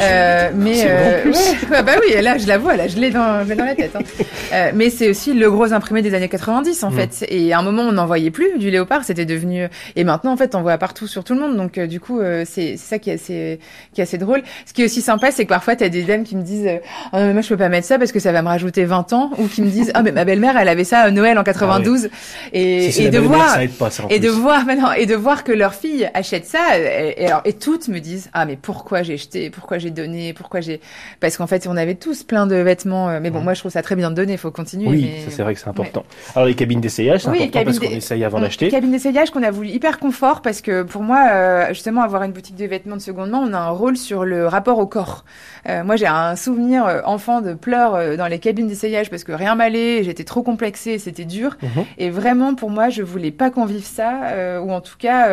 Euh, 0.02 0.49
mais 0.56 0.84
euh, 0.86 1.25
ouais, 1.71 1.84
bah 1.84 1.93
oui, 2.02 2.21
là 2.21 2.38
je 2.38 2.47
la 2.47 2.58
vois, 2.58 2.75
là 2.75 2.88
je 2.88 2.97
l'ai 2.97 3.10
dans, 3.10 3.45
dans 3.45 3.65
la 3.65 3.75
tête. 3.75 3.95
hein. 3.95 3.99
Euh, 4.52 4.71
mais 4.73 4.89
c'est 4.89 5.08
aussi 5.12 5.36
le 5.36 5.52
gros 5.52 5.73
imprimé 5.73 6.02
des 6.02 6.15
années 6.15 6.28
90 6.28 6.84
en 6.84 6.89
Mm. 6.89 6.93
fait. 6.95 7.25
Et 7.30 7.54
à 7.54 7.60
un 7.60 7.62
moment 7.62 7.84
on 7.84 7.91
n'en 7.91 8.08
voyait 8.08 8.32
plus 8.32 8.58
du 8.58 8.71
léopard, 8.71 9.04
c'était 9.04 9.25
devenu. 9.25 9.67
Et 9.95 10.04
maintenant 10.04 10.32
en 10.32 10.38
fait 10.38 10.56
on 10.56 10.63
voit 10.63 10.80
partout 10.80 11.06
sur 11.06 11.23
tout 11.23 11.36
le 11.36 11.39
monde. 11.39 11.56
Donc 11.56 11.78
euh, 11.78 11.86
du 11.86 11.99
coup 11.99 12.19
c'est 12.45 12.75
ça 12.75 12.97
qui 12.97 13.12
est 13.12 13.13
assez 13.13 13.60
qui 13.93 14.02
est 14.02 14.04
assez 14.06 14.17
drôle. 14.17 14.41
Ce 14.65 14.73
qui 14.73 14.82
est 14.82 14.86
aussi 14.86 15.02
sympa, 15.04 15.30
c'est 15.30 15.43
que 15.43 15.49
parfois 15.49 15.75
t'as 15.75 15.89
des 15.89 16.02
dames 16.02 16.23
qui 16.23 16.36
me 16.36 16.41
disent, 16.41 16.67
oh, 17.13 17.17
mais 17.17 17.34
moi 17.34 17.41
je 17.43 17.49
peux 17.49 17.58
pas 17.58 17.69
mettre 17.69 17.86
ça 17.86 17.99
parce 17.99 18.12
que 18.12 18.19
ça 18.19 18.32
va 18.32 18.41
me 18.41 18.47
rajouter 18.47 18.86
20 18.86 19.13
ans, 19.13 19.30
ou 19.38 19.45
qui 19.47 19.62
me 19.62 19.69
disent, 19.69 19.91
ah 19.93 20.02
mais 20.02 20.12
ma 20.12 20.25
belle-mère 20.25 20.58
elle 20.58 20.67
avait 20.69 20.84
ça 20.84 21.02
à 21.02 21.12
Noël 21.12 21.38
en 21.38 21.43
92. 21.43 22.10
Et, 22.54 22.82
Si 22.91 22.91
c'est 22.93 23.04
et 23.04 23.10
de 23.10 23.19
voir 23.19 23.56
pas 23.78 23.91
ça. 23.91 24.04
et 24.10 24.17
de 24.19 24.30
voir 24.30 24.65
maintenant 24.65 24.93
et 24.93 25.06
de 25.06 25.15
voir 25.15 25.43
que 25.43 25.52
leur 25.52 25.75
fille 25.75 26.10
achète 26.15 26.45
ça 26.47 26.60
et, 26.80 27.13
et 27.17 27.28
alors 27.28 27.41
et 27.45 27.54
toutes 27.54 27.88
me 27.88 27.99
disent 27.99 28.32
ah 28.34 28.45
mais 28.47 28.58
pourquoi 28.60 29.04
j'ai 29.04 29.17
jeté 29.17 29.52
pourquoi 29.52 29.78
j'ai 29.80 29.89
donné 29.92 30.34
pourquoi 30.34 30.62
j'ai 30.62 30.80
parce 31.20 31.38
qu'en 31.38 31.48
fait 31.48 31.65
on 31.68 31.76
avait 31.78 31.96
tous 31.96 32.24
plein 32.24 32.46
de 32.48 32.56
vêtements 32.56 33.10
euh, 33.10 33.20
mais 33.22 33.30
bon 33.32 33.39
Mhm. 33.39 33.46
moi 33.46 33.54
je 33.54 33.60
trouve 33.62 33.72
ça 33.72 33.82
très 33.82 33.96
bien 33.96 34.10
de 34.12 34.15
donner 34.15 34.38
faut 34.38 34.52
continuer 34.52 34.88
Oui, 34.89 35.10
mais... 35.26 35.32
c'est 35.32 35.42
vrai 35.44 35.54
que 35.54 35.60
c'est 35.60 35.70
important. 35.70 36.04
Alors 36.36 36.48
les 36.48 36.56
cabines 36.56 36.82
d'essayage, 36.82 37.22
c'est 37.22 37.30
Oui, 37.30 37.38
important 37.44 37.63
parce 37.63 37.78
cabines 37.80 37.89
qu'on 37.92 37.98
essaye 37.98 38.24
avant 38.24 38.38
Mm, 38.39 38.42
d'acheter. 38.42 38.68
Cabine 38.70 38.92
d'essayage 38.92 39.32
qu'on 39.32 39.44
a 39.44 39.52
voulu 39.52 39.70
hyper 39.70 39.98
confort 40.00 40.42
parce 40.42 40.62
que 40.62 40.84
pour 40.84 41.02
moi, 41.04 41.28
euh, 41.32 41.68
justement, 41.70 42.02
avoir 42.02 42.24
une 42.24 42.32
boutique 42.32 42.56
de 42.56 42.65
vêtements 42.65 42.96
de 42.98 43.02
seconde 43.02 43.30
main, 43.32 43.42
on 43.44 43.54
a 43.54 43.58
un 43.58 43.70
rôle 43.70 43.98
sur 43.98 44.26
le 44.26 44.48
rapport 44.48 44.78
au 44.80 44.86
corps. 44.88 45.24
Euh, 45.68 45.84
moi, 45.84 45.96
j'ai 45.96 46.08
un 46.08 46.36
souvenir 46.36 47.02
enfant 47.06 47.42
de 47.42 47.54
pleurs 47.54 48.18
dans 48.18 48.28
les 48.28 48.39
cabines 48.39 48.68
d'essayage 48.68 49.10
parce 49.10 49.24
que 49.24 49.32
rien 49.32 49.56
m'allait, 49.56 50.04
j'étais 50.04 50.24
trop 50.24 50.44
complexée, 50.44 51.00
c'était 51.00 51.26
dur. 51.26 51.58
Mhm. 51.62 51.86
Et 51.98 52.10
vraiment, 52.10 52.56
pour 52.56 52.70
moi, 52.70 52.89
je 52.89 53.02
voulais 53.04 53.32
pas 53.32 53.50
qu'on 53.50 53.65
vive 53.65 53.86
ça, 53.86 54.24
euh, 54.32 54.60
ou 54.60 54.72
en 54.72 54.82
tout 54.82 54.98
cas, 54.98 55.30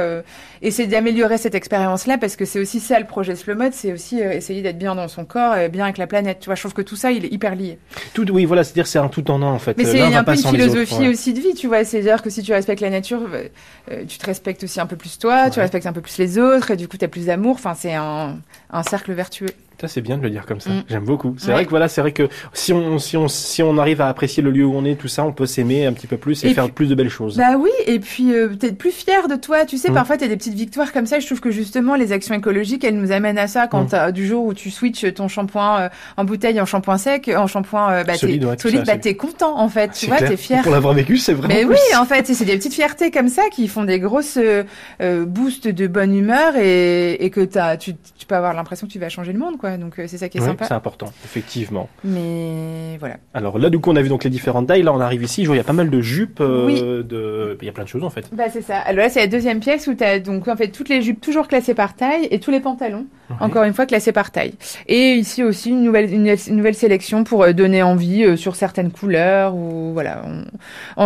essayer 0.62 0.88
d'améliorer 0.88 1.38
cette 1.38 1.54
expérience-là 1.54 2.18
parce 2.18 2.36
que 2.36 2.44
c'est 2.44 2.60
aussi 2.60 2.80
ça 2.80 2.98
le 3.00 3.06
projet 3.06 3.34
Slow 3.34 3.54
Mode, 3.56 3.72
c'est 3.72 3.92
aussi 3.92 4.20
essayer 4.36 4.62
d'être 4.62 4.78
bien 4.78 4.94
dans 4.94 5.08
son 5.08 5.24
corps 5.24 5.56
et 5.56 5.68
bien 5.68 5.84
avec 5.84 5.98
la 5.98 6.06
planète. 6.06 6.38
Tu 6.40 6.46
vois, 6.46 6.54
je 6.54 6.60
trouve 6.62 6.74
que 6.74 6.82
tout 6.82 6.96
ça, 6.96 7.10
il 7.12 7.24
est 7.24 7.32
hyper 7.32 7.54
lié. 7.54 7.78
Tout, 8.14 8.30
oui, 8.30 8.44
voilà, 8.44 8.64
c'est-à-dire 8.64 8.86
c'est 8.86 8.98
un 8.98 9.08
tout 9.08 9.30
en 9.30 9.42
un 9.42 9.46
en 9.46 9.58
fait. 9.58 9.76
Mais 9.78 9.86
Euh, 9.86 9.92
c'est 9.92 10.00
un 10.14 10.24
peu 10.24 10.32
une 10.32 10.38
autres, 10.38 10.50
philosophie 10.50 10.94
ouais. 10.98 11.08
aussi 11.08 11.32
de 11.32 11.40
vie, 11.40 11.54
tu 11.54 11.66
vois. 11.66 11.84
C'est-à-dire 11.84 12.22
que 12.22 12.30
si 12.30 12.42
tu 12.42 12.52
respectes 12.52 12.80
la 12.80 12.90
nature, 12.90 13.20
euh, 13.32 13.48
euh, 13.90 14.04
tu 14.06 14.18
te 14.18 14.26
respectes 14.26 14.62
aussi 14.64 14.80
un 14.80 14.86
peu 14.86 14.96
plus 14.96 15.18
toi, 15.18 15.50
tu 15.50 15.60
respectes 15.60 15.86
un 15.86 15.92
peu 15.92 16.00
plus 16.00 16.18
les 16.18 16.38
autres, 16.38 16.70
et 16.70 16.76
du 16.76 16.88
coup, 16.88 16.96
tu 16.96 17.04
as 17.04 17.08
plus 17.08 17.26
d'amour. 17.26 17.54
Enfin, 17.54 17.74
c'est 17.74 17.94
un, 17.94 18.36
un 18.70 18.82
cercle 18.82 19.12
vertueux. 19.12 19.48
Ça 19.80 19.88
c'est 19.88 20.00
bien 20.00 20.16
de 20.16 20.22
le 20.22 20.30
dire 20.30 20.46
comme 20.46 20.60
ça. 20.60 20.70
Mm. 20.70 20.84
J'aime 20.88 21.04
beaucoup. 21.04 21.34
C'est 21.38 21.48
Ouais. 21.48 21.52
vrai 21.54 21.64
que 21.66 21.70
voilà, 21.70 21.88
c'est 21.88 22.00
vrai 22.00 22.12
que 22.12 22.28
si 22.54 22.72
on 22.72 22.98
si 22.98 23.16
on 23.16 23.28
si 23.28 23.62
on 23.62 23.76
arrive 23.78 24.00
à 24.00 24.08
apprécier 24.08 24.42
le 24.42 24.50
lieu 24.50 24.64
où 24.64 24.74
on 24.74 24.84
est, 24.84 24.94
tout 24.96 25.08
ça, 25.08 25.24
on 25.24 25.32
peut 25.32 25.44
s'aimer 25.46 25.84
un 25.86 25.92
petit 25.92 26.06
peu 26.06 26.16
plus 26.16 26.44
et, 26.44 26.48
Et 26.48 26.54
faire 26.54 26.64
puis- 26.64 26.72
plus 26.72 26.88
de 26.88 26.94
belles 26.94 27.10
choses. 27.10 27.36
Bah 27.36 27.56
oui, 27.58 27.70
et 27.86 27.98
puis 28.00 28.32
euh, 28.34 28.48
peut-être 28.48 28.78
plus 28.78 28.90
fier 28.90 29.28
de 29.28 29.36
toi. 29.36 29.66
Tu 29.66 29.76
sais, 29.76 29.90
Mm. 29.90 29.94
parfois, 29.94 30.16
tu 30.16 30.24
as 30.24 30.28
des 30.28 30.36
petites 30.36 30.54
victoires 30.54 30.92
comme 30.92 31.04
ça. 31.06 31.18
Je 31.20 31.26
trouve 31.26 31.40
que 31.40 31.50
justement, 31.50 31.94
les 31.94 32.12
actions 32.12 32.34
écologiques, 32.34 32.84
elles 32.84 32.96
nous 32.98 33.12
amènent 33.12 33.38
à 33.38 33.48
ça. 33.48 33.66
Quand 33.66 33.84
Mm. 33.84 33.88
t'as- 33.88 34.12
du 34.12 34.26
jour 34.26 34.44
où 34.46 34.54
tu 34.54 34.70
switches 34.70 35.12
ton 35.14 35.28
shampoing 35.28 35.80
euh, 35.80 35.88
en 36.16 36.24
bouteille 36.24 36.60
en 36.60 36.64
shampoing 36.66 36.96
sec, 36.98 37.30
en 37.36 37.46
shampoing 37.46 37.90
euh, 37.92 38.04
bah, 38.04 38.12
t'es- 38.14 38.18
Solide, 38.20 38.44
ouais, 38.46 38.56
tout 38.56 38.68
solide, 38.68 38.86
ça, 38.86 38.94
bah, 38.94 38.98
t'es 38.98 39.14
content 39.14 39.58
en 39.58 39.68
fait. 39.68 39.90
Tu 39.92 40.06
vois, 40.06 40.16
t'es 40.18 40.36
fier. 40.38 40.62
Pour 40.62 40.72
l'avoir 40.72 40.94
vécu, 40.94 41.18
c'est 41.18 41.34
vraiment. 41.34 41.54
Mais 41.54 41.64
plus. 41.66 41.74
oui, 41.74 41.96
en 41.98 42.04
fait, 42.06 42.26
c'est 42.26 42.44
des 42.44 42.56
petites 42.56 42.74
fiertés 42.74 43.10
comme 43.10 43.28
ça 43.28 43.42
qui 43.52 43.68
font 43.68 43.84
des 43.84 44.00
grosses 44.00 44.38
euh, 44.38 44.62
euh, 45.02 45.24
boosts 45.26 45.68
de 45.68 45.86
bonne 45.86 46.16
humeur 46.16 46.56
et, 46.56 47.22
et 47.24 47.30
que 47.30 47.42
t'as, 47.42 47.76
tu, 47.76 47.92
tu 48.18 48.26
peux 48.26 48.34
avoir 48.34 48.54
l'impression 48.54 48.86
que 48.86 48.92
tu 48.92 48.98
vas 48.98 49.08
changer 49.10 49.32
le 49.32 49.38
monde, 49.38 49.58
quoi. 49.58 49.65
Donc 49.78 49.98
euh, 49.98 50.04
c'est 50.06 50.18
ça 50.18 50.28
qui 50.28 50.38
est 50.38 50.40
sympa. 50.40 50.64
c'est 50.66 50.74
important, 50.74 51.06
effectivement. 51.24 51.88
Mais 52.04 52.96
voilà. 52.98 53.16
Alors 53.34 53.58
là, 53.58 53.70
du 53.70 53.78
coup, 53.78 53.90
on 53.90 53.96
a 53.96 54.02
vu 54.02 54.08
donc 54.08 54.24
les 54.24 54.30
différentes 54.30 54.66
tailles. 54.68 54.82
Là, 54.82 54.92
on 54.92 55.00
arrive 55.00 55.22
ici. 55.22 55.42
Je 55.42 55.46
vois, 55.48 55.56
il 55.56 55.58
y 55.58 55.60
a 55.60 55.64
pas 55.64 55.72
mal 55.72 55.90
de 55.90 56.00
jupes. 56.00 56.40
euh, 56.40 56.66
Oui. 56.66 56.80
de... 56.80 57.58
Il 57.60 57.66
y 57.66 57.68
a 57.68 57.72
plein 57.72 57.84
de 57.84 57.88
choses 57.88 58.04
en 58.04 58.10
fait. 58.10 58.28
Bah 58.32 58.44
c'est 58.52 58.62
ça. 58.62 58.78
Alors 58.78 59.04
là, 59.04 59.10
c'est 59.10 59.20
la 59.20 59.26
deuxième 59.26 59.60
pièce 59.60 59.86
où 59.86 59.94
t'as 59.94 60.18
donc 60.18 60.46
en 60.48 60.56
fait 60.56 60.68
toutes 60.68 60.88
les 60.88 61.02
jupes 61.02 61.20
toujours 61.20 61.48
classées 61.48 61.74
par 61.74 61.94
taille 61.94 62.28
et 62.30 62.38
tous 62.38 62.50
les 62.50 62.60
pantalons, 62.60 63.06
encore 63.40 63.64
une 63.64 63.72
fois 63.74 63.86
classés 63.86 64.12
par 64.12 64.30
taille. 64.30 64.54
Et 64.86 65.14
ici 65.14 65.42
aussi 65.42 65.70
une 65.70 65.82
nouvelle 65.82 66.12
une, 66.12 66.26
une 66.48 66.56
nouvelle 66.56 66.74
sélection 66.74 67.24
pour 67.24 67.42
euh, 67.42 67.52
donner 67.52 67.82
envie 67.82 68.24
euh, 68.24 68.36
sur 68.36 68.54
certaines 68.56 68.90
couleurs 68.90 69.54
ou 69.54 69.92
voilà. 69.92 70.22
On- 70.26 70.44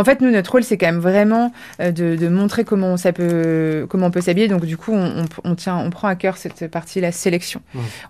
En 0.01 0.05
fait, 0.05 0.20
nous 0.20 0.31
notre 0.31 0.53
rôle 0.53 0.64
c'est 0.64 0.77
quand 0.77 0.87
même 0.87 0.99
vraiment 1.01 1.53
euh, 1.81 1.90
de, 1.92 2.16
de 2.16 2.29
montrer 2.29 2.64
comment 2.64 2.96
ça 2.96 3.12
peut 3.12 3.87
comment 3.88 4.07
on 4.07 4.11
peut 4.11 4.20
s'habiller. 4.20 4.49
Donc 4.49 4.64
du 4.66 4.77
coup, 4.77 4.92
on, 4.92 5.23
on, 5.44 5.51
on 5.51 5.55
tient 5.55 5.77
on 5.79 5.90
prend 5.90 6.09
à 6.09 6.14
cœur 6.16 6.37
cette 6.37 6.68
partie 6.70 7.01
la 7.01 7.12
sélection. 7.12 7.61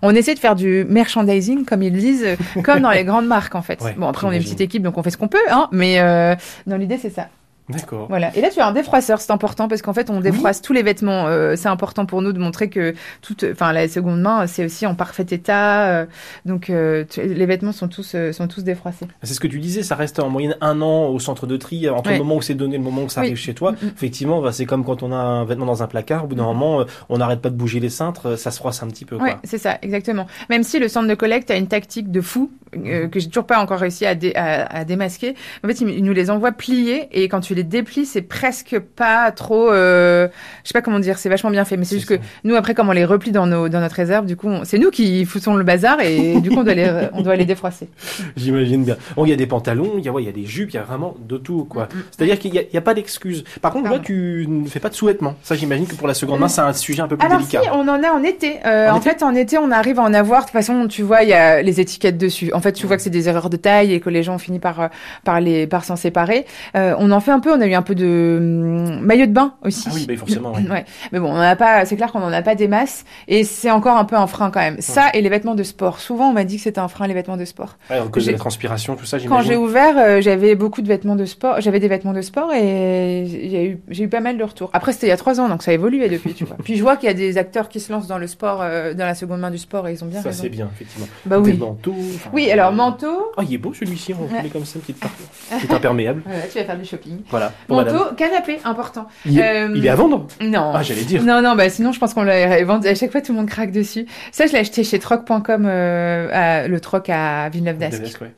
On 0.01 0.13
essaie 0.15 0.33
de 0.33 0.39
faire 0.41 0.55
du 0.55 0.85
merchandising 0.89 1.65
comme 1.65 1.83
ils 1.83 1.93
disent, 1.93 2.25
comme 2.63 2.81
dans 2.81 2.91
les 2.91 3.03
grandes 3.09 3.27
marques 3.27 3.55
en 3.55 3.61
fait. 3.61 3.81
Ouais, 3.81 3.93
bon 3.97 4.07
après 4.07 4.27
on 4.27 4.31
est 4.31 4.37
une 4.37 4.43
petite 4.43 4.61
équipe 4.61 4.83
donc 4.83 4.97
on 4.97 5.03
fait 5.03 5.11
ce 5.11 5.17
qu'on 5.17 5.27
peut, 5.27 5.37
hein. 5.49 5.69
Mais 5.71 5.99
euh, 5.99 6.35
dans 6.67 6.77
l'idée 6.77 6.97
c'est 6.97 7.11
ça. 7.11 7.27
D'accord. 7.69 8.07
Voilà. 8.09 8.35
Et 8.35 8.41
là, 8.41 8.49
tu 8.49 8.59
as 8.59 8.67
un 8.67 8.71
défroisseur, 8.73 9.21
c'est 9.21 9.31
important 9.31 9.67
parce 9.67 9.81
qu'en 9.81 9.93
fait, 9.93 10.09
on 10.09 10.19
défroisse 10.19 10.61
tous 10.61 10.73
les 10.73 10.83
vêtements. 10.83 11.27
Euh, 11.27 11.55
c'est 11.55 11.69
important 11.69 12.05
pour 12.05 12.21
nous 12.21 12.33
de 12.33 12.39
montrer 12.39 12.69
que 12.69 12.93
toute, 13.21 13.45
enfin, 13.51 13.71
la 13.71 13.87
seconde 13.87 14.21
main, 14.21 14.47
c'est 14.47 14.65
aussi 14.65 14.85
en 14.85 14.95
parfait 14.95 15.25
état. 15.29 15.89
euh, 15.89 16.05
donc, 16.45 16.69
euh, 16.69 17.05
les 17.17 17.45
vêtements 17.45 17.71
sont 17.71 17.87
tous, 17.87 18.15
sont 18.31 18.47
tous 18.47 18.63
défroissés. 18.63 19.07
C'est 19.23 19.33
ce 19.33 19.39
que 19.39 19.47
tu 19.47 19.59
disais, 19.59 19.83
ça 19.83 19.95
reste 19.95 20.19
en 20.19 20.29
moyenne 20.29 20.57
un 20.61 20.81
an 20.81 21.07
au 21.07 21.19
centre 21.19 21.47
de 21.47 21.57
tri, 21.57 21.89
entre 21.89 22.11
le 22.11 22.17
moment 22.17 22.35
où 22.35 22.41
c'est 22.41 22.55
donné 22.55 22.75
et 22.75 22.77
le 22.77 22.83
moment 22.83 23.03
où 23.03 23.09
ça 23.09 23.21
Oui. 23.21 23.27
arrive 23.27 23.37
chez 23.37 23.53
toi. 23.53 23.71
Mm, 23.71 23.75
mm. 23.85 23.91
Effectivement, 23.95 24.41
bah, 24.41 24.51
c'est 24.51 24.65
comme 24.65 24.83
quand 24.83 25.03
on 25.03 25.11
a 25.11 25.15
un 25.17 25.45
vêtement 25.45 25.65
dans 25.65 25.83
un 25.83 25.87
placard, 25.87 26.25
au 26.25 26.27
bout 26.27 26.35
d'un 26.35 26.43
moment, 26.43 26.81
euh, 26.81 26.85
on 27.09 27.17
n'arrête 27.19 27.41
pas 27.41 27.49
de 27.49 27.55
bouger 27.55 27.79
les 27.79 27.89
cintres, 27.89 28.35
ça 28.37 28.51
se 28.51 28.57
froisse 28.57 28.83
un 28.83 28.87
petit 28.87 29.05
peu. 29.05 29.17
Quoi. 29.17 29.39
c'est 29.43 29.57
ça, 29.57 29.77
exactement. 29.81 30.27
Même 30.49 30.63
si 30.63 30.79
le 30.79 30.87
centre 30.87 31.07
de 31.07 31.15
collecte 31.15 31.51
a 31.51 31.55
une 31.55 31.67
tactique 31.67 32.11
de 32.11 32.21
fou 32.21 32.51
euh, 32.75 33.07
que 33.07 33.19
j'ai 33.19 33.27
toujours 33.27 33.45
pas 33.45 33.59
encore 33.59 33.79
réussi 33.79 34.05
à, 34.05 34.15
dé- 34.15 34.33
à, 34.35 34.65
à 34.65 34.85
démasquer. 34.85 35.35
En 35.63 35.67
fait, 35.67 35.81
il, 35.81 36.03
nous 36.03 36.13
les 36.13 36.29
envoie 36.29 36.51
pliés 36.51 37.07
et 37.11 37.27
quand 37.29 37.39
tu 37.41 37.53
les 37.55 37.63
déplies, 37.63 38.05
c'est 38.05 38.21
presque 38.21 38.79
pas 38.79 39.31
trop. 39.31 39.69
Euh, 39.71 40.27
je 40.63 40.69
sais 40.69 40.73
pas 40.73 40.81
comment 40.81 40.99
dire, 40.99 41.17
c'est 41.17 41.29
vachement 41.29 41.49
bien 41.51 41.65
fait. 41.65 41.77
Mais 41.77 41.85
c'est 41.85 41.95
juste 41.97 42.09
que 42.09 42.19
nous, 42.43 42.55
après, 42.55 42.73
comme 42.73 42.89
on 42.89 42.93
les 42.93 43.05
replie 43.05 43.31
dans 43.31 43.47
nos 43.47 43.69
dans 43.69 43.79
notre 43.79 43.95
réserve, 43.95 44.25
du 44.25 44.35
coup, 44.35 44.49
c'est 44.63 44.77
nous 44.77 44.89
qui 44.91 45.25
foutons 45.25 45.55
le 45.55 45.63
bazar 45.63 45.99
et 46.01 46.39
du 46.41 46.49
coup, 46.49 46.59
on 46.59 46.63
doit 46.63 46.73
les 46.73 47.07
on 47.13 47.21
doit 47.21 47.35
les 47.35 47.45
défroisser. 47.45 47.89
J'imagine 48.35 48.83
bien. 48.83 48.97
Bon, 49.15 49.25
il 49.25 49.29
y 49.29 49.33
a 49.33 49.37
des 49.37 49.47
pantalons, 49.47 49.93
il 49.97 50.05
y 50.05 50.09
a, 50.09 50.11
ouais, 50.11 50.23
il 50.23 50.25
y 50.25 50.29
a 50.29 50.33
des 50.33 50.45
jupes, 50.45 50.69
il 50.71 50.75
y 50.75 50.79
a 50.79 50.83
vraiment 50.83 51.15
de 51.27 51.37
tout, 51.37 51.65
quoi. 51.65 51.83
Mm, 51.93 51.97
mm. 51.97 52.03
C'est-à-dire 52.11 52.39
qu'il 52.39 52.51
n'y 52.51 52.59
a, 52.59 52.61
il 52.63 52.73
y 52.73 52.77
a 52.77 52.81
pas 52.81 52.93
d'excuse. 52.93 53.43
Par 53.61 53.71
contre, 53.71 53.85
là, 53.85 53.89
Pardon. 53.91 54.03
tu 54.05 54.45
ne 54.47 54.67
fais 54.67 54.79
pas 54.79 54.89
de 54.89 54.93
sous-vêtements. 54.95 55.35
Ça, 55.43 55.55
j'imagine 55.55 55.87
que 55.87 55.95
pour 55.95 56.07
la 56.07 56.13
seconde 56.13 56.39
main, 56.39 56.47
c'est 56.47 56.61
un 56.61 56.73
sujet 56.73 57.01
un 57.01 57.07
peu 57.07 57.17
plus 57.17 57.25
Alors 57.25 57.39
délicat. 57.39 57.61
si, 57.63 57.69
on 57.71 57.81
en 57.87 58.03
a 58.03 58.09
en 58.11 58.23
été. 58.23 58.59
Euh, 58.65 58.89
En 58.89 58.93
en 58.95 58.97
été 58.99 59.09
fait, 59.09 59.23
en 59.23 59.35
été, 59.35 59.57
on 59.57 59.71
arrive 59.71 59.99
à 59.99 60.03
en 60.03 60.13
avoir. 60.13 60.41
De 60.41 60.45
toute 60.45 60.53
façon, 60.53 60.87
tu 60.87 61.01
vois, 61.03 61.23
il 61.23 61.29
y 61.29 61.33
a 61.33 61.61
les 61.61 61.79
étiquettes 61.79 62.17
dessus. 62.17 62.51
En 62.53 62.59
fait, 62.61 62.71
tu 62.73 62.85
vois 62.87 62.97
que 62.97 63.03
c'est 63.03 63.09
des 63.09 63.27
erreurs 63.29 63.49
de 63.49 63.57
taille 63.57 63.93
et 63.93 63.99
que 63.99 64.09
les 64.09 64.23
gens 64.23 64.35
ont 64.35 64.39
fini 64.39 64.59
par 64.59 64.79
euh, 64.79 64.87
par 65.23 65.39
les 65.41 65.67
par 65.67 65.83
s'en 65.83 65.95
séparer. 65.95 66.45
Euh, 66.75 66.95
on 66.97 67.11
en 67.11 67.19
fait 67.19 67.31
un 67.31 67.39
peu. 67.39 67.51
On 67.53 67.59
a 67.61 67.67
eu 67.67 67.73
un 67.73 67.81
peu 67.81 67.95
de 67.95 68.37
hum, 68.39 68.99
maillot 69.01 69.25
de 69.25 69.31
bain 69.31 69.53
aussi. 69.63 69.87
Ah 69.89 69.93
oui, 69.95 70.05
bah, 70.07 70.15
forcément, 70.17 70.53
oui. 70.55 70.67
Ouais. 70.69 70.85
Mais 71.11 71.19
bon, 71.19 71.27
on 71.31 71.35
en 71.35 71.39
a 71.41 71.55
pas. 71.55 71.85
C'est 71.85 71.95
clair 71.95 72.11
qu'on 72.11 72.21
en 72.23 72.31
a 72.33 72.41
pas 72.41 72.55
des 72.55 72.67
masses 72.67 73.03
et 73.27 73.43
c'est 73.43 73.71
encore 73.71 73.97
un 73.97 74.05
peu 74.05 74.15
un 74.15 74.27
frein 74.27 74.51
quand 74.51 74.59
même. 74.59 74.77
Ça 74.79 75.09
et 75.13 75.21
les 75.21 75.29
vêtements 75.29 75.55
de 75.55 75.63
sport. 75.63 75.99
Souvent, 75.99 76.29
on 76.29 76.33
m'a 76.33 76.43
dit 76.43 76.57
que 76.57 76.63
c'était 76.63 76.79
un 76.79 76.87
frein 76.87 77.07
les 77.07 77.13
vêtements 77.13 77.37
de 77.37 77.45
sport. 77.45 77.77
Ouais, 77.89 77.97
J'ai- 78.17 78.31
la 78.33 78.37
transpiration, 78.37 78.95
tout 78.95 79.05
ça, 79.05 79.17
Quand 79.27 79.41
j'ai 79.41 79.55
ouvert, 79.57 79.95
euh, 79.97 80.21
j'avais 80.21 80.55
beaucoup 80.55 80.81
de 80.81 80.87
vêtements 80.87 81.15
de 81.15 81.25
sport. 81.25 81.59
J'avais 81.61 81.79
des 81.79 81.87
vêtements 81.87 82.13
de 82.13 82.21
sport 82.21 82.51
et 82.53 83.25
j'ai 83.27 83.65
eu, 83.65 83.79
j'ai 83.89 84.03
eu 84.03 84.07
pas 84.07 84.19
mal 84.19 84.37
de 84.37 84.43
retours. 84.43 84.69
Après, 84.73 84.93
c'était 84.93 85.07
il 85.07 85.09
y 85.09 85.13
a 85.13 85.17
trois 85.17 85.39
ans, 85.39 85.49
donc 85.49 85.63
ça 85.63 85.71
a 85.71 85.73
évolué 85.73 86.09
depuis, 86.09 86.33
tu 86.33 86.45
vois. 86.45 86.57
Puis 86.63 86.75
je 86.77 86.81
vois 86.81 86.95
qu'il 86.97 87.07
y 87.07 87.11
a 87.11 87.13
des 87.13 87.37
acteurs 87.37 87.69
qui 87.69 87.79
se 87.79 87.91
lancent 87.91 88.07
dans 88.07 88.17
le 88.17 88.27
sport, 88.27 88.59
euh, 88.61 88.93
dans 88.93 89.05
la 89.05 89.15
seconde 89.15 89.39
main 89.39 89.51
du 89.51 89.57
sport, 89.57 89.87
et 89.87 89.93
ils 89.93 90.03
ont 90.03 90.07
bien 90.07 90.21
Ça, 90.21 90.29
raison. 90.29 90.43
c'est 90.43 90.49
bien, 90.49 90.69
effectivement. 90.73 91.07
Bah 91.25 91.39
oui. 91.39 91.53
manteaux, 91.57 91.95
enfin, 92.15 92.29
Oui, 92.53 92.59
alors 92.59 92.71
manteau. 92.73 93.31
Oh, 93.37 93.41
il 93.41 93.53
est 93.53 93.57
beau 93.57 93.73
celui-ci, 93.73 94.13
on 94.13 94.23
Ouais. 94.33 94.49
comme 94.49 94.65
ça, 94.65 94.73
une 94.75 94.81
petite 94.81 94.99
partie. 94.99 95.23
Petit 95.61 95.73
imperméable. 95.73 96.21
Voilà, 96.25 96.41
tu 96.43 96.57
vas 96.59 96.65
faire 96.65 96.77
du 96.77 96.85
shopping. 96.85 97.21
Voilà. 97.29 97.51
Madame. 97.69 97.95
Manteau, 97.95 98.15
canapé, 98.15 98.59
important. 98.63 99.07
Il, 99.25 99.39
est- 99.39 99.65
Euh, 99.67 99.73
il 99.75 99.85
est 99.85 99.89
à 99.89 99.95
vendre 99.95 100.27
Non. 100.41 100.71
Ah, 100.75 100.83
j'allais 100.83 101.03
dire. 101.03 101.23
Non, 101.23 101.41
non, 101.41 101.55
bah 101.55 101.69
sinon 101.69 101.91
je 101.91 101.99
pense 101.99 102.13
qu'on 102.13 102.23
l'a 102.23 102.63
vendu. 102.63 102.87
À 102.87 102.95
chaque 102.95 103.11
fois, 103.11 103.21
tout 103.21 103.31
le 103.31 103.37
monde 103.39 103.47
craque 103.49 103.71
dessus. 103.71 104.05
Ça, 104.31 104.45
je 104.47 104.51
l'ai 104.53 104.59
acheté 104.59 104.83
chez 104.83 104.99
troc.com, 104.99 105.65
euh, 105.65 106.67
le 106.67 106.79
troc 106.79 107.09
à 107.09 107.49
Villeneuve 107.49 107.77
d'Ascq. 107.77 108.21
Ouais. 108.21 108.31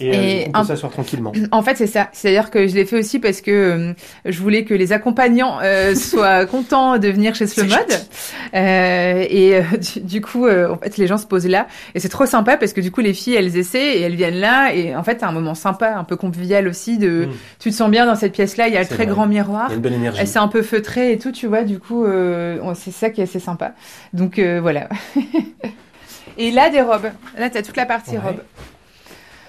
Et, 0.00 0.42
Et 0.42 0.44
on 0.48 0.52
peut 0.52 0.58
un- 0.58 0.64
s'asseoir 0.64 0.92
tranquillement. 0.92 1.32
En 1.52 1.62
fait, 1.62 1.76
c'est 1.76 1.86
ça. 1.86 2.08
C'est-à-dire 2.12 2.50
que 2.50 2.66
je 2.66 2.74
l'ai 2.74 2.84
fait 2.84 2.98
aussi 2.98 3.18
parce 3.18 3.40
que 3.40 3.50
euh, 3.50 3.92
je 4.26 4.40
voulais 4.42 4.64
que 4.64 4.74
les 4.74 4.92
accompagnants 4.92 5.58
euh, 5.62 5.94
soient 5.96 6.44
contents 6.44 6.98
de 6.98 7.08
venir 7.08 7.34
chez 7.34 7.46
Slow 7.46 7.64
Mode. 7.64 7.98
Euh, 8.54 9.24
et 9.28 9.56
euh, 9.56 9.62
du, 9.78 10.00
du 10.00 10.20
coup, 10.20 10.46
euh, 10.46 10.70
en 10.70 10.76
fait, 10.76 10.96
les 10.98 11.06
gens 11.06 11.16
se 11.18 11.26
posent 11.26 11.46
là. 11.48 11.66
Et 11.94 12.00
c'est 12.00 12.08
trop 12.10 12.26
sympa 12.26 12.56
parce 12.58 12.72
que 12.74 12.80
du 12.82 12.90
coup, 12.90 13.00
les 13.00 13.14
filles, 13.14 13.36
elles 13.36 13.56
essaient 13.56 13.96
et 13.98 14.00
elles 14.02 14.16
viennent 14.16 14.40
là. 14.40 14.74
Et 14.74 14.94
en 14.94 15.02
fait, 15.02 15.18
c'est 15.20 15.26
un 15.26 15.32
moment 15.32 15.54
sympa, 15.54 15.94
un 15.94 16.04
peu 16.04 16.16
convivial 16.16 16.68
aussi. 16.68 16.98
De, 16.98 17.26
Mm. 17.26 17.30
Tu 17.60 17.70
te 17.70 17.74
sens 17.74 17.90
bien 17.90 18.04
dans 18.06 18.14
cette 18.16 18.32
pièce-là. 18.32 18.68
Il 18.68 18.74
y 18.74 18.76
a 18.76 18.80
le 18.80 18.86
très 18.86 18.96
vrai. 19.04 19.06
grand 19.06 19.24
Il 19.24 19.30
miroir. 19.30 19.68
y 19.70 19.72
a 19.72 19.74
une 19.76 19.80
bonne 19.80 19.94
énergie. 19.94 20.26
C'est 20.26 20.38
un 20.38 20.48
peu 20.48 20.62
feutré 20.62 21.12
et 21.12 21.18
tout, 21.18 21.32
tu 21.32 21.46
vois. 21.46 21.62
Du 21.64 21.78
coup, 21.78 22.04
euh, 22.04 22.58
c'est 22.74 22.90
ça 22.90 23.08
qui 23.10 23.20
est 23.20 23.24
assez 23.24 23.40
sympa. 23.40 23.72
Donc 24.12 24.38
euh, 24.38 24.60
voilà. 24.60 24.88
et 26.38 26.50
là, 26.50 26.68
des 26.70 26.80
robes. 26.82 27.10
Là, 27.38 27.50
tu 27.50 27.58
as 27.58 27.62
toute 27.62 27.76
la 27.76 27.86
partie 27.86 28.12
Ouais. 28.12 28.18
robe. 28.18 28.40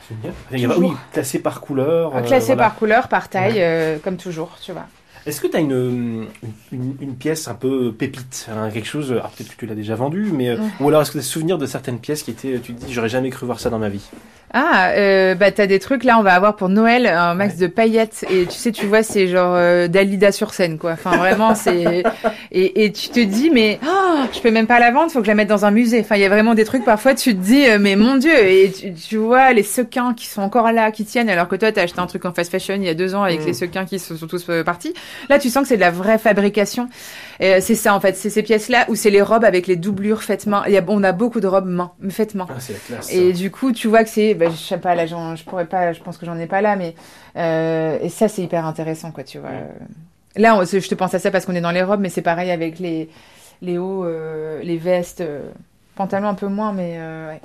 Génial. 0.10 0.34
Il 0.52 0.60
y 0.60 0.66
a- 0.66 0.78
oui, 0.78 0.92
classé 1.12 1.40
par 1.40 1.62
couleur. 1.62 2.16
euh, 2.16 2.22
Classée 2.22 2.48
voilà. 2.48 2.64
par 2.64 2.76
couleur, 2.76 3.08
par 3.08 3.30
taille, 3.30 3.54
Ouais. 3.54 3.60
euh, 3.62 3.98
comme 4.04 4.18
toujours, 4.18 4.58
tu 4.62 4.72
vois. 4.72 4.86
Est-ce 5.26 5.42
que 5.42 5.48
tu 5.48 5.58
as 5.58 5.60
une, 5.60 6.28
une, 6.72 6.96
une 7.02 7.16
pièce 7.16 7.50
un 7.50 7.54
peu 7.56 7.92
pépite 7.92 8.48
hein, 8.50 8.70
Quelque 8.72 8.88
chose, 8.88 9.12
alors 9.12 9.30
peut-être 9.32 9.50
que 9.54 9.58
tu 9.60 9.66
l'as 9.66 9.76
déjà 9.76 9.96
vendu, 9.96 10.30
mais, 10.34 10.50
euh, 10.50 10.56
Ouais. 10.58 10.68
ou 10.80 10.88
alors 10.88 11.02
est-ce 11.02 11.10
que 11.12 11.18
tu 11.18 11.20
as 11.20 11.28
souvenir 11.28 11.58
de 11.58 11.66
certaines 11.66 12.00
pièces 12.00 12.24
qui 12.24 12.32
étaient, 12.32 12.60
tu 12.60 12.74
te 12.74 12.86
dis, 12.86 12.94
j'aurais 12.94 13.10
jamais 13.10 13.30
cru 13.30 13.46
voir 13.46 13.60
ça 13.60 13.70
dans 13.70 13.80
ma 13.80 13.90
vie? 13.90 14.06
Ah, 14.54 14.92
euh, 14.92 15.36
bah 15.36 15.52
t'as 15.52 15.68
des 15.68 15.78
trucs 15.80 16.06
là, 16.06 16.18
on 16.18 16.24
va 16.24 16.34
avoir 16.34 16.56
pour 16.56 16.70
Noël 16.70 17.06
un 17.06 17.34
max 17.34 17.56
Ouais. 17.56 17.62
de 17.62 17.68
paillettes 17.68 18.24
et 18.32 18.46
tu 18.46 18.56
sais, 18.56 18.72
tu 18.72 18.86
vois, 18.86 19.04
c'est 19.04 19.28
genre 19.28 19.54
euh, 19.56 19.88
Dalida 19.90 20.32
sur 20.32 20.54
scène 20.54 20.78
quoi. 20.78 20.92
Enfin 20.94 21.18
vraiment, 21.18 21.54
c'est 21.54 22.04
et, 22.52 22.86
et 22.86 22.92
tu 22.94 23.10
te 23.10 23.20
dis 23.20 23.50
mais 23.50 23.78
oh, 23.86 24.16
je 24.34 24.40
peux 24.40 24.50
même 24.52 24.66
pas 24.68 24.80
la 24.80 24.92
vendre, 24.92 25.12
faut 25.12 25.20
que 25.20 25.26
je 25.26 25.32
la 25.32 25.36
mette 25.36 25.50
dans 25.50 25.66
un 25.66 25.72
musée. 25.72 26.00
Enfin 26.00 26.16
il 26.16 26.22
y 26.22 26.26
a 26.26 26.30
vraiment 26.30 26.56
des 26.56 26.64
trucs 26.64 26.86
parfois 26.86 27.14
tu 27.14 27.36
te 27.36 27.42
dis 27.42 27.68
euh, 27.68 27.78
mais 27.80 27.98
mon 27.98 28.16
dieu 28.16 28.34
et 28.38 28.72
tu, 28.72 28.94
tu 28.94 29.18
vois 29.18 29.52
les 29.52 29.64
sequins 29.64 30.14
qui 30.14 30.28
sont 30.28 30.42
encore 30.42 30.72
là, 30.72 30.92
qui 30.92 31.04
tiennent 31.04 31.30
alors 31.30 31.50
que 31.50 31.58
toi 31.58 31.72
t'as 31.74 31.84
acheté 31.84 32.00
un 32.00 32.08
truc 32.08 32.24
en 32.24 32.32
fast 32.34 32.50
fashion 32.52 32.76
il 32.76 32.86
y 32.86 32.90
a 32.90 32.94
deux 32.94 33.16
ans 33.16 33.24
avec 33.24 33.42
Mm. 33.42 33.46
les 33.48 33.54
sequins 33.54 33.86
qui 33.86 34.00
sont 34.00 34.16
tous 34.28 34.46
euh, 34.50 34.64
partis. 34.64 34.94
Là 35.30 35.40
tu 35.40 35.50
sens 35.50 35.64
que 35.64 35.68
c'est 35.70 35.76
de 35.76 35.82
la 35.82 35.92
vraie 35.92 36.18
fabrication. 36.18 36.88
Euh, 37.42 37.60
c'est 37.62 37.76
ça 37.76 37.94
en 37.94 38.00
fait, 38.00 38.16
c'est 38.16 38.30
ces 38.30 38.42
pièces 38.44 38.68
là 38.70 38.86
où 38.90 38.96
c'est 38.96 39.10
les 39.12 39.22
robes 39.22 39.44
avec 39.46 39.68
les 39.68 39.76
doublures 39.76 40.24
faites 40.24 40.46
main. 40.48 40.64
Il 40.68 40.74
y 40.74 40.78
a, 40.78 40.84
on 40.88 41.04
a 41.04 41.12
beaucoup 41.12 41.40
de 41.40 41.48
robes 41.48 41.68
main, 41.68 41.92
faites 42.10 42.34
main. 42.36 42.48
ah, 42.50 42.56
C'est 42.60 42.74
la 42.74 42.80
classe. 42.80 43.14
Et 43.14 43.34
du 43.34 43.52
coup, 43.52 43.72
tu 43.72 43.88
vois 43.88 44.04
que 44.04 44.10
c'est, 44.10 44.34
bah, 44.34 44.50
je 44.50 44.56
sais 44.56 44.78
pas, 44.80 44.96
là, 44.96 45.06
j'en- 45.06 45.36
je 45.36 45.44
pourrais 45.44 45.66
pas, 45.68 45.94
je 45.94 46.02
pense 46.02 46.18
que 46.18 46.26
j'en 46.26 46.38
ai 46.40 46.48
pas 46.48 46.62
là, 46.62 46.76
mais 46.76 46.96
euh, 47.36 47.98
et 48.02 48.10
ça, 48.10 48.28
c'est 48.28 48.42
hyper 48.42 48.66
intéressant, 48.66 49.12
quoi, 49.12 49.24
tu 49.24 49.38
vois. 49.40 49.52
Là, 50.36 50.56
on- 50.58 50.64
je 50.66 50.88
te 50.88 50.96
pense 50.96 51.14
à 51.14 51.20
ça 51.20 51.32
parce 51.32 51.46
qu'on 51.46 51.56
est 51.56 51.62
dans 51.62 51.72
les 51.72 51.84
robes, 51.84 52.00
mais 52.00 52.10
c'est 52.10 52.22
pareil 52.22 52.52
avec 52.52 52.80
les 52.80 53.10
les 53.62 53.78
hauts, 53.80 54.06
euh, 54.06 54.62
les 54.62 54.78
vestes, 54.78 55.22
euh, 55.22 55.50
pantalons 55.96 56.28
un 56.28 56.36
peu 56.36 56.48
moins, 56.48 56.74
mais 56.74 56.94
euh, 56.98 57.30
ouais. 57.30 57.42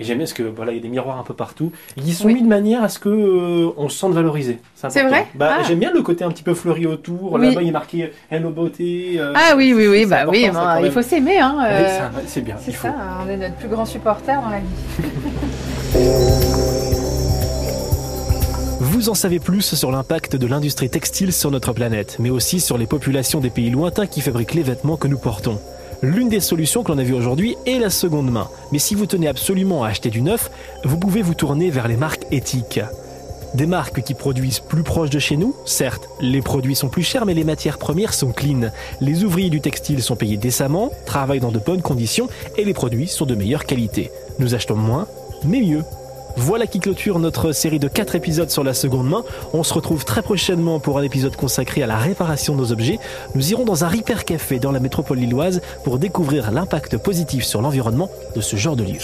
Et 0.00 0.04
j'aime 0.04 0.18
bien 0.18 0.24
parce 0.26 0.32
que 0.32 0.42
voilà, 0.44 0.72
il 0.72 0.76
y 0.76 0.78
a 0.78 0.82
des 0.82 0.88
miroirs 0.88 1.18
un 1.18 1.22
peu 1.24 1.34
partout. 1.34 1.72
Ils 1.96 2.14
sont 2.14 2.26
Oui. 2.26 2.34
mis 2.34 2.42
de 2.42 2.48
manière 2.48 2.82
à 2.84 2.88
ce 2.88 2.98
que 2.98 3.08
euh, 3.08 3.70
on 3.76 3.88
se 3.88 3.98
sente 3.98 4.12
valorisé. 4.12 4.58
C'est 4.76 5.02
vrai 5.02 5.26
bah, 5.34 5.56
Ah. 5.58 5.62
J'aime 5.66 5.78
bien 5.80 5.92
le 5.92 6.02
côté 6.02 6.24
un 6.24 6.30
petit 6.30 6.42
peu 6.44 6.54
fleuri 6.54 6.86
autour. 6.86 7.32
Oui. 7.32 7.48
Là-bas, 7.48 7.62
il 7.62 7.68
est 7.68 7.72
marqué 7.72 8.12
Hello 8.30 8.50
Beauté. 8.50 9.14
euh, 9.18 9.32
ah 9.34 9.54
oui, 9.56 9.72
oui, 9.74 9.88
oui, 9.88 10.06
bah 10.06 10.24
oui, 10.28 10.48
il 10.84 10.90
faut 10.92 11.02
s'aimer, 11.02 11.38
hein. 11.38 11.56
Ouais, 11.58 11.66
euh, 11.70 12.08
c'est 12.26 12.42
bien. 12.42 12.56
c'est 12.60 12.72
ça, 12.72 12.88
hein, 12.88 13.24
on 13.26 13.28
est 13.30 13.36
notre 13.36 13.56
plus 13.56 13.68
grand 13.68 13.84
supporter 13.86 14.34
dans 14.40 14.50
la 14.50 14.58
vie. 14.60 16.08
Vous 18.80 19.08
en 19.08 19.14
savez 19.14 19.38
plus 19.40 19.74
sur 19.74 19.90
l'impact 19.90 20.36
de 20.36 20.46
l'industrie 20.46 20.88
textile 20.90 21.32
sur 21.32 21.50
notre 21.50 21.72
planète, 21.72 22.16
mais 22.20 22.30
aussi 22.30 22.60
sur 22.60 22.78
les 22.78 22.86
populations 22.86 23.40
des 23.40 23.50
pays 23.50 23.70
lointains 23.70 24.06
qui 24.06 24.20
fabriquent 24.20 24.54
les 24.54 24.62
vêtements 24.62 24.96
que 24.96 25.08
nous 25.08 25.18
portons. 25.18 25.58
L'une 26.00 26.28
des 26.28 26.38
solutions 26.38 26.84
que 26.84 26.92
l'on 26.92 26.98
a 26.98 27.02
vues 27.02 27.14
aujourd'hui 27.14 27.56
est 27.66 27.80
la 27.80 27.90
seconde 27.90 28.30
main. 28.30 28.48
Mais 28.70 28.78
si 28.78 28.94
vous 28.94 29.06
tenez 29.06 29.26
absolument 29.26 29.82
à 29.82 29.88
acheter 29.88 30.10
du 30.10 30.22
neuf, 30.22 30.50
vous 30.84 30.96
pouvez 30.96 31.22
vous 31.22 31.34
tourner 31.34 31.70
vers 31.70 31.88
les 31.88 31.96
marques 31.96 32.24
éthiques. 32.30 32.80
Des 33.54 33.66
marques 33.66 34.02
qui 34.02 34.14
produisent 34.14 34.60
plus 34.60 34.84
proche 34.84 35.10
de 35.10 35.18
chez 35.18 35.36
nous, 35.36 35.56
certes, 35.64 36.08
les 36.20 36.42
produits 36.42 36.76
sont 36.76 36.88
plus 36.88 37.02
chers 37.02 37.26
mais 37.26 37.34
les 37.34 37.44
matières 37.44 37.78
premières 37.78 38.14
sont 38.14 38.30
clean. 38.30 38.70
Les 39.00 39.24
ouvriers 39.24 39.50
du 39.50 39.60
textile 39.60 40.02
sont 40.02 40.16
payés 40.16 40.36
décemment, 40.36 40.92
travaillent 41.04 41.40
dans 41.40 41.50
de 41.50 41.58
bonnes 41.58 41.82
conditions 41.82 42.28
et 42.56 42.64
les 42.64 42.74
produits 42.74 43.08
sont 43.08 43.26
de 43.26 43.34
meilleure 43.34 43.64
qualité. 43.64 44.12
Nous 44.38 44.54
achetons 44.54 44.76
moins, 44.76 45.08
mais 45.44 45.60
mieux. 45.60 45.82
Voilà 46.38 46.66
qui 46.66 46.78
clôture 46.78 47.18
notre 47.18 47.52
série 47.52 47.78
de 47.78 47.88
4 47.88 48.14
épisodes 48.14 48.50
sur 48.50 48.62
la 48.62 48.72
seconde 48.72 49.08
main. 49.08 49.24
On 49.52 49.64
se 49.64 49.74
retrouve 49.74 50.04
très 50.04 50.22
prochainement 50.22 50.78
pour 50.78 50.98
un 50.98 51.02
épisode 51.02 51.34
consacré 51.34 51.82
à 51.82 51.86
la 51.86 51.96
réparation 51.96 52.54
de 52.54 52.60
nos 52.60 52.72
objets. 52.72 52.98
Nous 53.34 53.50
irons 53.50 53.64
dans 53.64 53.84
un 53.84 53.88
Repair 53.88 54.24
Café 54.24 54.58
dans 54.58 54.70
la 54.70 54.80
métropole 54.80 55.18
lilloise 55.18 55.60
pour 55.82 55.98
découvrir 55.98 56.50
l'impact 56.52 56.96
positif 56.96 57.44
sur 57.44 57.60
l'environnement 57.60 58.08
de 58.36 58.40
ce 58.40 58.56
genre 58.56 58.76
de 58.76 58.84
lieu. 58.84 58.98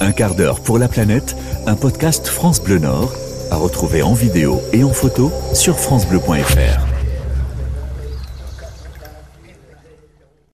Un 0.00 0.12
quart 0.12 0.34
d'heure 0.34 0.60
pour 0.60 0.78
la 0.78 0.88
planète, 0.88 1.36
un 1.66 1.76
podcast 1.76 2.26
France 2.26 2.60
Bleu 2.60 2.78
Nord, 2.78 3.12
à 3.50 3.56
retrouver 3.56 4.02
en 4.02 4.14
vidéo 4.14 4.60
et 4.72 4.82
en 4.84 4.92
photo 4.92 5.30
sur 5.54 5.78
francebleu.fr. 5.78 6.87